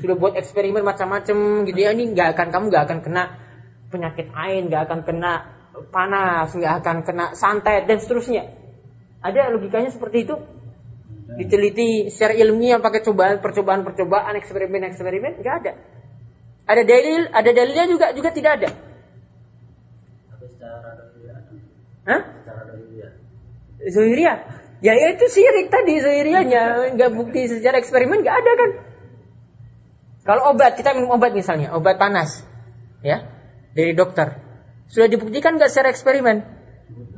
sudah 0.00 0.16
buat 0.16 0.32
eksperimen 0.32 0.80
macam-macam 0.80 1.68
gitu 1.68 1.76
ya 1.80 1.92
ini 1.92 2.12
nggak 2.12 2.32
akan 2.32 2.48
kamu 2.48 2.64
nggak 2.72 2.84
akan 2.88 2.98
kena 3.04 3.22
penyakit 3.92 4.32
ain, 4.32 4.72
nggak 4.72 4.82
akan 4.88 5.00
kena 5.04 5.32
panas, 5.92 6.56
nggak 6.56 6.74
akan 6.80 6.96
kena 7.04 7.36
santet 7.36 7.84
dan 7.84 8.00
seterusnya. 8.00 8.48
Ada 9.20 9.52
logikanya 9.52 9.92
seperti 9.92 10.24
itu? 10.24 10.40
Diteliti 11.38 12.10
secara 12.10 12.34
ilmiah 12.34 12.82
pakai 12.82 12.98
cobaan, 13.06 13.38
percobaan, 13.38 13.86
percobaan, 13.86 14.34
eksperimen, 14.42 14.82
eksperimen, 14.90 15.38
nggak 15.38 15.54
ada. 15.62 15.72
Ada 16.66 16.82
dalil, 16.82 17.30
ada 17.30 17.50
dalilnya 17.54 17.86
juga 17.86 18.06
juga 18.10 18.34
tidak 18.34 18.52
ada. 18.58 18.68
Hah? 22.08 22.20
Zuhiriyah. 23.86 24.36
Ya 24.82 24.94
itu 24.94 25.26
sirik 25.30 25.70
tadi 25.70 26.02
Zuhiriyahnya. 26.02 26.94
Nggak 26.98 27.10
bukti 27.14 27.46
secara 27.46 27.78
eksperimen 27.78 28.26
nggak 28.26 28.36
ada 28.42 28.52
kan. 28.58 28.70
Kalau 30.26 30.42
obat, 30.52 30.76
kita 30.76 30.92
minum 30.92 31.14
obat 31.14 31.32
misalnya, 31.32 31.72
obat 31.72 31.96
panas. 31.96 32.44
Ya, 33.00 33.24
dari 33.72 33.94
dokter. 33.94 34.42
Sudah 34.90 35.08
dibuktikan 35.08 35.56
nggak 35.56 35.70
secara 35.70 35.94
eksperimen? 35.94 36.44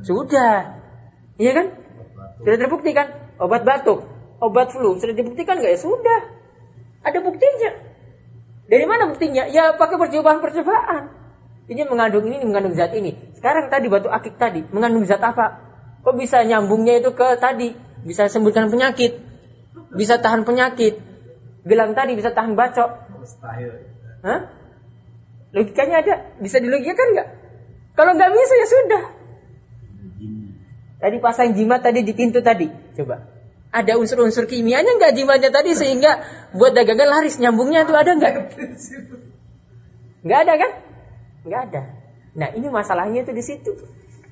Sudah. 0.05 0.79
Iya 1.41 1.51
kan? 1.57 1.67
Sudah 2.39 2.55
terbukti 2.55 2.93
kan? 2.93 3.11
Obat 3.41 3.65
batuk, 3.65 4.05
obat 4.41 4.73
flu, 4.73 4.97
sudah 4.97 5.13
dibuktikan 5.13 5.61
nggak 5.61 5.77
ya? 5.77 5.79
Sudah. 5.79 6.21
Ada 7.05 7.21
buktinya. 7.21 7.71
Dari 8.67 8.85
mana 8.89 9.07
buktinya? 9.07 9.45
Ya 9.47 9.77
pakai 9.77 10.01
percobaan-percobaan. 10.01 11.03
Ini 11.69 11.87
mengandung 11.87 12.25
ini, 12.27 12.41
mengandung 12.43 12.73
zat 12.73 12.91
ini. 12.97 13.15
Sekarang 13.37 13.69
tadi 13.69 13.87
batu 13.87 14.09
akik 14.09 14.35
tadi, 14.35 14.65
mengandung 14.73 15.05
zat 15.05 15.21
apa? 15.21 15.61
Kok 16.01 16.17
bisa 16.17 16.41
nyambungnya 16.41 16.99
itu 16.99 17.13
ke 17.13 17.37
tadi? 17.37 17.77
Bisa 18.01 18.25
sembuhkan 18.27 18.73
penyakit. 18.73 19.21
Bisa 19.93 20.17
tahan 20.17 20.43
penyakit. 20.43 20.97
Gelang 21.61 21.93
tadi 21.93 22.17
bisa 22.17 22.33
tahan 22.33 22.57
bacok. 22.57 22.89
Hah? 24.25 24.39
Logikanya 25.53 26.01
ada. 26.01 26.15
Bisa 26.41 26.57
dilogikakan 26.57 27.07
nggak? 27.13 27.29
Kalau 27.93 28.11
nggak 28.17 28.31
bisa 28.33 28.53
ya 28.57 28.67
sudah. 28.67 29.03
Tadi 31.01 31.17
pasang 31.17 31.53
jimat 31.53 31.81
tadi 31.85 32.01
di 32.01 32.13
pintu 32.17 32.41
tadi. 32.41 32.69
Coba. 32.97 33.40
Ada 33.71 33.95
unsur-unsur 33.95 34.51
kimianya 34.51 34.99
nggak 34.99 35.15
jimatnya 35.15 35.47
tadi 35.47 35.71
sehingga 35.71 36.19
buat 36.51 36.75
dagangan 36.75 37.07
laris 37.07 37.39
nyambungnya 37.39 37.87
itu 37.87 37.95
ada 37.95 38.11
nggak? 38.19 38.33
Nggak 40.27 40.39
ada 40.43 40.53
kan? 40.59 40.71
Nggak 41.47 41.61
ada. 41.71 41.81
Nah 42.35 42.49
ini 42.51 42.67
masalahnya 42.67 43.23
itu 43.23 43.31
di 43.31 43.43
situ. 43.43 43.71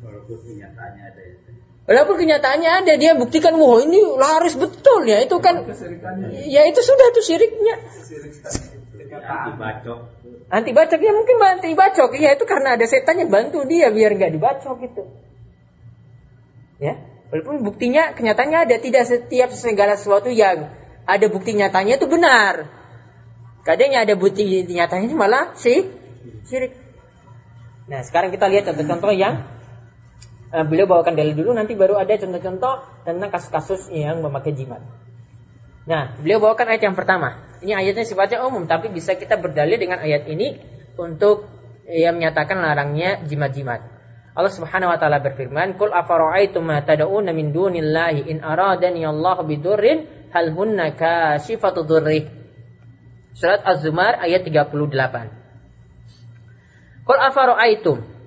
Walaupun 0.04 0.38
kenyataannya 0.44 1.04
ada 1.08 1.22
itu. 1.24 1.50
Walaupun 1.88 2.16
kenyataannya 2.20 2.72
ada 2.84 2.94
dia 3.00 3.12
buktikan 3.16 3.56
wah 3.56 3.80
ini 3.80 4.00
laris 4.20 4.60
betul 4.60 5.08
ya 5.08 5.24
itu 5.24 5.40
kan 5.40 5.66
ya 6.46 6.62
itu 6.68 6.80
sudah 6.84 7.06
itu 7.16 7.22
syiriknya. 7.24 7.76
Anti 9.10 9.52
bacok. 9.56 10.00
Anti 10.52 10.72
bacok 10.76 11.00
ya 11.00 11.12
mungkin 11.16 11.36
anti 11.42 11.72
bacok 11.74 12.12
ya 12.20 12.36
itu 12.36 12.44
karena 12.44 12.76
ada 12.76 12.86
setan 12.86 13.24
yang 13.24 13.32
bantu 13.32 13.64
dia 13.66 13.88
biar 13.90 14.20
nggak 14.20 14.32
dibacok 14.36 14.76
gitu. 14.84 15.04
Ya, 16.80 16.96
walaupun 17.30 17.62
buktinya 17.66 18.14
kenyataannya 18.14 18.70
ada 18.70 18.76
tidak 18.82 19.06
setiap 19.06 19.50
segala 19.54 19.96
sesuatu 19.96 20.30
yang 20.34 20.70
ada 21.10 21.26
bukti 21.30 21.58
nyatanya 21.58 21.98
itu 21.98 22.06
benar. 22.06 22.70
Kadang 23.66 23.94
ada 23.98 24.14
bukti 24.14 24.66
nyatanya 24.66 25.14
malah 25.14 25.46
si 25.58 25.90
syirik. 26.46 26.74
Nah, 27.90 28.06
sekarang 28.06 28.30
kita 28.30 28.46
lihat 28.46 28.70
contoh-contoh 28.70 29.14
yang 29.18 29.50
uh, 30.54 30.66
beliau 30.66 30.86
bawakan 30.86 31.18
dalil 31.18 31.34
dulu 31.34 31.58
nanti 31.58 31.74
baru 31.74 31.98
ada 31.98 32.14
contoh-contoh 32.14 32.86
tentang 33.06 33.30
kasus-kasus 33.34 33.90
yang 33.90 34.22
memakai 34.22 34.54
jimat. 34.54 34.82
Nah, 35.90 36.14
beliau 36.22 36.38
bawakan 36.38 36.70
ayat 36.70 36.86
yang 36.86 36.94
pertama. 36.94 37.42
Ini 37.66 37.74
ayatnya 37.74 38.06
sifatnya 38.06 38.46
umum 38.46 38.70
tapi 38.70 38.94
bisa 38.94 39.18
kita 39.18 39.36
berdalil 39.42 39.82
dengan 39.82 40.00
ayat 40.00 40.30
ini 40.30 40.62
untuk 40.96 41.50
yang 41.90 42.22
menyatakan 42.22 42.62
larangnya 42.62 43.26
jimat-jimat. 43.26 43.99
Allah 44.40 44.56
Subhanahu 44.56 44.88
wa 44.88 44.96
taala 44.96 45.20
berfirman, 45.20 45.76
"Qul 45.76 45.92
afara'aytum 45.92 46.64
ma 46.64 46.80
tad'una 46.80 47.36
min 47.36 47.52
dunillahi 47.52 48.32
in 48.32 48.40
aradani 48.40 49.04
Allah 49.04 49.44
bidurrin 49.44 50.32
hal 50.32 50.56
hunna 50.56 50.96
kashifatu 50.96 51.84
dhurri." 51.84 52.24
Surat 53.36 53.60
Az-Zumar 53.68 54.24
ayat 54.24 54.48
38. 54.48 57.04
Qul 57.04 57.20
afara'aytum 57.20 58.20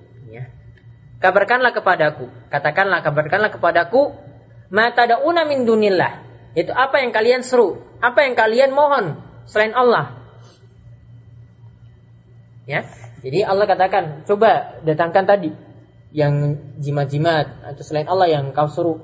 kabarkanlah 1.23 1.71
kepadaku, 1.71 2.27
katakanlah 2.51 2.99
kabarkanlah 3.07 3.55
kepadaku 3.55 4.19
mata 4.75 5.07
dauna 5.07 5.47
min 5.47 5.63
dunillah. 5.63 6.27
Itu 6.59 6.75
apa 6.75 7.01
yang 7.01 7.15
kalian 7.15 7.47
seru, 7.47 7.79
apa 8.03 8.27
yang 8.27 8.35
kalian 8.35 8.75
mohon 8.75 9.23
selain 9.47 9.73
Allah. 9.73 10.19
Ya. 12.67 12.85
Jadi 13.23 13.47
Allah 13.47 13.71
katakan, 13.71 14.27
coba 14.27 14.83
datangkan 14.83 15.25
tadi 15.25 15.51
yang 16.13 16.61
jimat-jimat 16.77 17.73
atau 17.73 17.83
selain 17.83 18.05
Allah 18.09 18.29
yang 18.29 18.53
kau 18.53 18.69
seru, 18.69 19.01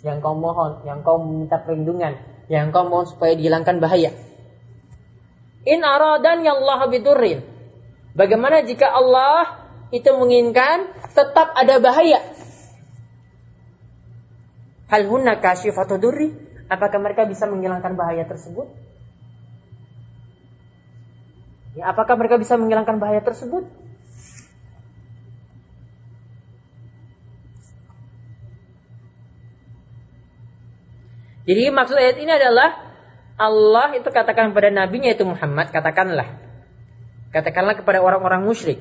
yang 0.00 0.24
kau 0.24 0.32
mohon, 0.32 0.80
yang 0.88 1.04
kau 1.04 1.20
minta 1.20 1.60
perlindungan, 1.60 2.16
yang 2.48 2.72
kau 2.72 2.88
mohon 2.88 3.04
supaya 3.04 3.36
dihilangkan 3.36 3.76
bahaya. 3.76 4.12
In 5.68 5.84
aradan 5.84 6.46
ya 6.46 6.56
Allah 6.56 6.88
bidurrin. 6.88 7.44
Bagaimana 8.16 8.64
jika 8.64 8.88
Allah 8.88 9.66
itu 9.92 10.08
menginginkan 10.16 10.88
tetap 11.12 11.52
ada 11.52 11.76
bahaya. 11.76 12.24
Hal 14.88 15.04
hunna 15.10 15.42
kasyifatu 15.42 16.00
durri? 16.00 16.32
Apakah 16.66 16.98
mereka 16.98 17.28
bisa 17.28 17.44
menghilangkan 17.46 17.94
bahaya 17.98 18.24
tersebut? 18.24 18.66
Ya, 21.76 21.92
apakah 21.92 22.16
mereka 22.16 22.40
bisa 22.40 22.56
menghilangkan 22.56 22.96
bahaya 22.96 23.20
tersebut? 23.20 23.68
Jadi 31.46 31.62
maksud 31.70 31.94
ayat 31.94 32.18
ini 32.18 32.30
adalah 32.30 32.74
Allah 33.38 33.94
itu 33.94 34.08
katakan 34.10 34.50
kepada 34.50 34.72
nabinya 34.74 35.12
itu 35.12 35.22
Muhammad 35.22 35.70
katakanlah 35.70 36.40
katakanlah 37.30 37.76
kepada 37.76 38.00
orang-orang 38.00 38.48
musyrik 38.48 38.80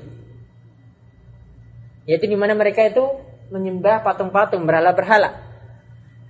yaitu 2.08 2.26
di 2.30 2.38
mana 2.40 2.56
mereka 2.56 2.86
itu 2.86 3.04
menyembah 3.50 4.02
patung-patung 4.06 4.66
berhala-berhala. 4.66 5.42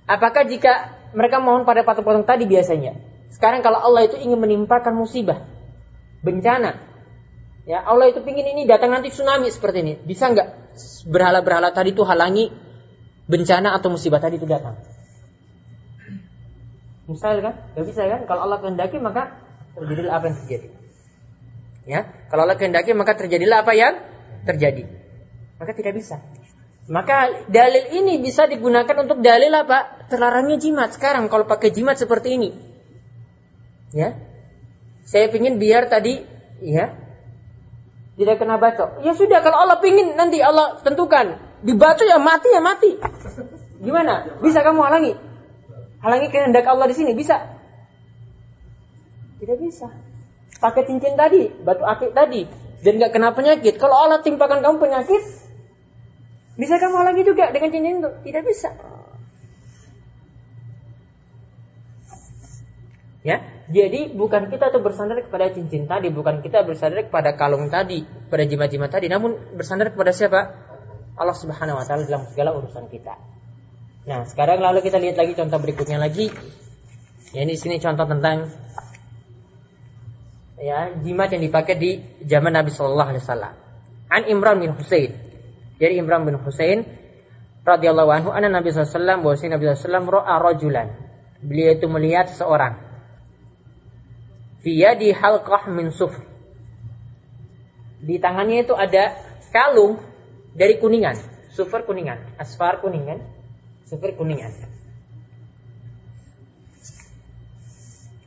Apakah 0.07 0.47
jika 0.47 0.95
mereka 1.11 1.39
mohon 1.43 1.67
pada 1.67 1.83
patung-patung 1.83 2.23
tadi 2.23 2.47
biasanya? 2.47 2.95
Sekarang 3.31 3.59
kalau 3.59 3.83
Allah 3.83 4.07
itu 4.07 4.15
ingin 4.15 4.39
menimpakan 4.39 4.95
musibah, 4.95 5.43
bencana, 6.23 6.79
ya 7.67 7.83
Allah 7.83 8.11
itu 8.11 8.23
ingin 8.23 8.55
ini 8.55 8.63
datang 8.63 8.95
nanti 8.95 9.11
tsunami 9.11 9.51
seperti 9.51 9.83
ini, 9.83 9.93
bisa 9.99 10.31
nggak 10.31 10.79
berhala-berhala 11.11 11.75
tadi 11.75 11.91
itu 11.91 12.07
halangi 12.07 12.51
bencana 13.27 13.75
atau 13.75 13.91
musibah 13.91 14.23
tadi 14.23 14.39
itu 14.39 14.47
datang? 14.47 14.79
Misal 17.06 17.38
kan, 17.41 17.53
nggak 17.78 17.86
bisa 17.86 18.01
kan? 18.10 18.22
Kalau 18.26 18.41
Allah 18.49 18.60
kehendaki 18.62 18.97
maka 18.97 19.38
terjadilah 19.78 20.14
apa 20.18 20.26
yang 20.30 20.38
terjadi. 20.41 20.68
Ya, 21.86 21.99
kalau 22.34 22.49
Allah 22.49 22.58
kehendaki 22.58 22.91
maka 22.97 23.14
terjadilah 23.14 23.62
apa 23.62 23.74
yang 23.78 23.93
terjadi. 24.49 24.89
Maka 25.62 25.72
tidak 25.78 25.93
bisa. 25.93 26.18
Maka 26.86 27.49
dalil 27.49 27.93
ini 27.97 28.22
bisa 28.22 28.45
digunakan 28.45 28.93
untuk 29.01 29.22
dalil 29.22 29.49
apa? 29.53 30.06
Terlarangnya 30.10 30.62
jimat. 30.62 30.93
Sekarang 30.93 31.26
kalau 31.30 31.49
pakai 31.49 31.74
jimat 31.74 31.97
seperti 31.97 32.38
ini. 32.38 32.49
Ya. 33.93 34.18
Saya 35.06 35.30
ingin 35.30 35.62
biar 35.62 35.89
tadi 35.89 36.26
ya 36.62 36.93
tidak 38.16 38.41
kena 38.41 38.58
bacok. 38.58 39.01
Ya 39.06 39.14
sudah 39.14 39.41
kalau 39.45 39.66
Allah 39.66 39.78
pingin 39.82 40.18
nanti 40.18 40.41
Allah 40.41 40.82
tentukan 40.82 41.38
dibacok 41.62 42.06
ya 42.06 42.18
mati 42.22 42.49
ya 42.53 42.62
mati. 42.62 42.91
Gimana? 43.82 44.41
Bisa 44.41 44.66
kamu 44.66 44.82
halangi? 44.82 45.14
Halangi 46.06 46.30
kehendak 46.30 46.70
Allah 46.70 46.86
di 46.86 46.93
sini 46.93 47.18
bisa? 47.18 47.41
Tidak 49.41 49.58
bisa. 49.58 49.89
Pakai 50.62 50.86
cincin 50.86 51.18
tadi, 51.18 51.49
batu 51.66 51.82
akik 51.82 52.14
tadi, 52.14 52.45
dan 52.86 53.01
nggak 53.01 53.10
kena 53.10 53.34
penyakit. 53.34 53.82
Kalau 53.82 53.97
Allah 53.97 54.22
timpakan 54.22 54.62
kamu 54.62 54.78
penyakit, 54.78 55.24
bisa 56.62 56.78
kamu 56.78 57.01
lagi 57.01 57.26
juga 57.26 57.49
dengan 57.49 57.74
cincin 57.74 58.06
itu? 58.06 58.12
Tidak 58.22 58.43
bisa. 58.45 58.70
Ya, 63.26 63.41
jadi 63.74 64.14
bukan 64.14 64.53
kita 64.53 64.70
tuh 64.70 64.86
bersandar 64.86 65.18
kepada 65.26 65.49
cincin 65.49 65.89
tadi, 65.89 66.14
bukan 66.14 66.45
kita 66.45 66.62
bersandar 66.62 67.10
kepada 67.10 67.34
kalung 67.34 67.74
tadi, 67.74 68.06
pada 68.06 68.45
jimat-jimat 68.45 68.93
tadi, 68.93 69.10
namun 69.10 69.58
bersandar 69.58 69.89
kepada 69.89 70.14
siapa? 70.14 70.53
Allah 71.18 71.34
Subhanahu 71.34 71.82
wa 71.82 71.86
taala 71.89 72.06
dalam 72.06 72.30
segala 72.30 72.53
urusan 72.53 72.86
kita. 72.93 73.34
Nah, 74.06 74.22
sekarang 74.30 74.62
lalu 74.62 74.86
kita 74.86 75.01
lihat 75.01 75.18
lagi 75.18 75.34
contoh 75.34 75.58
berikutnya 75.58 75.97
lagi. 75.97 76.30
Ya, 77.34 77.41
ini 77.41 77.58
di 77.58 77.60
sini 77.60 77.82
contoh 77.82 78.06
tentang 78.06 78.53
ya 80.62 80.93
jimat 81.01 81.30
yang 81.34 81.43
dipakai 81.43 81.76
di 81.76 81.91
zaman 82.24 82.53
Nabi 82.53 82.70
Shallallahu 82.70 83.10
alaihi 83.12 83.24
wasallam. 83.26 83.53
An 84.08 84.22
Imran 84.30 84.62
bin 84.62 84.78
Husain 84.78 85.12
dari 85.82 85.97
Imran 85.97 86.24
bin 86.24 86.38
Husain 86.39 86.86
radhiyallahu 87.66 88.12
anhu 88.14 88.30
anna 88.30 88.47
Nabi 88.47 88.70
SAW 88.72 89.26
bahwa 89.26 89.36
Nabi 89.36 89.64
SAW 89.74 90.06
ro'a 90.08 90.36
rajulan. 90.38 90.88
Beliau 91.41 91.76
itu 91.76 91.89
melihat 91.89 92.30
seseorang. 92.32 92.78
Dia 94.66 94.97
di 94.97 95.14
halqah 95.14 95.70
min 95.70 95.93
sufr. 95.93 96.22
Di 98.01 98.22
tangannya 98.22 98.66
itu 98.66 98.74
ada 98.78 99.18
kalung 99.49 99.97
dari 100.53 100.78
kuningan, 100.78 101.18
sufur 101.53 101.86
kuningan, 101.86 102.38
asfar 102.38 102.82
kuningan, 102.82 103.22
sufur 103.86 104.11
kuningan. 104.17 104.51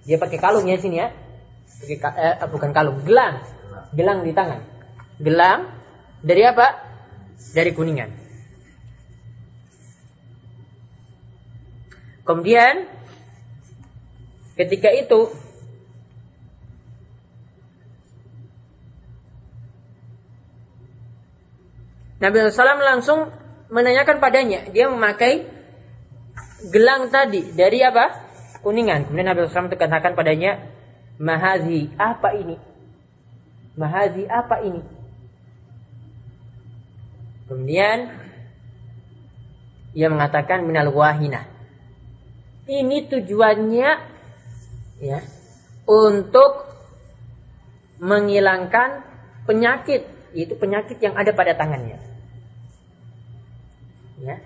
Dia 0.08 0.16
pakai 0.16 0.38
kalungnya 0.40 0.80
sini 0.80 1.04
ya. 1.04 1.12
Pakai, 1.78 1.98
eh, 2.00 2.34
bukan 2.48 2.70
kalung, 2.72 3.04
gelang. 3.04 3.44
Gelang 3.92 4.24
di 4.24 4.32
tangan. 4.32 4.64
Gelang 5.20 5.68
dari 6.24 6.42
apa? 6.48 6.88
dari 7.54 7.72
kuningan. 7.72 8.10
Kemudian 12.26 12.84
ketika 14.58 14.92
itu 14.92 15.32
Nabi 22.18 22.50
SAW 22.50 22.82
langsung 22.82 23.30
menanyakan 23.68 24.20
padanya. 24.20 24.68
Dia 24.68 24.88
memakai 24.88 25.46
gelang 26.68 27.12
tadi 27.12 27.54
dari 27.54 27.84
apa? 27.84 28.28
Kuningan. 28.64 29.08
Kemudian 29.08 29.28
Nabi 29.30 29.46
SAW 29.46 29.70
katakan 29.70 30.18
padanya, 30.18 30.58
Mahazi, 31.18 31.90
apa 31.98 32.34
ini? 32.34 32.56
Mahazi, 33.78 34.26
apa 34.26 34.62
ini? 34.62 34.82
Kemudian 37.48 38.12
ia 39.96 40.08
mengatakan 40.12 40.62
minal 40.62 40.92
wahina. 40.92 41.48
Ini 42.68 43.08
tujuannya 43.08 43.90
ya 45.00 45.20
untuk 45.88 46.68
menghilangkan 47.98 49.02
penyakit, 49.48 50.04
itu 50.36 50.54
penyakit 50.54 51.00
yang 51.00 51.16
ada 51.16 51.32
pada 51.32 51.56
tangannya. 51.56 52.07
Ya. 54.18 54.36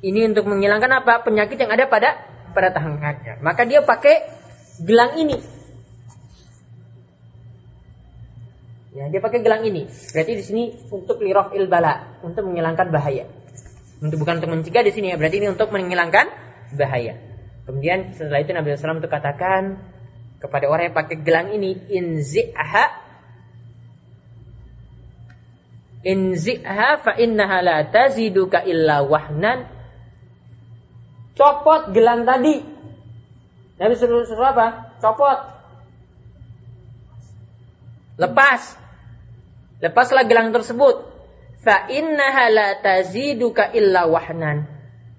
Ini 0.00 0.32
untuk 0.32 0.48
menghilangkan 0.48 1.04
apa? 1.04 1.22
Penyakit 1.22 1.60
yang 1.60 1.70
ada 1.70 1.86
pada 1.86 2.16
pada 2.50 2.74
tangannya. 2.74 3.38
Maka 3.44 3.68
dia 3.68 3.84
pakai 3.84 4.26
gelang 4.80 5.14
ini 5.20 5.38
Ya, 8.90 9.06
dia 9.06 9.22
pakai 9.22 9.40
gelang 9.46 9.62
ini. 9.62 9.86
Berarti 9.86 10.32
di 10.34 10.42
sini 10.42 10.62
untuk 10.90 11.22
lirof 11.22 11.54
il 11.54 11.70
bala, 11.70 12.20
untuk 12.26 12.42
menghilangkan 12.50 12.90
bahaya. 12.90 13.30
Untuk 14.02 14.18
bukan 14.18 14.42
untuk 14.42 14.50
mencegah 14.50 14.82
di 14.82 14.90
sini 14.90 15.14
ya, 15.14 15.16
berarti 15.16 15.38
ini 15.38 15.46
untuk 15.46 15.70
menghilangkan 15.70 16.26
bahaya. 16.74 17.14
Kemudian 17.70 18.18
setelah 18.18 18.42
itu 18.42 18.50
Nabi 18.50 18.74
SAW 18.74 18.98
itu 18.98 19.06
katakan 19.06 19.78
kepada 20.42 20.66
orang 20.66 20.90
yang 20.90 20.96
pakai 20.96 21.16
gelang 21.22 21.54
ini 21.54 21.78
inzi'ha 26.04 27.00
fa 27.00 27.12
innaha 27.16 27.58
la 27.60 27.76
taziduka 27.88 28.64
illa 28.64 29.04
wahnan 29.04 29.68
copot 31.36 31.92
gelang 31.92 32.24
tadi 32.24 32.78
Nabi 33.80 33.96
suruh, 33.96 34.28
suruh 34.28 34.44
apa? 34.44 34.96
Copot 35.00 35.38
lepas 38.20 38.76
lepaslah 39.80 40.28
gelang 40.28 40.52
tersebut 40.52 41.08
fa 41.64 41.88
innaha 41.88 42.44
la 42.52 42.68
taziduka 42.84 43.72
illa 43.72 44.04
wahnan 44.04 44.68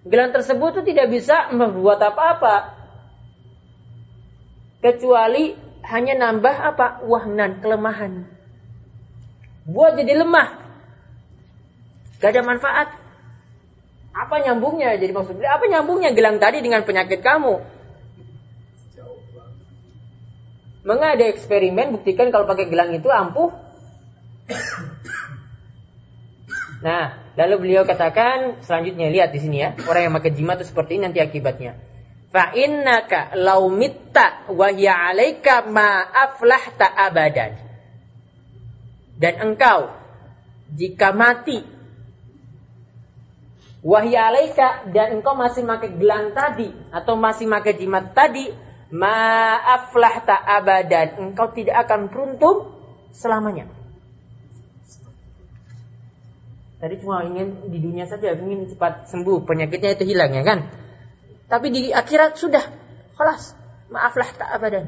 gelang 0.05 0.29
tersebut 0.29 0.82
itu 0.82 0.93
tidak 0.93 1.09
bisa 1.09 1.49
membuat 1.49 1.97
apa-apa 2.01 2.82
kecuali 4.82 5.71
hanya 5.86 6.13
nambah 6.17 6.55
apa? 6.73 6.88
Wahnan, 7.05 7.61
kelemahan. 7.61 8.29
Buat 9.65 9.97
jadi 9.97 10.21
lemah. 10.21 10.61
Gak 12.22 12.38
ada 12.38 12.45
manfaat. 12.45 12.88
Apa 14.13 14.36
nyambungnya? 14.45 14.93
Jadi 15.01 15.09
maksudnya 15.09 15.57
apa 15.57 15.65
nyambungnya 15.65 16.13
gelang 16.13 16.38
tadi 16.38 16.61
dengan 16.61 16.86
penyakit 16.86 17.26
kamu? 17.26 17.82
Mengapa 20.82 21.13
ada 21.17 21.26
eksperimen 21.30 21.93
buktikan 21.93 22.30
kalau 22.30 22.45
pakai 22.45 22.69
gelang 22.69 22.93
itu 22.93 23.09
ampuh? 23.09 23.53
Nah, 26.82 27.13
lalu 27.38 27.69
beliau 27.69 27.86
katakan 27.86 28.57
selanjutnya 28.65 29.13
lihat 29.13 29.30
di 29.30 29.39
sini 29.41 29.61
ya, 29.61 29.78
orang 29.86 30.09
yang 30.09 30.13
pakai 30.17 30.34
jimat 30.34 30.57
itu 30.57 30.74
seperti 30.74 30.97
ini 30.97 31.05
nanti 31.05 31.22
akibatnya. 31.22 31.78
Fa 32.34 32.49
innaka 32.57 33.38
law 33.38 33.69
mitta 33.69 34.49
wa 34.49 34.74
hiya 34.74 35.13
'alaika 35.13 35.69
abadan. 36.97 37.61
Dan 39.22 39.34
engkau 39.38 39.93
jika 40.74 41.13
mati 41.13 41.61
wahya 43.82 44.29
alaika 44.29 44.86
dan 44.93 45.19
engkau 45.19 45.34
masih 45.34 45.65
pakai 45.65 45.89
gelang 45.97 46.34
tadi 46.38 46.69
atau 46.93 47.17
masih 47.17 47.49
pakai 47.49 47.73
jimat 47.77 48.13
tadi 48.13 48.53
ma 48.93 49.57
aflahta 49.82 50.38
abadan 50.38 51.32
engkau 51.32 51.49
tidak 51.53 51.86
akan 51.89 52.09
beruntung 52.13 52.77
selamanya 53.13 53.65
tadi 56.77 56.97
cuma 57.01 57.25
ingin 57.25 57.69
di 57.73 57.77
dunia 57.82 58.05
saja 58.05 58.38
ingin 58.38 58.69
cepat 58.69 59.09
sembuh 59.09 59.45
penyakitnya 59.45 59.97
itu 59.97 60.05
hilang 60.13 60.34
ya 60.34 60.45
kan 60.45 60.82
tapi 61.51 61.67
di 61.67 61.91
akhirat 61.91 62.39
sudah. 62.39 62.63
Kelas. 63.19 63.51
Maaflah 63.91 64.29
tak 64.39 64.49
abadan. 64.55 64.88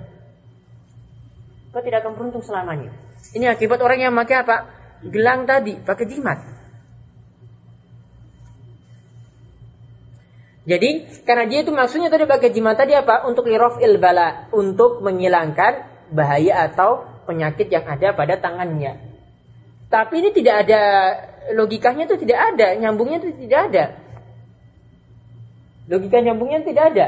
Kau 1.76 1.84
tidak 1.84 2.08
akan 2.08 2.16
beruntung 2.16 2.40
selamanya. 2.40 2.96
Ini 3.36 3.52
akibat 3.52 3.84
orang 3.84 4.00
yang 4.00 4.16
pakai 4.16 4.48
apa? 4.48 4.58
Gelang 5.04 5.44
tadi, 5.44 5.76
pakai 5.76 6.08
jimat. 6.08 6.40
Jadi 10.64 11.22
karena 11.28 11.44
dia 11.44 11.60
itu 11.68 11.76
maksudnya 11.76 12.08
tadi 12.08 12.24
pakai 12.24 12.50
jimat 12.56 12.80
tadi 12.80 12.96
apa? 12.96 13.28
Untuk 13.28 13.52
lirof 13.52 13.80
bala, 14.00 14.48
untuk 14.56 15.04
menghilangkan 15.04 15.84
bahaya 16.16 16.72
atau 16.72 17.04
penyakit 17.28 17.68
yang 17.68 17.84
ada 17.84 18.16
pada 18.16 18.40
tangannya. 18.40 18.96
Tapi 19.92 20.24
ini 20.24 20.30
tidak 20.32 20.66
ada 20.68 20.82
logikanya 21.52 22.08
itu 22.08 22.16
tidak 22.24 22.40
ada, 22.56 22.80
nyambungnya 22.80 23.20
itu 23.20 23.36
tidak 23.44 23.60
ada. 23.70 23.84
Logika 25.92 26.24
nyambungnya 26.24 26.64
tidak 26.64 26.96
ada. 26.96 27.08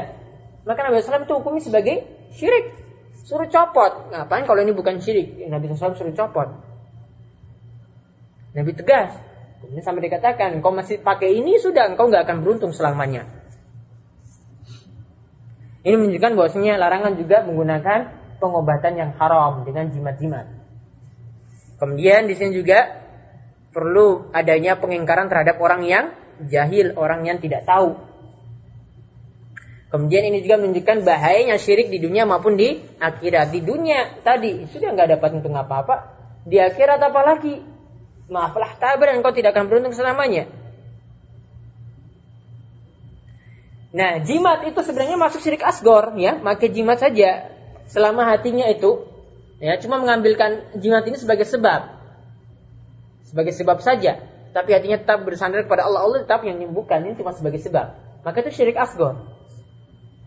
Maka 0.68 0.84
Nabi 0.84 1.00
SAW 1.00 1.24
itu 1.24 1.34
hukumnya 1.40 1.62
sebagai 1.64 1.96
syirik. 2.36 2.76
Suruh 3.24 3.48
copot. 3.48 4.12
Ngapain 4.12 4.44
kalau 4.44 4.60
ini 4.60 4.76
bukan 4.76 5.00
syirik? 5.00 5.48
Nabi 5.48 5.72
SAW 5.72 5.96
suruh 5.96 6.12
copot. 6.12 6.60
Nabi 8.52 8.70
tegas. 8.76 9.16
Kemudian 9.64 9.84
sampai 9.84 10.12
dikatakan, 10.12 10.60
engkau 10.60 10.70
masih 10.70 11.00
pakai 11.00 11.40
ini 11.40 11.56
sudah, 11.56 11.88
engkau 11.88 12.12
nggak 12.12 12.28
akan 12.28 12.44
beruntung 12.44 12.76
selamanya. 12.76 13.35
Ini 15.86 15.94
menunjukkan 15.94 16.34
bahwasanya 16.34 16.82
larangan 16.82 17.14
juga 17.14 17.46
menggunakan 17.46 17.98
pengobatan 18.42 18.98
yang 18.98 19.10
haram 19.22 19.62
dengan 19.62 19.86
jimat-jimat. 19.86 20.50
Kemudian 21.78 22.26
di 22.26 22.34
sini 22.34 22.58
juga 22.58 23.06
perlu 23.70 24.34
adanya 24.34 24.74
pengingkaran 24.82 25.30
terhadap 25.30 25.62
orang 25.62 25.86
yang 25.86 26.10
jahil, 26.42 26.98
orang 26.98 27.22
yang 27.22 27.38
tidak 27.38 27.62
tahu. 27.62 27.94
Kemudian 29.86 30.26
ini 30.26 30.42
juga 30.42 30.58
menunjukkan 30.58 31.06
bahayanya 31.06 31.54
syirik 31.62 31.86
di 31.86 32.02
dunia 32.02 32.26
maupun 32.26 32.58
di 32.58 32.82
akhirat. 32.98 33.54
Di 33.54 33.62
dunia 33.62 34.18
tadi 34.26 34.66
sudah 34.66 34.90
nggak 34.90 35.16
dapat 35.16 35.38
untung 35.38 35.54
apa-apa. 35.54 36.18
Di 36.42 36.58
akhirat 36.58 36.98
apalagi? 36.98 37.62
Maaflah 38.26 38.74
tabar 38.82 39.14
dan 39.14 39.22
engkau 39.22 39.30
tidak 39.30 39.54
akan 39.54 39.70
beruntung 39.70 39.94
selamanya. 39.94 40.50
Nah, 43.96 44.20
jimat 44.20 44.60
itu 44.68 44.76
sebenarnya 44.84 45.16
masuk 45.16 45.40
syirik 45.40 45.64
asgor, 45.64 46.12
ya. 46.20 46.36
Maka 46.36 46.68
jimat 46.68 47.00
saja 47.00 47.48
selama 47.88 48.28
hatinya 48.28 48.68
itu 48.68 49.08
ya 49.56 49.80
cuma 49.80 49.96
mengambilkan 49.96 50.76
jimat 50.76 51.00
ini 51.08 51.16
sebagai 51.16 51.48
sebab. 51.48 51.96
Sebagai 53.24 53.56
sebab 53.56 53.80
saja. 53.80 54.20
Tapi 54.52 54.70
hatinya 54.76 55.00
tetap 55.00 55.24
bersandar 55.24 55.64
kepada 55.64 55.88
Allah. 55.88 56.04
Allah 56.04 56.18
tetap 56.28 56.44
yang 56.44 56.60
menyembuhkan. 56.60 57.08
Ini 57.08 57.16
cuma 57.16 57.32
sebagai 57.32 57.56
sebab. 57.64 57.96
Maka 58.20 58.44
itu 58.44 58.52
syirik 58.52 58.76
asgor. 58.76 59.32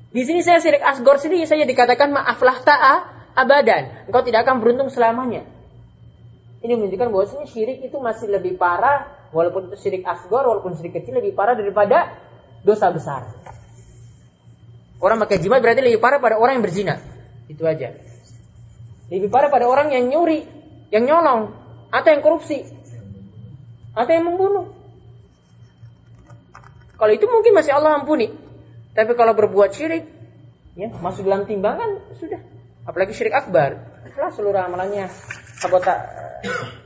Di 0.09 0.25
sini 0.25 0.41
saya 0.41 0.57
sirik 0.57 0.81
asgor 0.81 1.21
sini 1.21 1.45
saya 1.45 1.69
dikatakan 1.69 2.09
maaflah 2.09 2.57
ta'a 2.65 2.93
abadan. 3.37 4.09
Engkau 4.09 4.25
tidak 4.25 4.49
akan 4.49 4.65
beruntung 4.65 4.89
selamanya. 4.89 5.45
Ini 6.65 6.73
menunjukkan 6.73 7.13
bahwa 7.13 7.45
syirik 7.45 7.85
itu 7.85 8.01
masih 8.01 8.33
lebih 8.33 8.57
parah 8.57 9.29
walaupun 9.29 9.69
itu 9.69 9.77
syirik 9.77 10.09
asgor 10.09 10.41
walaupun 10.49 10.73
syirik 10.73 10.97
kecil 10.97 11.21
lebih 11.21 11.37
parah 11.37 11.53
daripada 11.53 12.17
dosa 12.65 12.89
besar. 12.89 13.29
Orang 14.99 15.17
pakai 15.23 15.39
jimat 15.39 15.63
berarti 15.63 15.79
lebih 15.79 16.03
parah 16.03 16.19
pada 16.19 16.35
orang 16.35 16.59
yang 16.59 16.63
berzina. 16.67 16.99
Itu 17.47 17.63
aja. 17.63 17.95
Lebih 19.07 19.31
parah 19.31 19.47
pada 19.47 19.65
orang 19.65 19.95
yang 19.95 20.11
nyuri, 20.11 20.43
yang 20.91 21.07
nyolong, 21.07 21.55
atau 21.89 22.09
yang 22.11 22.21
korupsi, 22.21 22.67
atau 23.95 24.11
yang 24.11 24.27
membunuh. 24.27 24.75
Kalau 26.99 27.11
itu 27.15 27.25
mungkin 27.31 27.55
masih 27.55 27.71
Allah 27.71 27.95
ampuni. 27.95 28.27
Tapi 28.91 29.15
kalau 29.15 29.31
berbuat 29.31 29.71
syirik, 29.71 30.03
ya 30.75 30.91
masuk 30.99 31.23
dalam 31.23 31.47
timbangan 31.47 32.03
sudah. 32.19 32.43
Apalagi 32.83 33.15
syirik 33.15 33.31
akbar, 33.31 33.79
setelah 34.03 34.31
seluruh 34.35 34.59
amalannya 34.59 35.07
sabota, 35.55 35.95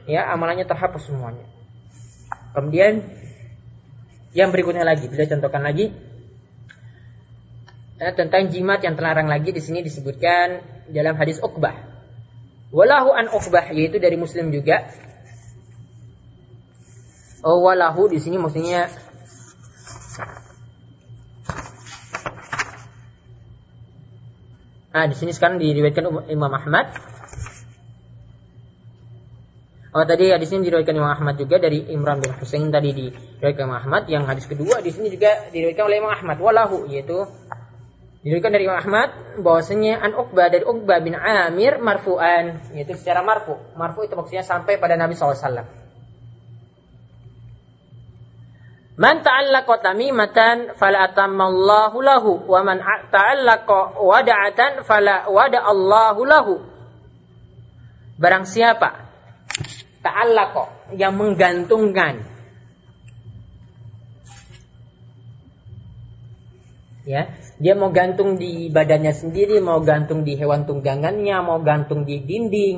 ya 0.05 0.29
amalannya 0.29 0.69
terhapus 0.69 1.09
semuanya. 1.09 1.49
Kemudian 2.53 3.01
yang 4.37 4.53
berikutnya 4.53 4.85
lagi, 4.85 5.09
beliau 5.09 5.25
contohkan 5.25 5.65
lagi 5.65 5.89
ya, 8.03 8.11
tentang 8.11 8.51
jimat 8.51 8.83
yang 8.83 8.99
terlarang 8.99 9.31
lagi 9.31 9.55
di 9.55 9.63
sini 9.63 9.79
disebutkan 9.79 10.59
dalam 10.91 11.15
hadis 11.15 11.39
Uqbah. 11.39 11.71
Walahu 12.75 13.15
an 13.15 13.31
Uqbah 13.31 13.71
yaitu 13.71 13.95
dari 14.03 14.19
Muslim 14.19 14.51
juga. 14.51 14.91
Oh, 17.43 17.63
walahu 17.63 18.11
di 18.11 18.19
sini 18.19 18.35
maksudnya 18.35 18.91
Nah, 24.93 25.09
di 25.09 25.17
sini 25.17 25.33
sekarang 25.33 25.57
diriwayatkan 25.57 26.29
Imam 26.29 26.53
Ahmad. 26.53 26.93
Oh 29.93 30.05
tadi 30.05 30.29
di 30.29 30.45
sini 30.45 30.69
diriwayatkan 30.69 30.93
Imam 30.93 31.09
Ahmad 31.09 31.33
juga 31.41 31.57
dari 31.57 31.89
Imran 31.89 32.21
bin 32.21 32.29
Husain 32.37 32.69
tadi 32.69 32.93
diriwayatkan 32.93 33.65
Imam 33.65 33.81
Ahmad. 33.81 34.05
Yang 34.05 34.23
hadis 34.29 34.45
kedua 34.45 34.85
di 34.85 34.93
sini 34.93 35.09
juga 35.09 35.49
diriwayatkan 35.49 35.85
oleh 35.89 35.97
Imam 35.97 36.13
Ahmad. 36.13 36.37
Walahu 36.37 36.85
yaitu 36.93 37.25
diriwayatkan 38.23 38.55
dari 38.55 38.63
Imam 38.63 38.79
Ahmad 38.79 39.09
bahwasanya 39.43 39.99
an 39.99 40.15
Uqbah 40.15 40.47
dari 40.47 40.63
Uqbah 40.63 41.03
bin 41.03 41.11
Amir 41.11 41.83
marfu'an 41.83 42.71
yaitu 42.71 42.95
secara 42.95 43.19
marfu. 43.19 43.59
Marfu 43.75 44.07
itu 44.07 44.15
maksudnya 44.15 44.47
sampai 44.47 44.79
pada 44.79 44.95
Nabi 44.95 45.13
SAW. 45.19 45.83
Man 48.93 49.25
ta'allaqa 49.25 49.73
tamimatan 49.83 50.79
fala 50.79 51.11
atammallahu 51.11 51.97
lahu 51.99 52.31
wa 52.47 52.61
man 52.63 52.79
ta'allaqa 53.11 53.99
wada'atan 53.99 54.87
fala 54.87 55.27
wada'allahu 55.27 56.21
lahu. 56.23 56.55
Barang 58.15 58.47
siapa 58.47 59.03
ta'allaqa 59.99 60.95
yang 60.95 61.19
menggantungkan 61.19 62.32
ya, 67.03 67.31
dia 67.59 67.73
mau 67.75 67.91
gantung 67.91 68.35
di 68.39 68.67
badannya 68.71 69.13
sendiri, 69.15 69.59
mau 69.59 69.79
gantung 69.83 70.23
di 70.23 70.35
hewan 70.35 70.63
tunggangannya, 70.63 71.37
mau 71.43 71.59
gantung 71.59 72.07
di 72.07 72.23
dinding, 72.23 72.77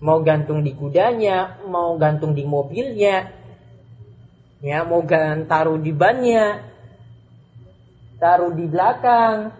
mau 0.00 0.20
gantung 0.20 0.60
di 0.64 0.72
kudanya, 0.76 1.60
mau 1.68 1.96
gantung 1.96 2.36
di 2.36 2.44
mobilnya, 2.44 3.36
Ya, 4.64 4.88
mau 4.88 5.04
taruh 5.46 5.76
di 5.76 5.92
bannya, 5.92 6.64
taruh 8.16 8.56
di 8.56 8.64
belakang, 8.64 9.52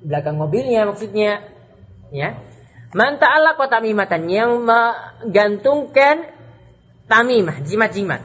belakang 0.00 0.36
mobilnya 0.38 0.86
maksudnya, 0.86 1.42
ya. 2.14 2.38
Man 2.94 3.18
ta'ala 3.18 3.58
tamimatan 3.58 4.30
yang 4.30 4.62
menggantungkan 4.62 6.30
tamimah, 7.10 7.58
jimat-jimat. 7.66 8.22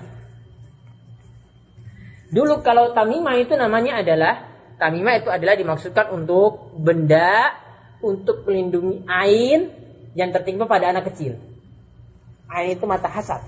Dulu 2.30 2.62
kalau 2.62 2.94
tamimah 2.94 3.36
itu 3.42 3.58
namanya 3.58 4.06
adalah 4.06 4.46
tamimah 4.78 5.14
itu 5.18 5.30
adalah 5.34 5.58
dimaksudkan 5.58 6.14
untuk 6.14 6.78
benda 6.78 7.58
untuk 8.00 8.48
melindungi 8.48 9.04
ain 9.10 9.74
yang 10.14 10.30
tertimpa 10.30 10.70
pada 10.70 10.94
anak 10.94 11.10
kecil. 11.14 11.42
Ain 12.50 12.78
itu 12.78 12.86
mata 12.86 13.10
hasad. 13.10 13.42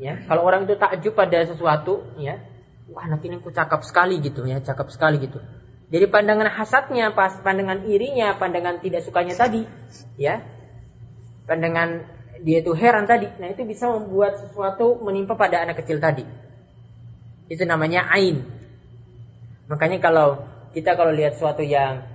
Ya, 0.00 0.16
kalau 0.24 0.48
orang 0.48 0.64
itu 0.64 0.80
takjub 0.80 1.12
pada 1.12 1.44
sesuatu, 1.44 2.00
ya, 2.16 2.40
wah 2.88 3.04
anak 3.04 3.20
ini 3.20 3.36
kok 3.36 3.52
cakap 3.52 3.84
sekali 3.84 4.16
gitu 4.24 4.48
ya, 4.48 4.58
cakap 4.64 4.88
sekali 4.88 5.20
gitu. 5.20 5.38
Jadi 5.90 6.06
pandangan 6.08 6.48
hasadnya, 6.48 7.12
pas 7.12 7.36
pandangan 7.42 7.84
irinya, 7.84 8.32
pandangan 8.38 8.80
tidak 8.80 9.04
sukanya 9.04 9.36
tadi, 9.36 9.66
ya, 10.16 10.40
pandangan 11.44 12.06
dia 12.40 12.64
itu 12.64 12.72
heran 12.72 13.04
tadi. 13.04 13.28
Nah 13.36 13.52
itu 13.52 13.66
bisa 13.68 13.92
membuat 13.92 14.40
sesuatu 14.40 14.96
menimpa 15.04 15.36
pada 15.36 15.60
anak 15.60 15.84
kecil 15.84 16.00
tadi. 16.00 16.24
Itu 17.50 17.66
namanya 17.66 18.06
ain. 18.14 18.46
Makanya 19.66 19.98
kalau 19.98 20.46
kita 20.70 20.94
kalau 20.94 21.10
lihat 21.10 21.34
sesuatu 21.34 21.66
yang 21.66 22.06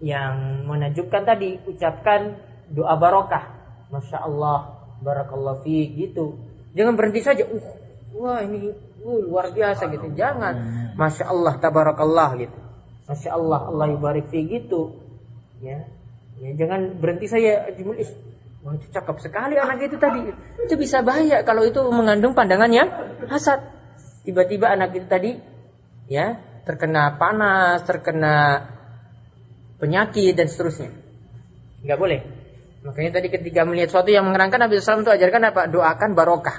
yang 0.00 0.64
menajubkan 0.64 1.28
tadi, 1.28 1.60
ucapkan 1.68 2.40
doa 2.72 2.96
barokah. 2.96 3.52
Masya 3.92 4.24
Allah, 4.24 4.80
barakallah 5.04 5.60
fi 5.60 5.92
gitu. 5.92 6.40
Jangan 6.72 6.96
berhenti 6.96 7.20
saja. 7.22 7.44
Uh, 7.44 7.62
wah 8.16 8.40
ini 8.40 8.72
uh, 9.04 9.20
luar 9.28 9.52
biasa 9.52 9.92
gitu. 9.92 10.12
Jangan. 10.16 10.54
Masya 10.96 11.28
Allah, 11.28 11.54
tabarakallah 11.60 12.30
gitu. 12.40 12.58
Masya 13.06 13.30
Allah, 13.36 13.60
Allah 13.68 13.86
yubarik 13.92 14.32
fi 14.32 14.44
gitu. 14.44 14.96
Ya. 15.60 15.88
ya 16.40 16.50
jangan 16.56 17.00
berhenti 17.00 17.28
saya 17.28 17.72
jumlah 17.72 17.96
Wah 18.66 18.74
itu 18.74 18.90
cakep 18.90 19.16
sekali 19.22 19.54
anak 19.54 19.78
itu 19.78 19.94
tadi. 19.94 20.26
Itu 20.58 20.74
bisa 20.74 20.98
bahaya 20.98 21.46
kalau 21.46 21.62
itu 21.62 21.78
mengandung 21.86 22.34
pandangan 22.34 22.66
yang 22.74 22.90
hasad. 23.30 23.62
Tiba-tiba 24.26 24.74
anak 24.74 24.90
itu 24.98 25.06
tadi 25.06 25.30
ya 26.10 26.34
terkena 26.66 27.14
panas, 27.14 27.86
terkena 27.86 28.66
penyakit 29.78 30.34
dan 30.34 30.50
seterusnya. 30.50 30.90
Enggak 31.86 31.98
boleh. 32.02 32.20
Makanya 32.82 33.22
tadi 33.22 33.30
ketika 33.30 33.62
melihat 33.62 33.94
sesuatu 33.94 34.10
yang 34.10 34.26
mengerangkan 34.26 34.66
Nabi 34.66 34.78
SAW 34.82 35.06
itu 35.06 35.14
ajarkan 35.14 35.42
apa? 35.54 35.70
Doakan 35.70 36.10
barokah. 36.18 36.58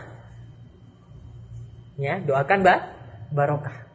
Ya, 1.99 2.23
doakan 2.23 2.63
ba 2.63 2.75
barokah. 3.35 3.87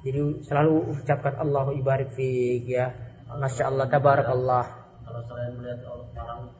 Jadi 0.00 0.42
selalu 0.48 0.96
ucapkan 0.96 1.38
Allahu 1.38 1.76
ibarik 1.76 2.16
fiik 2.16 2.66
ya. 2.66 2.90
Masya 3.30 3.70
Allah, 3.70 3.86
tabarakallah. 3.86 4.66
Kalau 5.06 5.22
saya 5.28 5.54
melihat 5.54 5.86
orang 5.86 6.50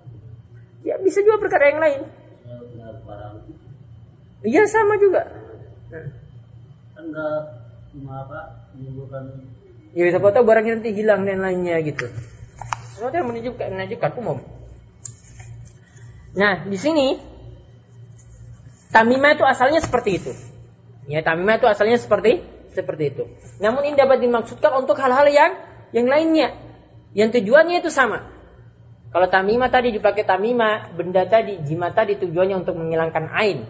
Ya 0.80 0.96
bisa 1.02 1.20
juga 1.20 1.42
perkara 1.42 1.64
yang 1.72 1.80
lain. 1.82 2.00
Iya 4.40 4.62
sama 4.70 4.96
juga. 4.96 5.28
Apa 8.11 8.70
menimbulkan 8.76 9.24
Ya 9.90 10.07
siapa 10.07 10.30
tahu 10.30 10.46
barangnya 10.46 10.78
nanti 10.78 10.94
hilang 10.94 11.26
dan 11.26 11.42
lainnya 11.42 11.82
gitu. 11.82 12.07
Sesuatu 12.94 13.11
yang 13.11 13.26
menunjukkan 13.26 13.66
menunjukkan 13.74 14.12
umum. 14.22 14.38
Nah, 16.38 16.62
di 16.62 16.78
sini 16.78 17.18
tamimah 18.94 19.34
itu 19.34 19.42
asalnya 19.42 19.82
seperti 19.82 20.11
itu. 20.22 20.30
Ya, 21.11 21.26
tamimah 21.26 21.59
itu 21.59 21.66
asalnya 21.66 21.98
seperti 21.98 22.38
seperti 22.70 23.11
itu. 23.11 23.26
Namun 23.59 23.82
ini 23.90 23.98
dapat 23.98 24.22
dimaksudkan 24.22 24.78
untuk 24.78 24.94
hal-hal 25.03 25.26
yang 25.26 25.59
yang 25.90 26.07
lainnya. 26.07 26.55
Yang 27.11 27.42
tujuannya 27.42 27.82
itu 27.82 27.90
sama. 27.90 28.30
Kalau 29.11 29.26
tamimah 29.26 29.74
tadi 29.74 29.90
dipakai 29.90 30.22
tamimah, 30.22 30.94
benda 30.94 31.26
tadi, 31.26 31.59
jimat 31.66 31.98
tadi 31.98 32.14
tujuannya 32.14 32.62
untuk 32.62 32.78
menghilangkan 32.78 33.26
ain. 33.34 33.66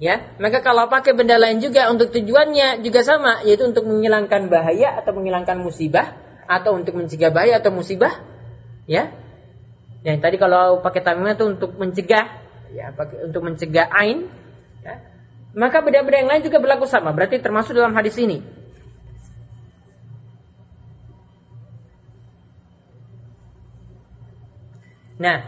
Ya, 0.00 0.32
maka 0.40 0.64
kalau 0.64 0.88
pakai 0.88 1.12
benda 1.12 1.36
lain 1.36 1.60
juga 1.60 1.92
untuk 1.92 2.08
tujuannya 2.08 2.80
juga 2.80 3.04
sama, 3.04 3.44
yaitu 3.44 3.68
untuk 3.68 3.84
menghilangkan 3.84 4.48
bahaya 4.48 4.96
atau 4.96 5.12
menghilangkan 5.12 5.60
musibah 5.60 6.16
atau 6.48 6.72
untuk 6.72 6.96
mencegah 6.96 7.28
bahaya 7.28 7.60
atau 7.60 7.68
musibah, 7.68 8.16
ya. 8.88 9.12
Yang 10.00 10.24
tadi 10.24 10.36
kalau 10.40 10.80
pakai 10.80 11.04
tamimah 11.04 11.36
itu 11.36 11.44
untuk 11.52 11.76
mencegah, 11.76 12.32
ya, 12.72 12.96
pakai 12.96 13.28
untuk 13.28 13.44
mencegah 13.44 13.92
ain, 13.92 14.32
ya. 14.80 15.04
Maka 15.52 15.84
benda-benda 15.84 16.16
yang 16.16 16.30
lain 16.32 16.42
juga 16.48 16.64
berlaku 16.64 16.88
sama, 16.88 17.12
berarti 17.12 17.36
termasuk 17.36 17.76
dalam 17.76 17.92
hadis 17.92 18.16
ini. 18.16 18.40
Nah, 25.20 25.44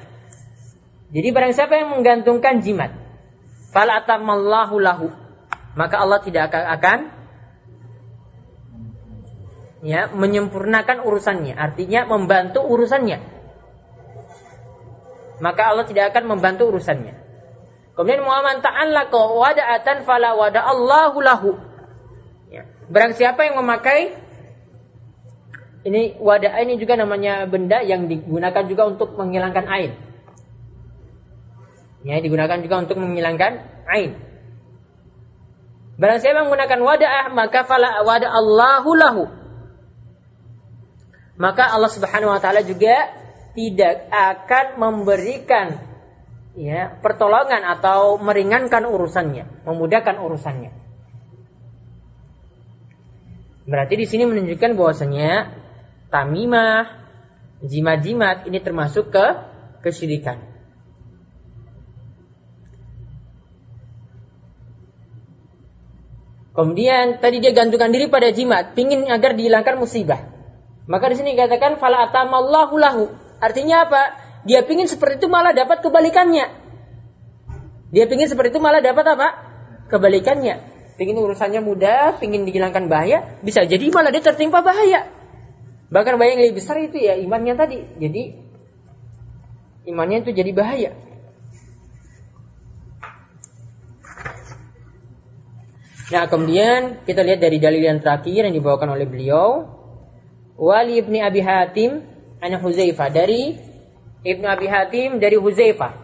jadi 1.08 1.32
barang 1.32 1.56
siapa 1.56 1.80
yang 1.80 1.96
menggantungkan 1.96 2.60
jimat, 2.60 3.01
fala 3.72 4.04
maka 5.72 5.96
Allah 5.96 6.20
tidak 6.20 6.52
akan 6.52 6.98
ya 9.82 10.12
menyempurnakan 10.12 11.02
urusannya, 11.02 11.56
artinya 11.56 12.06
membantu 12.06 12.62
urusannya. 12.62 13.18
Maka 15.42 15.62
Allah 15.74 15.84
tidak 15.88 16.14
akan 16.14 16.38
membantu 16.38 16.70
urusannya. 16.70 17.18
Kemudian 17.92 18.22
Muhammad 18.22 18.62
ta'allaqa 18.62 19.20
wada'atan 19.36 20.06
fala 20.06 20.38
wada 20.38 20.64
lahu. 21.18 21.58
Ya. 22.48 22.64
Barang 22.88 23.12
siapa 23.18 23.44
yang 23.44 23.58
memakai 23.58 24.16
ini 25.82 26.14
wadah 26.22 26.62
ini 26.62 26.78
juga 26.78 26.94
namanya 26.94 27.42
benda 27.50 27.82
yang 27.82 28.06
digunakan 28.06 28.64
juga 28.70 28.86
untuk 28.86 29.18
menghilangkan 29.18 29.66
air. 29.66 29.98
Ya, 32.02 32.18
digunakan 32.18 32.58
juga 32.58 32.82
untuk 32.82 32.98
menghilangkan 32.98 33.62
air. 33.86 34.18
Barang 36.02 36.18
siapa 36.18 36.42
menggunakan 36.42 36.80
wadah 36.82 37.30
maka 37.30 37.62
fala 37.62 38.02
wadah 38.02 38.30
Allahu 38.30 38.90
lahu. 38.98 39.24
Maka 41.38 41.70
Allah 41.70 41.90
Subhanahu 41.90 42.32
wa 42.34 42.40
taala 42.42 42.66
juga 42.66 43.12
tidak 43.52 44.08
akan 44.10 44.82
memberikan 44.82 45.78
ya 46.58 46.96
pertolongan 47.00 47.64
atau 47.64 48.18
meringankan 48.20 48.84
urusannya, 48.84 49.64
memudahkan 49.64 50.16
urusannya. 50.20 50.72
Berarti 53.62 53.94
di 53.94 54.06
sini 54.10 54.26
menunjukkan 54.26 54.74
bahwasanya 54.74 55.54
tamimah, 56.10 56.98
jimat-jimat 57.62 58.50
ini 58.50 58.58
termasuk 58.58 59.14
ke 59.14 59.26
kesyirikan. 59.86 60.51
Kemudian 66.52 67.16
tadi 67.16 67.40
dia 67.40 67.56
gantungkan 67.56 67.88
diri 67.88 68.12
pada 68.12 68.28
jimat, 68.28 68.76
pingin 68.76 69.08
agar 69.08 69.32
dihilangkan 69.32 69.80
musibah. 69.80 70.20
Maka 70.84 71.08
di 71.08 71.16
sini 71.16 71.32
dikatakan 71.32 71.80
fala 71.80 72.12
atamallahu 72.12 72.74
lahu. 72.76 73.04
Artinya 73.40 73.88
apa? 73.88 74.02
Dia 74.44 74.60
pingin 74.66 74.84
seperti 74.84 75.22
itu 75.22 75.28
malah 75.32 75.56
dapat 75.56 75.80
kebalikannya. 75.80 76.50
Dia 77.92 78.04
pingin 78.04 78.28
seperti 78.28 78.58
itu 78.58 78.60
malah 78.60 78.84
dapat 78.84 79.04
apa? 79.16 79.28
Kebalikannya. 79.88 80.60
Pingin 81.00 81.16
urusannya 81.16 81.64
mudah, 81.64 82.20
pingin 82.20 82.44
dihilangkan 82.44 82.84
bahaya, 82.92 83.40
bisa 83.40 83.64
jadi 83.64 83.88
malah 83.88 84.12
dia 84.12 84.20
tertimpa 84.20 84.60
bahaya. 84.60 85.08
Bahkan 85.88 86.20
bahaya 86.20 86.36
yang 86.36 86.42
lebih 86.48 86.60
besar 86.60 86.76
itu 86.84 87.00
ya 87.00 87.16
imannya 87.16 87.54
tadi. 87.56 87.80
Jadi 87.96 88.22
imannya 89.88 90.24
itu 90.24 90.30
jadi 90.36 90.52
bahaya. 90.52 90.92
Nah 96.12 96.28
kemudian 96.28 97.08
kita 97.08 97.24
lihat 97.24 97.40
dari 97.40 97.56
dalil 97.56 97.80
yang 97.80 98.04
terakhir 98.04 98.44
yang 98.44 98.52
dibawakan 98.52 98.92
oleh 98.92 99.08
beliau. 99.08 99.64
Wali 100.60 101.00
ibni 101.00 101.24
Abi 101.24 101.40
Hatim 101.40 102.04
anak 102.36 102.60
Huzaifah 102.60 103.08
dari 103.08 103.56
ibnu 104.20 104.44
Abi 104.44 104.68
Hatim 104.68 105.16
dari 105.16 105.40
Huzaifah. 105.40 105.96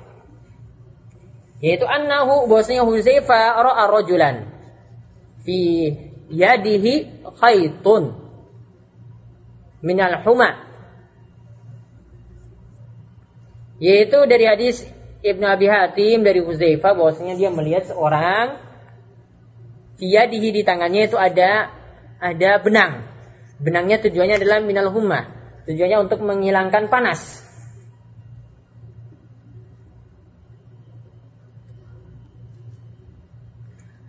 Yaitu 1.61 1.85
annahu 1.85 2.49
bahwasanya 2.49 2.89
Huzaifah 2.89 3.61
ra'a 3.61 3.85
rajulan 3.93 4.49
fi 5.45 5.93
yadihi 6.33 7.25
khaitun 7.37 8.17
minal 9.85 10.25
huma 10.25 10.65
yaitu 13.79 14.19
dari 14.27 14.45
hadis 14.49 14.87
Ibnu 15.19 15.43
Abi 15.47 15.67
Hatim 15.67 16.23
dari 16.23 16.39
Huzaifah 16.39 16.95
bahwasanya 16.95 17.35
dia 17.35 17.51
melihat 17.51 17.91
seorang 17.91 18.68
dia 19.99 20.31
di 20.31 20.63
tangannya 20.63 21.11
itu 21.11 21.19
ada 21.19 21.75
ada 22.23 22.51
benang. 22.63 23.05
Benangnya 23.59 23.99
tujuannya 23.99 24.39
adalah 24.39 24.63
minal 24.63 24.95
huma. 24.95 25.27
Tujuannya 25.67 25.99
untuk 26.07 26.23
menghilangkan 26.23 26.87
panas. 26.87 27.45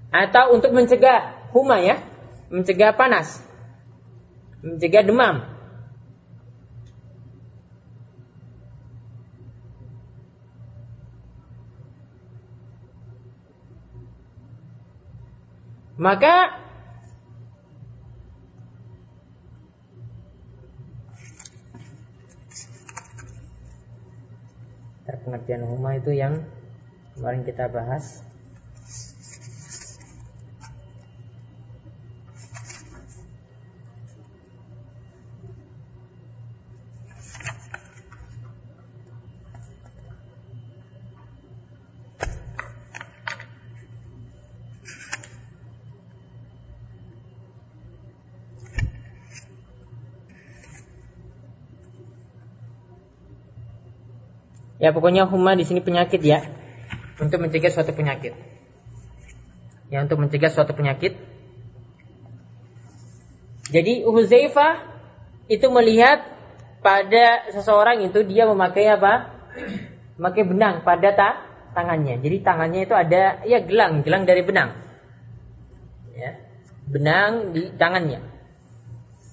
Atau 0.09 0.57
untuk 0.57 0.73
mencegah 0.73 1.49
huma 1.53 1.81
ya, 1.85 2.01
mencegah 2.49 2.97
panas, 2.97 3.45
mencegah 4.65 5.05
demam. 5.05 5.58
Maka 15.99 16.55
pengertian 25.29 25.67
huma 25.67 25.99
itu 25.99 26.15
yang 26.15 26.41
kemarin 27.13 27.43
kita 27.43 27.67
bahas 27.67 28.23
Ya 54.79 54.95
pokoknya 54.95 55.27
huma 55.27 55.59
di 55.59 55.67
sini 55.67 55.83
penyakit 55.83 56.23
ya. 56.23 56.47
Untuk 57.19 57.43
mencegah 57.43 57.67
suatu 57.67 57.91
penyakit. 57.91 58.31
Ya 59.91 59.99
untuk 60.01 60.23
mencegah 60.23 60.47
suatu 60.47 60.71
penyakit. 60.71 61.19
Jadi 63.69 64.07
Huzaifah 64.07 64.81
itu 65.51 65.67
melihat 65.69 66.25
pada 66.79 67.51
seseorang 67.51 68.01
itu 68.07 68.23
dia 68.23 68.47
memakai 68.47 68.87
apa? 68.87 69.35
Memakai 70.15 70.43
benang 70.47 70.81
pada 70.87 71.11
ta 71.11 71.29
tangannya. 71.75 72.17
Jadi 72.23 72.41
tangannya 72.41 72.87
itu 72.87 72.95
ada 72.95 73.43
ya 73.45 73.59
gelang, 73.61 74.01
gelang 74.01 74.23
dari 74.23 74.41
benang. 74.41 74.73
Ya. 76.15 76.39
Benang 76.89 77.53
di 77.53 77.69
tangannya. 77.75 78.25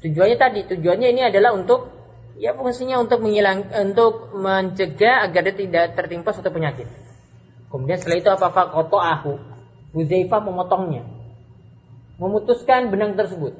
Tujuannya 0.05 0.37
tadi, 0.37 0.61
tujuannya 0.69 1.09
ini 1.17 1.23
adalah 1.25 1.57
untuk 1.57 1.96
Ya 2.37 2.53
fungsinya 2.53 3.01
untuk 3.01 3.24
menghilang, 3.24 3.64
untuk 3.72 4.37
mencegah 4.37 5.24
agar 5.24 5.41
dia 5.49 5.57
tidak 5.57 5.84
tertimpa 5.97 6.37
suatu 6.37 6.53
penyakit. 6.53 6.84
Kemudian 7.72 7.97
setelah 7.97 8.18
itu 8.20 8.30
apa 8.30 8.49
fakoto 8.53 9.01
aku, 9.01 9.41
Huzaifah 9.97 10.45
memotongnya, 10.45 11.09
memutuskan 12.20 12.93
benang 12.93 13.16
tersebut. 13.16 13.57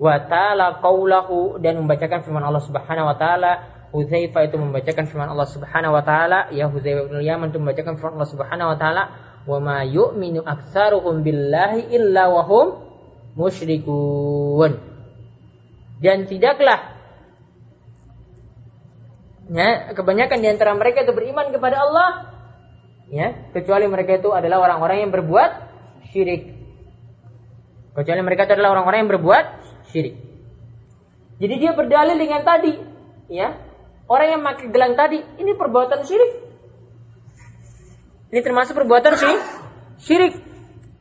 Wa 0.00 0.18
ta'ala 0.26 0.82
qawlahu 0.82 1.62
dan 1.62 1.78
membacakan 1.78 2.26
firman 2.26 2.42
Allah 2.42 2.64
Subhanahu 2.64 3.06
wa 3.06 3.14
taala. 3.14 3.52
Huzaifah 3.94 4.50
itu 4.50 4.56
membacakan 4.58 5.06
firman 5.06 5.30
Allah 5.30 5.46
Subhanahu 5.46 5.94
wa 5.94 6.02
taala, 6.02 6.50
ya 6.50 6.66
Huzaifah 6.66 7.14
bin 7.14 7.22
Yaman 7.22 7.54
itu 7.54 7.58
membacakan 7.62 7.94
firman 7.94 8.18
Allah 8.18 8.30
Subhanahu 8.32 8.68
wa 8.74 8.78
taala, 8.78 9.02
"Wa 9.46 9.58
ma 9.62 9.86
yu'minu 9.86 10.42
aktsaruhum 10.42 11.22
billahi 11.22 11.94
illa 11.94 12.26
wa 12.26 12.42
hum 12.42 12.66
musyrikun." 13.38 14.89
Dan 16.00 16.24
tidaklah 16.24 16.96
ya 19.52 19.92
kebanyakan 19.92 20.38
di 20.40 20.48
antara 20.48 20.72
mereka 20.72 21.04
itu 21.04 21.12
beriman 21.12 21.52
kepada 21.52 21.84
Allah 21.84 22.10
ya 23.12 23.52
kecuali 23.52 23.84
mereka 23.90 24.16
itu 24.16 24.32
adalah 24.32 24.64
orang-orang 24.64 25.06
yang 25.06 25.12
berbuat 25.12 25.50
syirik. 26.10 26.56
Kecuali 27.90 28.22
mereka 28.22 28.46
itu 28.46 28.54
adalah 28.54 28.78
orang-orang 28.78 29.04
yang 29.04 29.10
berbuat 29.18 29.44
syirik. 29.90 30.14
Jadi 31.42 31.54
dia 31.58 31.72
berdalil 31.74 32.16
dengan 32.16 32.46
tadi 32.46 32.78
ya. 33.28 33.58
Orang 34.10 34.26
yang 34.26 34.42
pakai 34.42 34.74
gelang 34.74 34.98
tadi 34.98 35.22
ini 35.38 35.54
perbuatan 35.54 36.02
syirik. 36.02 36.32
Ini 38.30 38.40
termasuk 38.46 38.74
perbuatan 38.78 39.14
syirik 39.18 39.42
syirik. 40.00 40.34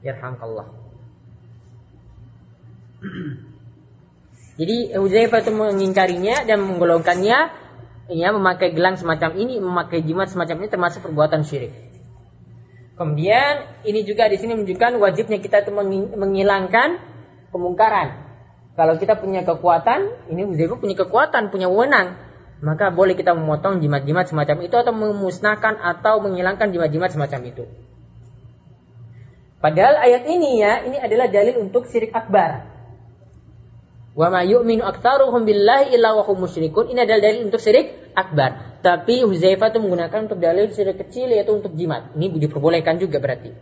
Yarhamkallah 0.02 0.68
Jadi 4.60 4.92
Huzaifah 4.92 5.40
itu 5.40 5.52
mengingkarinya 5.56 6.44
dan 6.44 6.60
menggolongkannya 6.60 7.38
ya 8.12 8.30
memakai 8.36 8.76
gelang 8.76 9.00
semacam 9.00 9.40
ini, 9.40 9.64
memakai 9.64 10.04
jimat 10.04 10.28
semacam 10.28 10.66
ini 10.66 10.68
termasuk 10.68 11.00
perbuatan 11.08 11.48
syirik. 11.48 11.72
Kemudian 13.00 13.80
ini 13.88 14.04
juga 14.04 14.28
di 14.28 14.36
sini 14.36 14.60
menunjukkan 14.60 15.00
wajibnya 15.00 15.40
kita 15.40 15.64
itu 15.64 15.72
menghilangkan 16.20 17.00
kemungkaran. 17.56 18.28
Kalau 18.76 19.00
kita 19.00 19.16
punya 19.16 19.48
kekuatan, 19.48 20.28
ini 20.28 20.44
Huzaifah 20.44 20.76
punya 20.76 20.96
kekuatan, 21.00 21.56
punya 21.56 21.72
wewenang, 21.72 22.20
maka 22.60 22.92
boleh 22.92 23.16
kita 23.16 23.32
memotong 23.32 23.80
jimat-jimat 23.80 24.28
semacam 24.28 24.60
itu 24.68 24.76
atau 24.76 24.92
memusnahkan 24.92 25.80
atau 25.80 26.20
menghilangkan 26.20 26.76
jimat-jimat 26.76 27.16
semacam 27.16 27.40
itu. 27.48 27.64
Padahal 29.64 30.04
ayat 30.04 30.28
ini 30.28 30.60
ya, 30.60 30.84
ini 30.84 31.00
adalah 31.00 31.32
dalil 31.32 31.60
untuk 31.64 31.88
syirik 31.88 32.12
akbar. 32.12 32.79
Wa 34.20 34.28
ma 34.28 34.44
yu'minu 34.44 34.84
aktsaruhum 34.84 35.48
billahi 35.48 35.96
illa 35.96 36.12
wa 36.12 36.28
hum 36.28 36.44
musyrikun. 36.44 36.92
Ini 36.92 37.08
adalah 37.08 37.24
dalil 37.24 37.48
untuk 37.48 37.64
syirik 37.64 38.12
akbar. 38.12 38.84
Tapi 38.84 39.24
Huzaifah 39.24 39.72
itu 39.72 39.80
menggunakan 39.80 40.28
untuk 40.28 40.44
dalil 40.44 40.68
syirik 40.76 41.00
kecil 41.00 41.32
yaitu 41.32 41.56
untuk 41.56 41.72
jimat. 41.72 42.12
Ini 42.20 42.28
diperbolehkan 42.36 43.00
juga 43.00 43.24
berarti. 43.24 43.56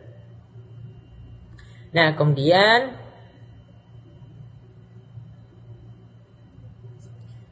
Nah, 1.93 2.17
kemudian 2.17 2.97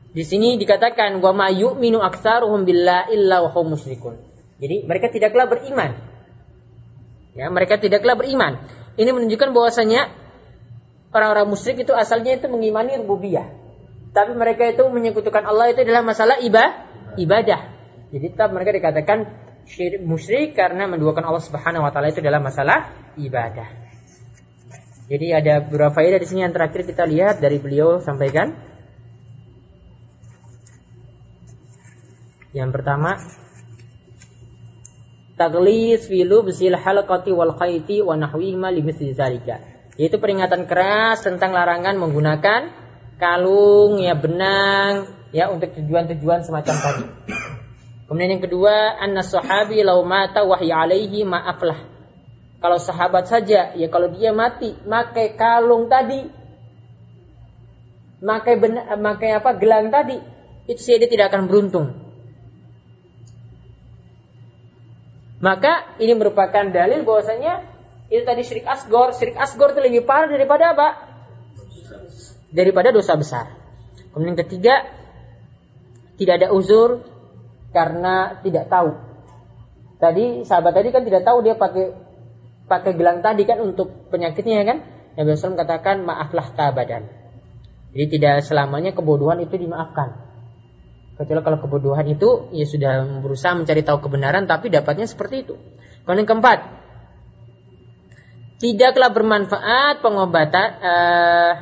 di 0.10 0.24
sini 0.26 0.58
dikatakan 0.58 1.22
wa 1.22 1.30
ma 1.30 1.54
yu'minu 1.54 2.02
aktsaruhum 2.02 2.66
billahi 2.66 3.14
illa 3.14 3.46
wa 3.46 3.54
hum 3.54 3.78
musyrikun. 3.78 4.18
Jadi 4.58 4.82
mereka 4.82 5.14
tidaklah 5.14 5.46
beriman. 5.46 5.94
Ya, 7.38 7.54
mereka 7.54 7.78
tidaklah 7.78 8.18
beriman. 8.18 8.66
Ini 8.98 9.14
menunjukkan 9.14 9.54
bahwasanya 9.54 10.25
orang-orang 11.16 11.48
musyrik 11.48 11.88
itu 11.88 11.96
asalnya 11.96 12.36
itu 12.36 12.52
mengimani 12.52 13.00
rububiyah. 13.00 13.48
Tapi 14.12 14.32
mereka 14.36 14.68
itu 14.68 14.84
menyekutukan 14.88 15.44
Allah 15.48 15.72
itu 15.72 15.84
adalah 15.84 16.04
masalah 16.04 16.40
ibadah. 16.44 16.92
ibadah. 17.16 17.62
Jadi 18.12 18.26
tetap 18.32 18.52
mereka 18.52 18.72
dikatakan 18.76 19.20
syirik 19.68 20.04
musyrik 20.04 20.56
karena 20.56 20.88
menduakan 20.88 21.26
Allah 21.26 21.44
Subhanahu 21.44 21.84
wa 21.84 21.92
taala 21.92 22.12
itu 22.12 22.20
adalah 22.20 22.40
masalah 22.44 22.92
ibadah. 23.20 23.68
Jadi 25.06 25.28
ada 25.36 25.62
beberapa 25.62 26.00
faedah 26.00 26.20
di 26.20 26.28
sini 26.28 26.48
yang 26.48 26.54
terakhir 26.56 26.88
kita 26.88 27.04
lihat 27.06 27.44
dari 27.44 27.60
beliau 27.60 28.00
sampaikan. 28.02 28.56
Yang 32.56 32.72
pertama, 32.72 33.20
taglis 35.36 36.08
filu 36.08 36.48
bisil 36.48 36.80
halqati 36.80 37.36
wal 37.36 37.52
khayti 37.52 38.00
wa 38.00 38.16
nahwihima 38.16 38.72
limithli 38.72 39.12
zalika 39.12 39.75
yaitu 39.96 40.20
peringatan 40.20 40.68
keras 40.68 41.24
tentang 41.24 41.56
larangan 41.56 41.96
menggunakan 41.96 42.72
kalung 43.16 44.00
ya 44.00 44.16
benang 44.16 45.08
ya 45.32 45.52
untuk 45.52 45.72
tujuan-tujuan 45.76 46.44
semacam 46.44 46.76
tadi. 46.80 47.04
Kemudian 48.06 48.38
yang 48.38 48.44
kedua, 48.44 49.02
anna 49.02 49.26
sahabi 49.26 49.82
lau 49.82 50.06
mata 50.06 50.46
wahyi 50.46 50.70
alaihi 50.70 51.26
maaflah. 51.26 51.90
Kalau 52.62 52.78
sahabat 52.78 53.26
saja, 53.26 53.74
ya 53.74 53.88
kalau 53.90 54.14
dia 54.14 54.30
mati, 54.30 54.78
makai 54.86 55.34
kalung 55.34 55.90
tadi, 55.90 56.30
makai 58.22 58.56
benang, 58.62 58.88
makai 59.02 59.34
apa 59.34 59.58
gelang 59.58 59.90
tadi, 59.90 60.22
itu 60.70 60.82
sih 60.82 61.02
dia 61.02 61.10
tidak 61.10 61.34
akan 61.34 61.50
beruntung. 61.50 61.88
Maka 65.44 65.98
ini 66.02 66.14
merupakan 66.16 66.66
dalil 66.72 67.06
bahwasanya 67.06 67.75
itu 68.10 68.22
tadi 68.22 68.42
syirik 68.46 68.68
asgor. 68.70 69.14
Syirik 69.18 69.38
asgor 69.38 69.74
itu 69.74 69.82
lebih 69.82 70.06
parah 70.06 70.30
daripada 70.30 70.78
apa? 70.78 70.88
Daripada 72.54 72.94
dosa 72.94 73.18
besar. 73.18 73.52
Kemudian 74.14 74.38
ketiga, 74.38 74.86
tidak 76.16 76.44
ada 76.44 76.48
uzur 76.54 77.04
karena 77.76 78.40
tidak 78.40 78.72
tahu. 78.72 78.96
Tadi 80.00 80.48
sahabat 80.48 80.76
tadi 80.76 80.92
kan 80.92 81.04
tidak 81.04 81.28
tahu 81.28 81.44
dia 81.44 81.56
pakai 81.60 81.92
pakai 82.66 82.92
gelang 82.96 83.20
tadi 83.20 83.44
kan 83.44 83.60
untuk 83.60 84.12
penyakitnya 84.14 84.64
kan. 84.64 84.78
Nabi 85.16 85.36
SAW 85.36 85.56
katakan 85.56 86.04
maaflah 86.04 86.52
tabadan. 86.52 87.08
Jadi 87.96 88.20
tidak 88.20 88.44
selamanya 88.44 88.92
kebodohan 88.92 89.40
itu 89.40 89.56
dimaafkan. 89.56 90.20
Kecuali 91.16 91.40
kalau 91.48 91.60
kebodohan 91.64 92.04
itu 92.12 92.52
ya 92.52 92.68
sudah 92.68 93.24
berusaha 93.24 93.56
mencari 93.56 93.88
tahu 93.88 94.04
kebenaran 94.04 94.52
tapi 94.52 94.68
dapatnya 94.68 95.08
seperti 95.08 95.48
itu. 95.48 95.56
Kemudian 96.04 96.28
keempat, 96.28 96.85
tidaklah 98.66 99.14
bermanfaat 99.14 100.02
pengobatan 100.02 100.70
uh, 100.82 101.54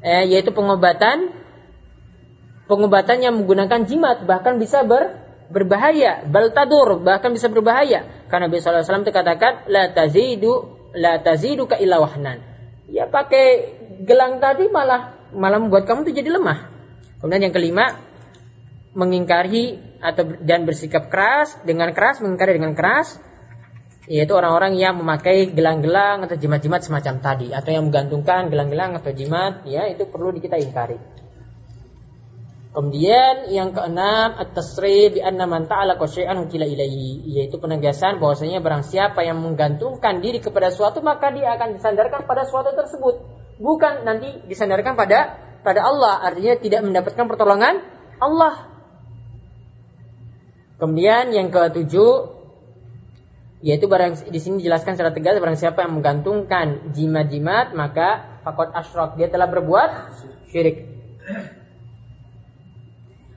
eh, 0.00 0.24
yaitu 0.24 0.48
pengobatan 0.56 1.36
pengobatan 2.64 3.20
yang 3.20 3.36
menggunakan 3.36 3.84
jimat 3.84 4.24
bahkan 4.24 4.56
bisa 4.56 4.80
ber, 4.88 5.20
berbahaya, 5.52 6.24
bal 6.24 6.48
tadur, 6.56 7.04
bahkan 7.04 7.36
bisa 7.36 7.52
berbahaya. 7.52 8.08
Karena 8.32 8.48
Nabi 8.48 8.64
wasallam 8.64 9.04
itu 9.04 9.12
katakan 9.12 9.68
la 9.68 9.92
tazidu 9.92 10.80
la 10.96 11.20
tazidu 11.20 11.68
ka 11.68 11.76
illa 11.76 12.00
wahnan. 12.00 12.40
Ya 12.88 13.04
pakai 13.04 13.76
gelang 14.08 14.40
tadi 14.40 14.72
malah 14.72 15.12
malah 15.36 15.60
membuat 15.60 15.84
kamu 15.84 16.08
tuh 16.08 16.14
jadi 16.16 16.30
lemah. 16.40 16.72
Kemudian 17.20 17.52
yang 17.52 17.54
kelima, 17.54 18.00
mengingkari 18.96 19.89
atau 20.00 20.36
dan 20.40 20.64
bersikap 20.64 21.12
keras 21.12 21.60
dengan 21.62 21.92
keras 21.92 22.24
mengingkari 22.24 22.56
dengan 22.56 22.72
keras 22.72 23.20
yaitu 24.10 24.34
orang-orang 24.34 24.74
yang 24.74 24.98
memakai 24.98 25.54
gelang-gelang 25.54 26.26
atau 26.26 26.34
jimat-jimat 26.34 26.82
semacam 26.82 27.22
tadi 27.22 27.54
atau 27.54 27.70
yang 27.70 27.86
menggantungkan 27.86 28.50
gelang-gelang 28.50 28.98
atau 28.98 29.14
jimat 29.14 29.62
ya 29.68 29.86
itu 29.86 30.02
perlu 30.10 30.34
kita 30.34 30.58
ingkari. 30.58 30.98
Kemudian 32.70 33.50
yang 33.50 33.74
keenam 33.74 34.38
at-tasrih 34.38 35.18
bi 35.18 35.20
anna 35.22 35.42
man 35.42 35.66
ta'ala 35.66 35.98
qasyai'an 35.98 36.38
ukila 36.38 36.66
ilaihi 36.66 37.22
yaitu 37.38 37.58
penegasan 37.58 38.22
bahwasanya 38.22 38.62
barang 38.62 38.86
siapa 38.86 39.26
yang 39.26 39.42
menggantungkan 39.42 40.22
diri 40.22 40.38
kepada 40.38 40.70
suatu 40.70 41.02
maka 41.02 41.34
dia 41.34 41.50
akan 41.58 41.74
disandarkan 41.74 42.30
pada 42.30 42.46
suatu 42.46 42.70
tersebut 42.74 43.26
bukan 43.58 44.06
nanti 44.06 44.46
disandarkan 44.46 44.94
pada 44.94 45.34
pada 45.66 45.82
Allah 45.82 46.22
artinya 46.30 46.54
tidak 46.62 46.80
mendapatkan 46.86 47.26
pertolongan 47.26 47.82
Allah. 48.22 48.69
Kemudian 50.80 51.36
yang 51.36 51.52
ketujuh 51.52 52.40
yaitu 53.60 53.84
barang 53.84 54.32
di 54.32 54.40
sini 54.40 54.64
dijelaskan 54.64 54.96
secara 54.96 55.12
tegas 55.12 55.36
barang 55.36 55.60
siapa 55.60 55.84
yang 55.84 56.00
menggantungkan 56.00 56.96
jimat-jimat 56.96 57.76
maka 57.76 58.40
fakot 58.40 58.72
asyrok 58.72 59.20
dia 59.20 59.28
telah 59.28 59.52
berbuat 59.52 59.90
syirik. 60.48 60.88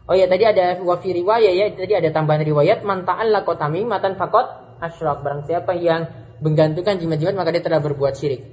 Oh 0.08 0.16
ya 0.16 0.32
tadi 0.32 0.48
ada 0.48 0.80
wafi 0.80 1.12
riwayat 1.12 1.52
ya 1.52 1.66
tadi 1.76 1.94
ada 2.00 2.10
tambahan 2.16 2.48
riwayat 2.48 2.88
man 2.88 3.04
ta'alla 3.04 3.44
matan 3.84 4.16
fakot 4.16 4.80
asyrok 4.80 5.28
barang 5.28 5.44
siapa 5.44 5.76
yang 5.76 6.08
menggantungkan 6.39 7.04
jimat-jimat 7.04 7.36
maka 7.36 7.52
dia 7.52 7.64
telah 7.64 7.84
berbuat 7.84 8.16
syirik. 8.16 8.48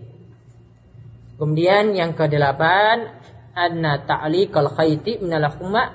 Kemudian 1.39 1.95
yang 1.95 2.19
kedelapan 2.19 3.15
anna 3.55 4.03
ta'liqal 4.03 4.75
khayti 4.75 5.23
minal 5.23 5.47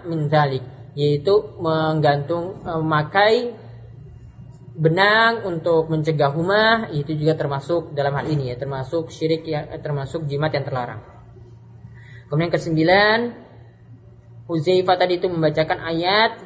min 0.08 0.32
dzalik 0.32 0.64
yaitu 0.96 1.54
menggantung 1.60 2.64
memakai 2.64 3.54
benang 4.76 5.48
untuk 5.48 5.88
mencegah 5.88 6.32
humah 6.36 6.91
itu 6.91 7.16
juga 7.16 7.39
termasuk 7.39 7.96
dalam 7.96 8.16
hal 8.16 8.28
ini 8.28 8.52
ya 8.52 8.56
termasuk 8.60 9.08
syirik 9.08 9.48
ya 9.48 9.68
termasuk 9.80 10.28
jimat 10.28 10.52
yang 10.52 10.68
terlarang. 10.68 11.00
Kemudian 12.28 12.52
kesembilan 12.52 13.20
Huzaifah 14.46 14.98
tadi 15.00 15.18
itu 15.18 15.26
membacakan 15.26 15.80
ayat 15.82 16.38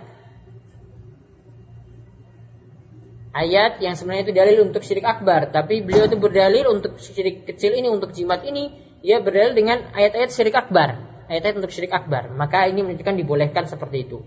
ayat 3.36 3.84
yang 3.84 3.98
sebenarnya 3.98 4.24
itu 4.30 4.36
dalil 4.36 4.58
untuk 4.72 4.82
syirik 4.88 5.04
akbar, 5.04 5.52
tapi 5.52 5.84
beliau 5.84 6.08
itu 6.08 6.16
berdalil 6.16 6.66
untuk 6.72 6.96
syirik 7.02 7.44
kecil 7.44 7.76
ini 7.76 7.92
untuk 7.92 8.16
jimat 8.16 8.44
ini 8.48 8.72
ia 9.04 9.20
berdalil 9.20 9.56
dengan 9.56 9.84
ayat-ayat 9.96 10.32
syirik 10.32 10.56
akbar, 10.56 11.09
ayat-ayat 11.30 11.62
untuk 11.62 11.72
syirik 11.72 11.94
akbar. 11.94 12.34
Maka 12.34 12.66
ini 12.66 12.82
menunjukkan 12.82 13.16
dibolehkan 13.16 13.70
seperti 13.70 14.10
itu. 14.10 14.20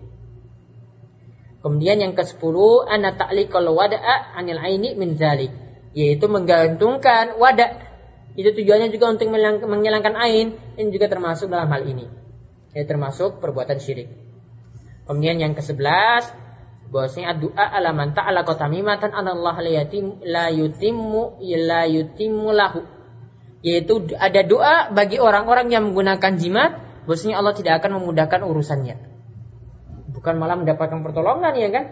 Kemudian 1.62 2.02
yang 2.02 2.14
ke-10 2.14 2.56
ana 2.90 3.14
ta'liqal 3.14 3.70
wada'a 3.70 4.34
anil 4.34 4.58
aini 4.58 4.98
min 4.98 5.14
yaitu 5.92 6.26
menggantungkan 6.26 7.38
wada. 7.38 7.92
Itu 8.32 8.56
tujuannya 8.56 8.88
juga 8.88 9.12
untuk 9.12 9.28
menghilangkan 9.68 10.16
ain, 10.16 10.56
ini 10.80 10.88
juga 10.88 11.12
termasuk 11.12 11.52
dalam 11.52 11.68
hal 11.68 11.84
ini. 11.84 12.08
Ya 12.72 12.88
termasuk 12.88 13.44
perbuatan 13.44 13.76
syirik. 13.76 14.08
Kemudian 15.04 15.36
yang 15.36 15.52
ke-11 15.52 16.32
bahwasanya 16.88 17.36
doa 17.36 17.66
ala 17.72 17.92
man 17.92 18.16
ta'ala 18.16 18.44
qatamimatan 18.44 19.12
Allah 19.12 19.56
la 19.60 19.70
yatim 19.84 20.20
la 20.24 20.48
yutimmu 20.48 21.44
la 21.68 21.84
yutimmu 21.84 22.48
lahu. 22.52 22.80
Yaitu 23.60 24.16
ada 24.16 24.40
doa 24.42 24.90
bagi 24.90 25.20
orang-orang 25.20 25.70
yang 25.70 25.92
menggunakan 25.92 26.32
jimat 26.40 26.91
bahwasanya 27.04 27.36
Allah 27.38 27.54
tidak 27.56 27.82
akan 27.82 28.02
memudahkan 28.02 28.40
urusannya. 28.42 28.96
Bukan 30.12 30.34
malah 30.38 30.60
mendapatkan 30.60 31.00
pertolongan 31.02 31.52
ya 31.58 31.68
kan? 31.72 31.84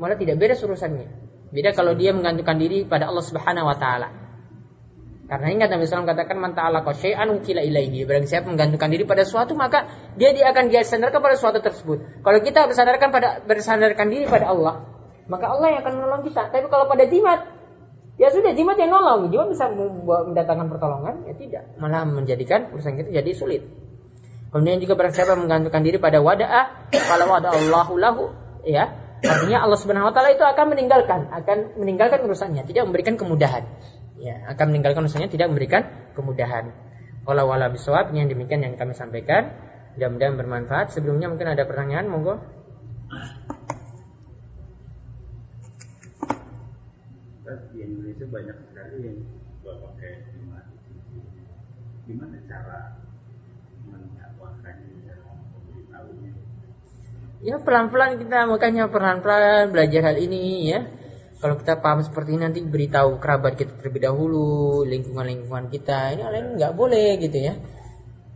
Malah 0.00 0.16
tidak 0.16 0.40
beres 0.40 0.62
urusannya. 0.64 1.08
Beda 1.54 1.70
kalau 1.70 1.94
dia 1.94 2.10
menggantungkan 2.10 2.58
diri 2.58 2.82
pada 2.82 3.06
Allah 3.06 3.22
Subhanahu 3.22 3.68
wa 3.68 3.76
taala. 3.78 4.08
Karena 5.24 5.48
ingat 5.56 5.72
Nabi 5.72 5.88
SAW 5.88 6.04
katakan 6.04 6.36
man 6.36 6.52
ta'ala 6.52 6.84
syai'an 6.84 7.32
ukila 7.32 7.64
ilaihi. 7.64 8.04
Barang 8.04 8.28
siapa 8.28 8.44
menggantungkan 8.44 8.92
diri 8.92 9.08
pada 9.08 9.24
suatu 9.24 9.56
maka 9.56 9.88
dia 10.20 10.36
dia 10.36 10.52
akan 10.52 10.68
dia 10.68 10.84
sandarkan 10.84 11.24
pada 11.24 11.36
suatu 11.40 11.64
tersebut. 11.64 12.20
Kalau 12.20 12.38
kita 12.44 12.68
bersandarkan 12.68 13.08
pada 13.08 13.28
bersandarkan 13.40 14.12
diri 14.12 14.28
pada 14.28 14.52
Allah 14.52 14.84
maka 15.24 15.48
Allah 15.48 15.66
yang 15.72 15.80
akan 15.80 15.92
menolong 15.96 16.22
kita. 16.28 16.52
Tapi 16.52 16.68
kalau 16.68 16.84
pada 16.84 17.08
jimat 17.08 17.40
ya 18.20 18.28
sudah 18.28 18.52
jimat 18.52 18.76
yang 18.76 18.92
nolong. 18.92 19.32
Jimat 19.32 19.48
bisa 19.48 19.64
mendatangkan 19.72 20.68
pertolongan 20.68 21.14
ya 21.24 21.34
tidak. 21.40 21.72
Malah 21.80 22.04
menjadikan 22.04 22.68
urusan 22.76 23.00
kita 23.00 23.08
jadi 23.24 23.30
sulit 23.32 23.64
Kemudian 24.54 24.78
juga 24.78 24.94
barang 24.94 25.14
siapa 25.18 25.34
menggantungkan 25.34 25.82
diri 25.82 25.98
pada 25.98 26.22
wada'ah, 26.22 26.94
kalau 26.94 27.26
wada 27.26 27.50
Allahu 27.50 27.98
lahu, 27.98 28.30
ya, 28.62 28.86
artinya 29.18 29.66
Allah 29.66 29.74
Subhanahu 29.74 30.06
wa 30.06 30.14
taala 30.14 30.30
itu 30.30 30.46
akan 30.46 30.78
meninggalkan, 30.78 31.26
akan 31.26 31.74
meninggalkan 31.74 32.22
urusannya, 32.22 32.62
tidak 32.62 32.86
memberikan 32.86 33.18
kemudahan. 33.18 33.66
Ya, 34.14 34.46
akan 34.54 34.70
meninggalkan 34.70 35.10
urusannya, 35.10 35.26
tidak 35.26 35.50
memberikan 35.50 35.90
kemudahan. 36.14 36.70
Wala 37.26 37.66
bisawab, 37.66 38.14
yang 38.14 38.30
demikian 38.30 38.62
yang 38.62 38.78
kami 38.78 38.94
sampaikan. 38.94 39.50
Mudah-mudahan 39.98 40.38
bermanfaat. 40.38 40.94
Sebelumnya 40.94 41.26
mungkin 41.26 41.50
ada 41.50 41.66
pertanyaan, 41.66 42.06
monggo. 42.06 42.38
Di 47.74 47.78
Indonesia 47.82 48.26
banyak 48.30 48.56
sekali 48.70 48.96
yang 49.02 49.18
pakai 49.66 50.12
gimana 52.06 52.38
cara 52.46 53.03
Ya 57.44 57.60
pelan-pelan 57.60 58.16
kita 58.16 58.48
makanya 58.48 58.88
pelan-pelan 58.88 59.68
belajar 59.68 60.00
hal 60.00 60.16
ini 60.16 60.72
ya. 60.72 60.88
Kalau 61.44 61.60
kita 61.60 61.76
paham 61.76 62.00
seperti 62.00 62.32
ini 62.32 62.40
nanti 62.40 62.64
beritahu 62.64 63.20
kerabat 63.20 63.60
kita 63.60 63.76
terlebih 63.76 64.08
dahulu, 64.08 64.80
lingkungan-lingkungan 64.88 65.68
kita. 65.68 66.16
Ini 66.16 66.24
lain 66.24 66.46
nggak 66.56 66.72
boleh 66.72 67.20
gitu 67.20 67.36
ya. 67.36 67.60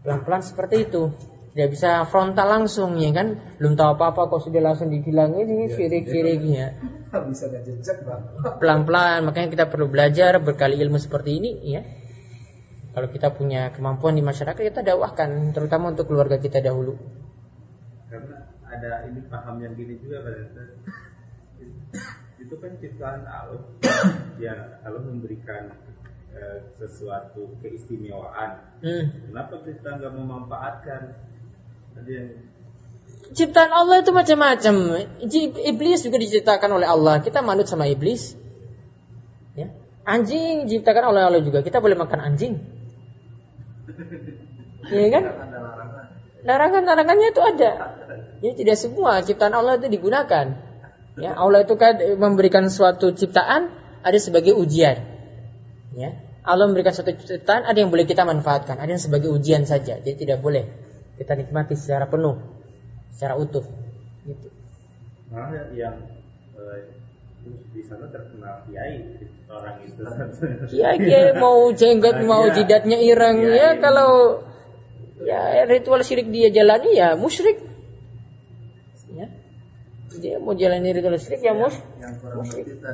Pelan-pelan 0.05 0.45
seperti 0.45 0.93
itu. 0.93 1.09
Tidak 1.57 1.69
bisa 1.73 2.05
frontal 2.05 2.53
langsung 2.53 3.01
ya 3.01 3.09
kan. 3.17 3.57
Belum 3.57 3.81
tahu 3.81 3.97
apa-apa 3.97 4.29
kok 4.29 4.45
sudah 4.45 4.61
langsung 4.61 4.93
dibilang 4.93 5.33
ini 5.41 5.73
syirik-syiriknya. 5.73 6.77
Bisa 7.33 7.49
jejak 7.49 8.05
Pelan-pelan 8.61 9.25
makanya 9.25 9.49
kita 9.49 9.65
perlu 9.73 9.89
belajar 9.89 10.37
berkali 10.37 10.77
ilmu 10.85 11.01
seperti 11.01 11.41
ini 11.41 11.51
ya. 11.65 11.81
Kalau 12.93 13.09
kita 13.09 13.33
punya 13.33 13.73
kemampuan 13.73 14.21
di 14.21 14.23
masyarakat 14.27 14.61
kita 14.61 14.85
dakwahkan 14.85 15.57
terutama 15.57 15.97
untuk 15.97 16.13
keluarga 16.13 16.37
kita 16.37 16.61
dahulu. 16.61 17.01
Karena 18.13 18.48
ada 18.69 19.09
ini 19.09 19.21
paham 19.27 19.61
yang 19.65 19.73
gini 19.75 19.97
juga 20.01 20.25
kan 20.25 20.37
itu 22.39 22.55
kan 22.59 22.73
ciptaan 22.79 23.27
Allah. 23.27 23.63
Ya 24.39 24.79
Allah 24.87 25.03
memberikan 25.03 25.75
eh, 26.33 26.59
sesuatu 26.79 27.59
keistimewaan. 27.61 28.63
Hmm. 28.81 29.05
kenapa 29.29 29.59
kita 29.67 29.99
nggak 29.99 30.13
memanfaatkan? 30.15 31.03
Ada 31.99 32.11
yang 32.11 32.29
ciptaan 33.35 33.73
Allah 33.75 34.01
itu 34.01 34.11
macam-macam. 34.15 34.75
Iblis 35.67 36.01
juga 36.07 36.17
diciptakan 36.23 36.71
oleh 36.79 36.89
Allah. 36.89 37.21
Kita 37.21 37.43
manut 37.43 37.67
sama 37.67 37.91
iblis. 37.91 38.39
Ya. 39.59 39.75
Anjing 40.07 40.71
diciptakan 40.71 41.11
oleh 41.13 41.23
Allah 41.27 41.43
juga. 41.43 41.61
Kita 41.61 41.83
boleh 41.83 41.99
makan 41.99 42.21
anjing. 42.23 42.55
Iya 44.89 45.21
kan? 45.21 45.25
Larangan-larangannya 46.49 47.29
itu 47.29 47.43
ada. 47.45 47.71
Ya 48.39 48.55
tidak 48.55 48.77
semua 48.79 49.21
ciptaan 49.23 49.55
Allah 49.55 49.79
itu 49.83 49.91
digunakan. 49.91 50.47
Ya, 51.19 51.35
Allah 51.35 51.67
itu 51.67 51.75
kan 51.75 51.99
memberikan 51.99 52.71
suatu 52.71 53.11
ciptaan 53.11 53.75
ada 54.07 54.19
sebagai 54.23 54.55
ujian. 54.55 55.03
Ya. 55.99 56.15
Allah 56.47 56.71
memberikan 56.71 56.95
suatu 56.95 57.13
ciptaan 57.13 57.67
ada 57.67 57.75
yang 57.75 57.91
boleh 57.91 58.07
kita 58.07 58.23
manfaatkan, 58.23 58.79
ada 58.79 58.89
yang 58.95 59.03
sebagai 59.03 59.29
ujian 59.29 59.67
saja. 59.67 59.99
Jadi 59.99 60.25
tidak 60.25 60.39
boleh 60.41 60.65
kita 61.19 61.35
nikmati 61.35 61.75
secara 61.75 62.07
penuh, 62.07 62.39
secara 63.11 63.35
utuh. 63.35 63.67
Gitu. 64.23 64.49
Nah, 65.35 65.51
yang 65.75 65.99
eh, 66.57 66.95
di 67.75 67.83
sana 67.85 68.09
terkenal 68.09 68.65
kiai 68.65 69.29
orang 69.51 69.77
itu. 69.85 70.01
Kiai, 70.73 70.97
kiai 71.03 71.37
mau 71.37 71.69
jenggot, 71.75 72.17
nah, 72.23 72.25
mau 72.25 72.45
iya. 72.49 72.55
jidatnya 72.63 72.99
ireng 73.03 73.39
ya 73.45 73.77
kalau 73.83 74.41
ya 75.21 75.67
ritual 75.67 76.01
syirik 76.01 76.31
dia 76.31 76.49
jalani 76.49 76.97
ya 76.97 77.19
musyrik 77.19 77.68
dia 80.19 80.37
mau 80.43 80.55
jalani 80.55 80.91
ritual 80.93 81.17
syirik 81.17 81.41
ya 81.43 81.55
mus 81.55 81.75
yang 82.03 82.15
kurang 82.19 82.43
musyrik 82.43 82.67
kita 82.67 82.93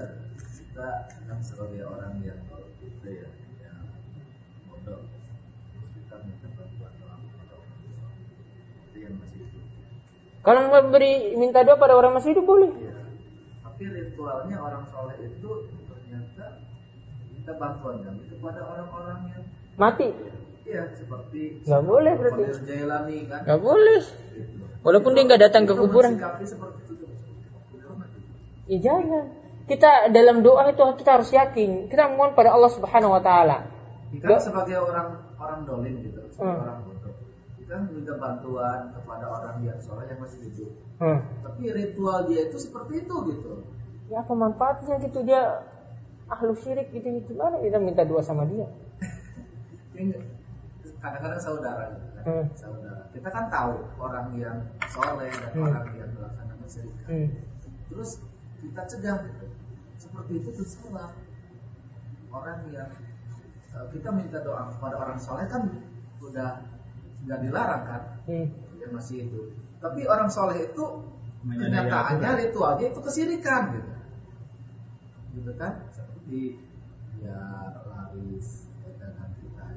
kita 0.61 0.89
kan 1.09 1.39
sebagai 1.41 1.83
orang 1.89 2.21
yang 2.23 2.41
itu 2.85 3.09
ya 3.09 3.29
yang 3.65 3.79
bodoh 4.71 5.01
kita 5.97 6.17
minta 6.23 6.49
bantuan 6.55 6.93
orang 7.03 7.21
itu 8.93 8.97
yang 9.01 9.15
masih 9.19 9.39
hidup 9.43 9.65
kalau 10.45 10.61
memberi 10.69 11.13
minta 11.41 11.61
doa 11.65 11.81
pada 11.81 11.95
orang 11.97 12.13
masih 12.17 12.37
hidup 12.37 12.45
boleh 12.45 12.71
ya. 12.79 12.93
ritualnya 13.85 14.57
orang 14.61 14.85
soleh 14.89 15.17
itu 15.21 15.51
ternyata 15.91 16.47
minta 17.33 17.53
bantuan 17.59 18.01
kami 18.01 18.23
kepada 18.33 18.61
orang-orang 18.65 19.21
yang 19.35 19.45
Mati. 19.75 20.09
Iya 20.65 20.97
seperti 20.97 21.61
Nggak 21.67 21.83
boleh 21.85 22.13
berarti. 22.17 22.43
Jailani 22.65 23.19
kan. 23.29 23.41
Nggak 23.45 23.61
boleh. 23.61 24.03
Gitu. 24.33 24.65
Walaupun 24.87 25.11
dia 25.13 25.23
nggak 25.27 25.43
datang 25.51 25.65
ke 25.67 25.75
Itu 25.75 25.81
kuburan. 25.85 26.13
mensikapi 26.17 26.45
seperti 26.47 26.79
itu 26.87 26.93
tuh. 27.05 27.11
Hormat 27.85 28.09
itu. 28.17 28.31
Ya 28.65 28.79
jangan. 28.81 29.25
Kita 29.65 30.13
dalam 30.13 30.45
doa 30.45 30.69
itu 30.69 30.85
kita 31.01 31.11
harus 31.17 31.33
yakin. 31.33 31.89
Kita 31.89 32.13
mohon 32.13 32.37
pada 32.37 32.53
Allah 32.53 32.69
Subhanahu 32.69 33.17
wa 33.17 33.23
taala. 33.25 33.65
Kita 34.13 34.37
sebagai 34.39 34.77
orang 34.77 35.09
orang 35.41 35.61
dolim 35.65 35.95
gitu, 36.05 36.21
sebagai 36.31 36.53
Hmm. 36.53 36.65
orang 36.69 36.79
bodoh. 36.85 37.15
Kita 37.57 37.75
minta 37.89 38.13
bantuan 38.21 38.81
kepada 38.93 39.25
orang 39.27 39.57
yang 39.65 39.79
soleh 39.81 40.05
yang 40.05 40.21
masih 40.21 40.41
hidup. 40.47 40.71
Hmm. 41.01 41.19
Tapi 41.43 41.63
ritual 41.73 42.29
dia 42.29 42.41
itu 42.47 42.57
seperti 42.61 43.03
itu 43.03 43.15
gitu. 43.33 43.53
Ya 44.13 44.21
apa 44.21 44.33
manfaatnya 44.37 45.01
gitu 45.01 45.25
dia 45.25 45.65
ahlu 46.29 46.53
syirik 46.61 46.93
gitu 46.93 47.09
gimana 47.25 47.57
kita 47.59 47.81
minta 47.81 48.05
doa 48.05 48.21
sama 48.21 48.45
dia? 48.45 48.69
Kadang-kadang 51.01 51.41
saudara 51.41 51.85
gitu 51.93 52.07
kan. 52.13 52.23
Hmm. 52.25 52.45
Saudara. 52.57 53.01
Kita 53.13 53.29
kan 53.29 53.45
tahu 53.49 53.75
orang 53.97 54.27
yang 54.37 54.57
soleh 54.89 55.29
dan 55.33 55.51
Hmm. 55.53 55.69
orang 55.69 55.87
yang 55.97 56.11
melaksanakan 56.13 56.69
syirik. 56.69 56.95
Hmm. 57.09 57.29
Terus 57.89 58.11
kita 58.71 58.83
cegah 58.89 59.17
gitu. 59.29 59.47
Seperti 60.01 60.33
itu 60.43 60.49
tuh 60.53 60.67
salah. 60.67 61.11
Orang 62.35 62.67
yang 62.75 62.91
eh, 63.75 63.87
kita 63.95 64.09
minta 64.11 64.39
doa 64.43 64.71
kepada 64.75 64.97
orang 64.99 65.19
soleh 65.21 65.47
kan 65.47 65.71
udah 66.23 66.51
nggak 67.25 67.41
dilarang 67.41 67.83
kan 67.89 68.03
Hmm. 68.25 68.47
yang 68.81 68.93
masih 68.97 69.29
itu. 69.29 69.41
Tapi 69.81 70.09
orang 70.09 70.29
soleh 70.33 70.65
itu 70.65 70.85
kenyataannya 71.45 72.31
ritualnya 72.49 72.87
itu 72.89 73.01
kesirikan 73.05 73.63
gitu. 73.77 73.93
Gitu 75.37 75.53
kan? 75.61 75.73
Seperti 75.93 76.57
ya 77.21 77.41
laris. 77.85 78.65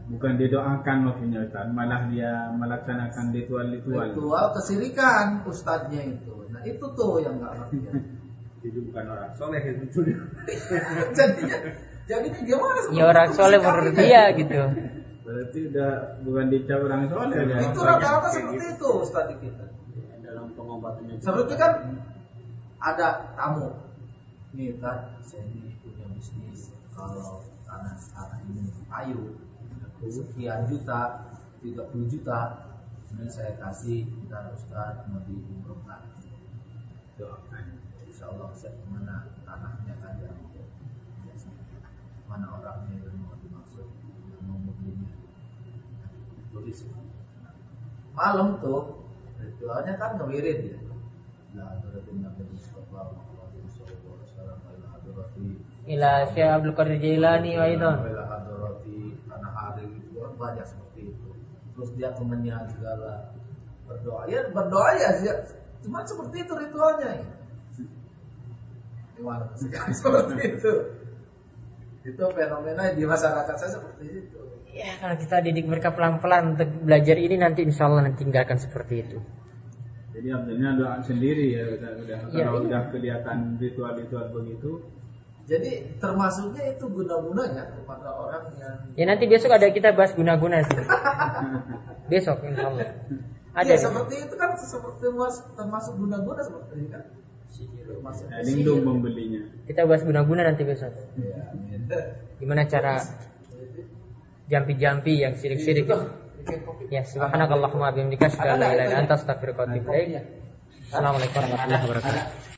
Bukan 0.07 0.39
didoakan 0.39 0.97
maksudnya 1.03 1.43
Ustaz, 1.43 1.67
malah 1.75 2.07
dia 2.07 2.47
melaksanakan 2.55 3.35
ritual-ritual. 3.35 4.07
Ritual 4.15 4.45
kesirikan 4.55 5.43
ustadznya 5.43 5.99
itu. 6.07 6.47
Nah 6.47 6.63
itu 6.63 6.85
tuh 6.95 7.19
yang 7.19 7.43
nggak 7.43 7.51
ngerti. 7.59 7.77
Itu 8.65 8.79
bukan 8.89 9.05
orang 9.13 9.31
soleh 9.37 9.61
itu. 9.61 10.01
jadinya 11.17 11.57
jadinya 12.09 12.41
gimana? 12.41 12.81
Ya 12.89 13.03
orang 13.05 13.29
soleh 13.33 13.59
menurut 13.61 13.93
dia 13.93 14.23
gitu. 14.33 14.61
Berarti 15.27 15.59
udah 15.69 15.91
bukan 16.23 16.45
dicap 16.49 16.79
orang 16.81 17.01
soleh 17.11 17.37
udah. 17.37 17.57
Itu 17.61 17.79
rata-rata 17.83 18.27
seperti 18.33 18.65
itu 18.77 18.87
ustadz 19.03 19.37
kita. 19.37 19.65
dalam 20.27 20.51
pengobatannya 20.59 21.23
Seperti 21.23 21.55
kan 21.55 21.71
ada 22.83 23.31
tamu. 23.39 23.71
Nih 24.51 24.75
kan 24.81 25.15
saya 25.23 25.43
ini 25.47 25.71
punya 25.79 26.03
bisnis 26.11 26.75
kalau 26.91 27.39
tanah 27.63 27.95
tanah 28.11 28.39
ini 28.51 28.67
ayu 28.91 29.37
sekian 30.07 30.69
juta 30.69 31.25
30 31.61 32.11
juta 32.13 32.39
ini 33.17 33.27
saya 33.31 33.55
kasih 33.57 34.05
dan 34.29 34.51
Ustaz 34.53 35.07
mau 35.09 35.23
diumrohkan 35.25 36.05
Doakan. 37.17 37.86
Insya 38.17 38.33
Allah 38.33 38.49
saya 38.49 38.73
ke 38.73 38.85
mana 38.89 39.29
tanahnya 39.45 39.93
kan 40.01 40.17
yang 40.25 40.41
mana 42.25 42.49
orangnya 42.49 42.97
yang 42.97 43.13
mau 43.21 43.37
dimaksud 43.37 43.85
yang 44.09 44.41
mau 44.49 44.57
membelinya. 44.57 45.13
Tulis 46.49 46.81
malam 48.17 48.57
tuh 48.57 49.05
ritualnya 49.37 50.01
kan 50.01 50.17
ngewirid 50.17 50.65
ya. 50.65 50.77
Ila 55.85 56.11
Syekh 56.33 56.49
Abdul 56.57 56.73
Qadir 56.73 56.97
Jailani 56.97 57.53
wa 57.53 57.65
itu. 57.69 57.85
ila 57.85 58.23
hadrati 58.33 58.97
tanah 59.29 59.53
hari 59.53 59.93
gitu 59.93 60.25
kan 60.25 60.33
banyak 60.41 60.65
seperti 60.65 61.13
itu. 61.13 61.29
Terus 61.77 61.89
dia 61.93 62.09
temannya 62.17 62.65
segala. 62.73 63.29
Berdoa. 63.85 64.25
Ya 64.25 64.49
berdoa 64.49 64.89
ya 64.97 65.09
sih 65.21 65.29
cuma 65.85 66.01
seperti 66.01 66.49
itu 66.49 66.53
ritualnya 66.57 67.21
ya. 67.21 67.36
Gimana 69.17 69.49
sekarang 69.57 69.93
seperti 69.99 70.33
itu 70.53 70.73
itu 72.05 72.23
fenomena 72.31 72.83
di 72.93 73.03
masyarakat 73.03 73.55
saya 73.57 73.71
seperti 73.73 74.05
itu 74.07 74.39
Ya 74.67 74.93
kalau 75.01 75.17
kita 75.17 75.41
didik 75.41 75.65
mereka 75.65 75.89
pelan-pelan 75.89 76.53
untuk 76.53 76.69
belajar 76.85 77.17
ini 77.17 77.33
nanti 77.35 77.65
insya 77.65 77.89
Allah 77.89 78.05
nanti 78.05 78.21
tinggalkan 78.21 78.61
seperti 78.61 79.01
itu. 79.01 79.17
Jadi 80.13 80.27
abdulnya 80.29 80.77
doa 80.77 81.01
sendiri 81.01 81.49
ya 81.49 81.65
udah, 81.73 81.91
udah 81.97 82.17
Ya, 82.29 82.45
kalau 82.45 82.61
iya. 82.61 82.65
udah 82.69 82.81
kelihatan 82.93 83.57
ritual-ritual 83.57 84.29
begitu 84.29 84.85
jadi 85.47 85.97
termasuknya 85.97 86.77
itu 86.77 86.85
guna-gunanya 86.85 87.73
kepada 87.73 88.09
orang 88.11 88.43
yang 88.53 88.75
Ya 88.93 89.05
nanti 89.07 89.25
besok 89.25 89.49
ada 89.49 89.65
kita 89.71 89.97
bahas 89.97 90.13
guna-guna 90.13 90.61
sih. 90.61 90.77
besok 92.11 92.45
insya 92.45 92.67
Allah. 92.69 92.91
Ada. 93.57 93.73
ya, 93.73 93.77
seperti 93.81 94.15
itu 94.29 94.35
kan 94.37 94.53
seperti 94.53 95.05
mas- 95.09 95.41
termasuk 95.57 95.97
guna-guna 95.97 96.41
seperti 96.43 96.71
ini 96.77 96.87
kan 96.93 97.01
lindung 98.45 98.81
membelinya. 98.85 99.41
Kita 99.67 99.83
bahas 99.83 100.03
guna-guna 100.05 100.47
nanti 100.47 100.63
besok. 100.63 100.93
ya, 101.19 101.51
amin. 101.51 101.89
Gimana 102.37 102.63
cara 102.69 103.01
jampi-jampi 104.47 105.23
yang 105.23 105.33
sirik-sirik. 105.35 105.89
Ya, 106.87 107.03
subhanakallahumma 107.03 107.91
bihamdika 107.91 108.31
asyhadu 108.31 108.55
an 108.55 108.59
la 108.63 108.67
ilaha 108.71 108.87
illa 108.87 108.97
anta 109.03 109.15
astaghfiruka 109.19 109.67
wa 109.67 109.67
atubu 109.67 109.91
ilaik. 109.91 110.23
Assalamualaikum 110.87 111.35
warahmatullahi 111.43 111.83
wabarakatuh. 111.83 112.45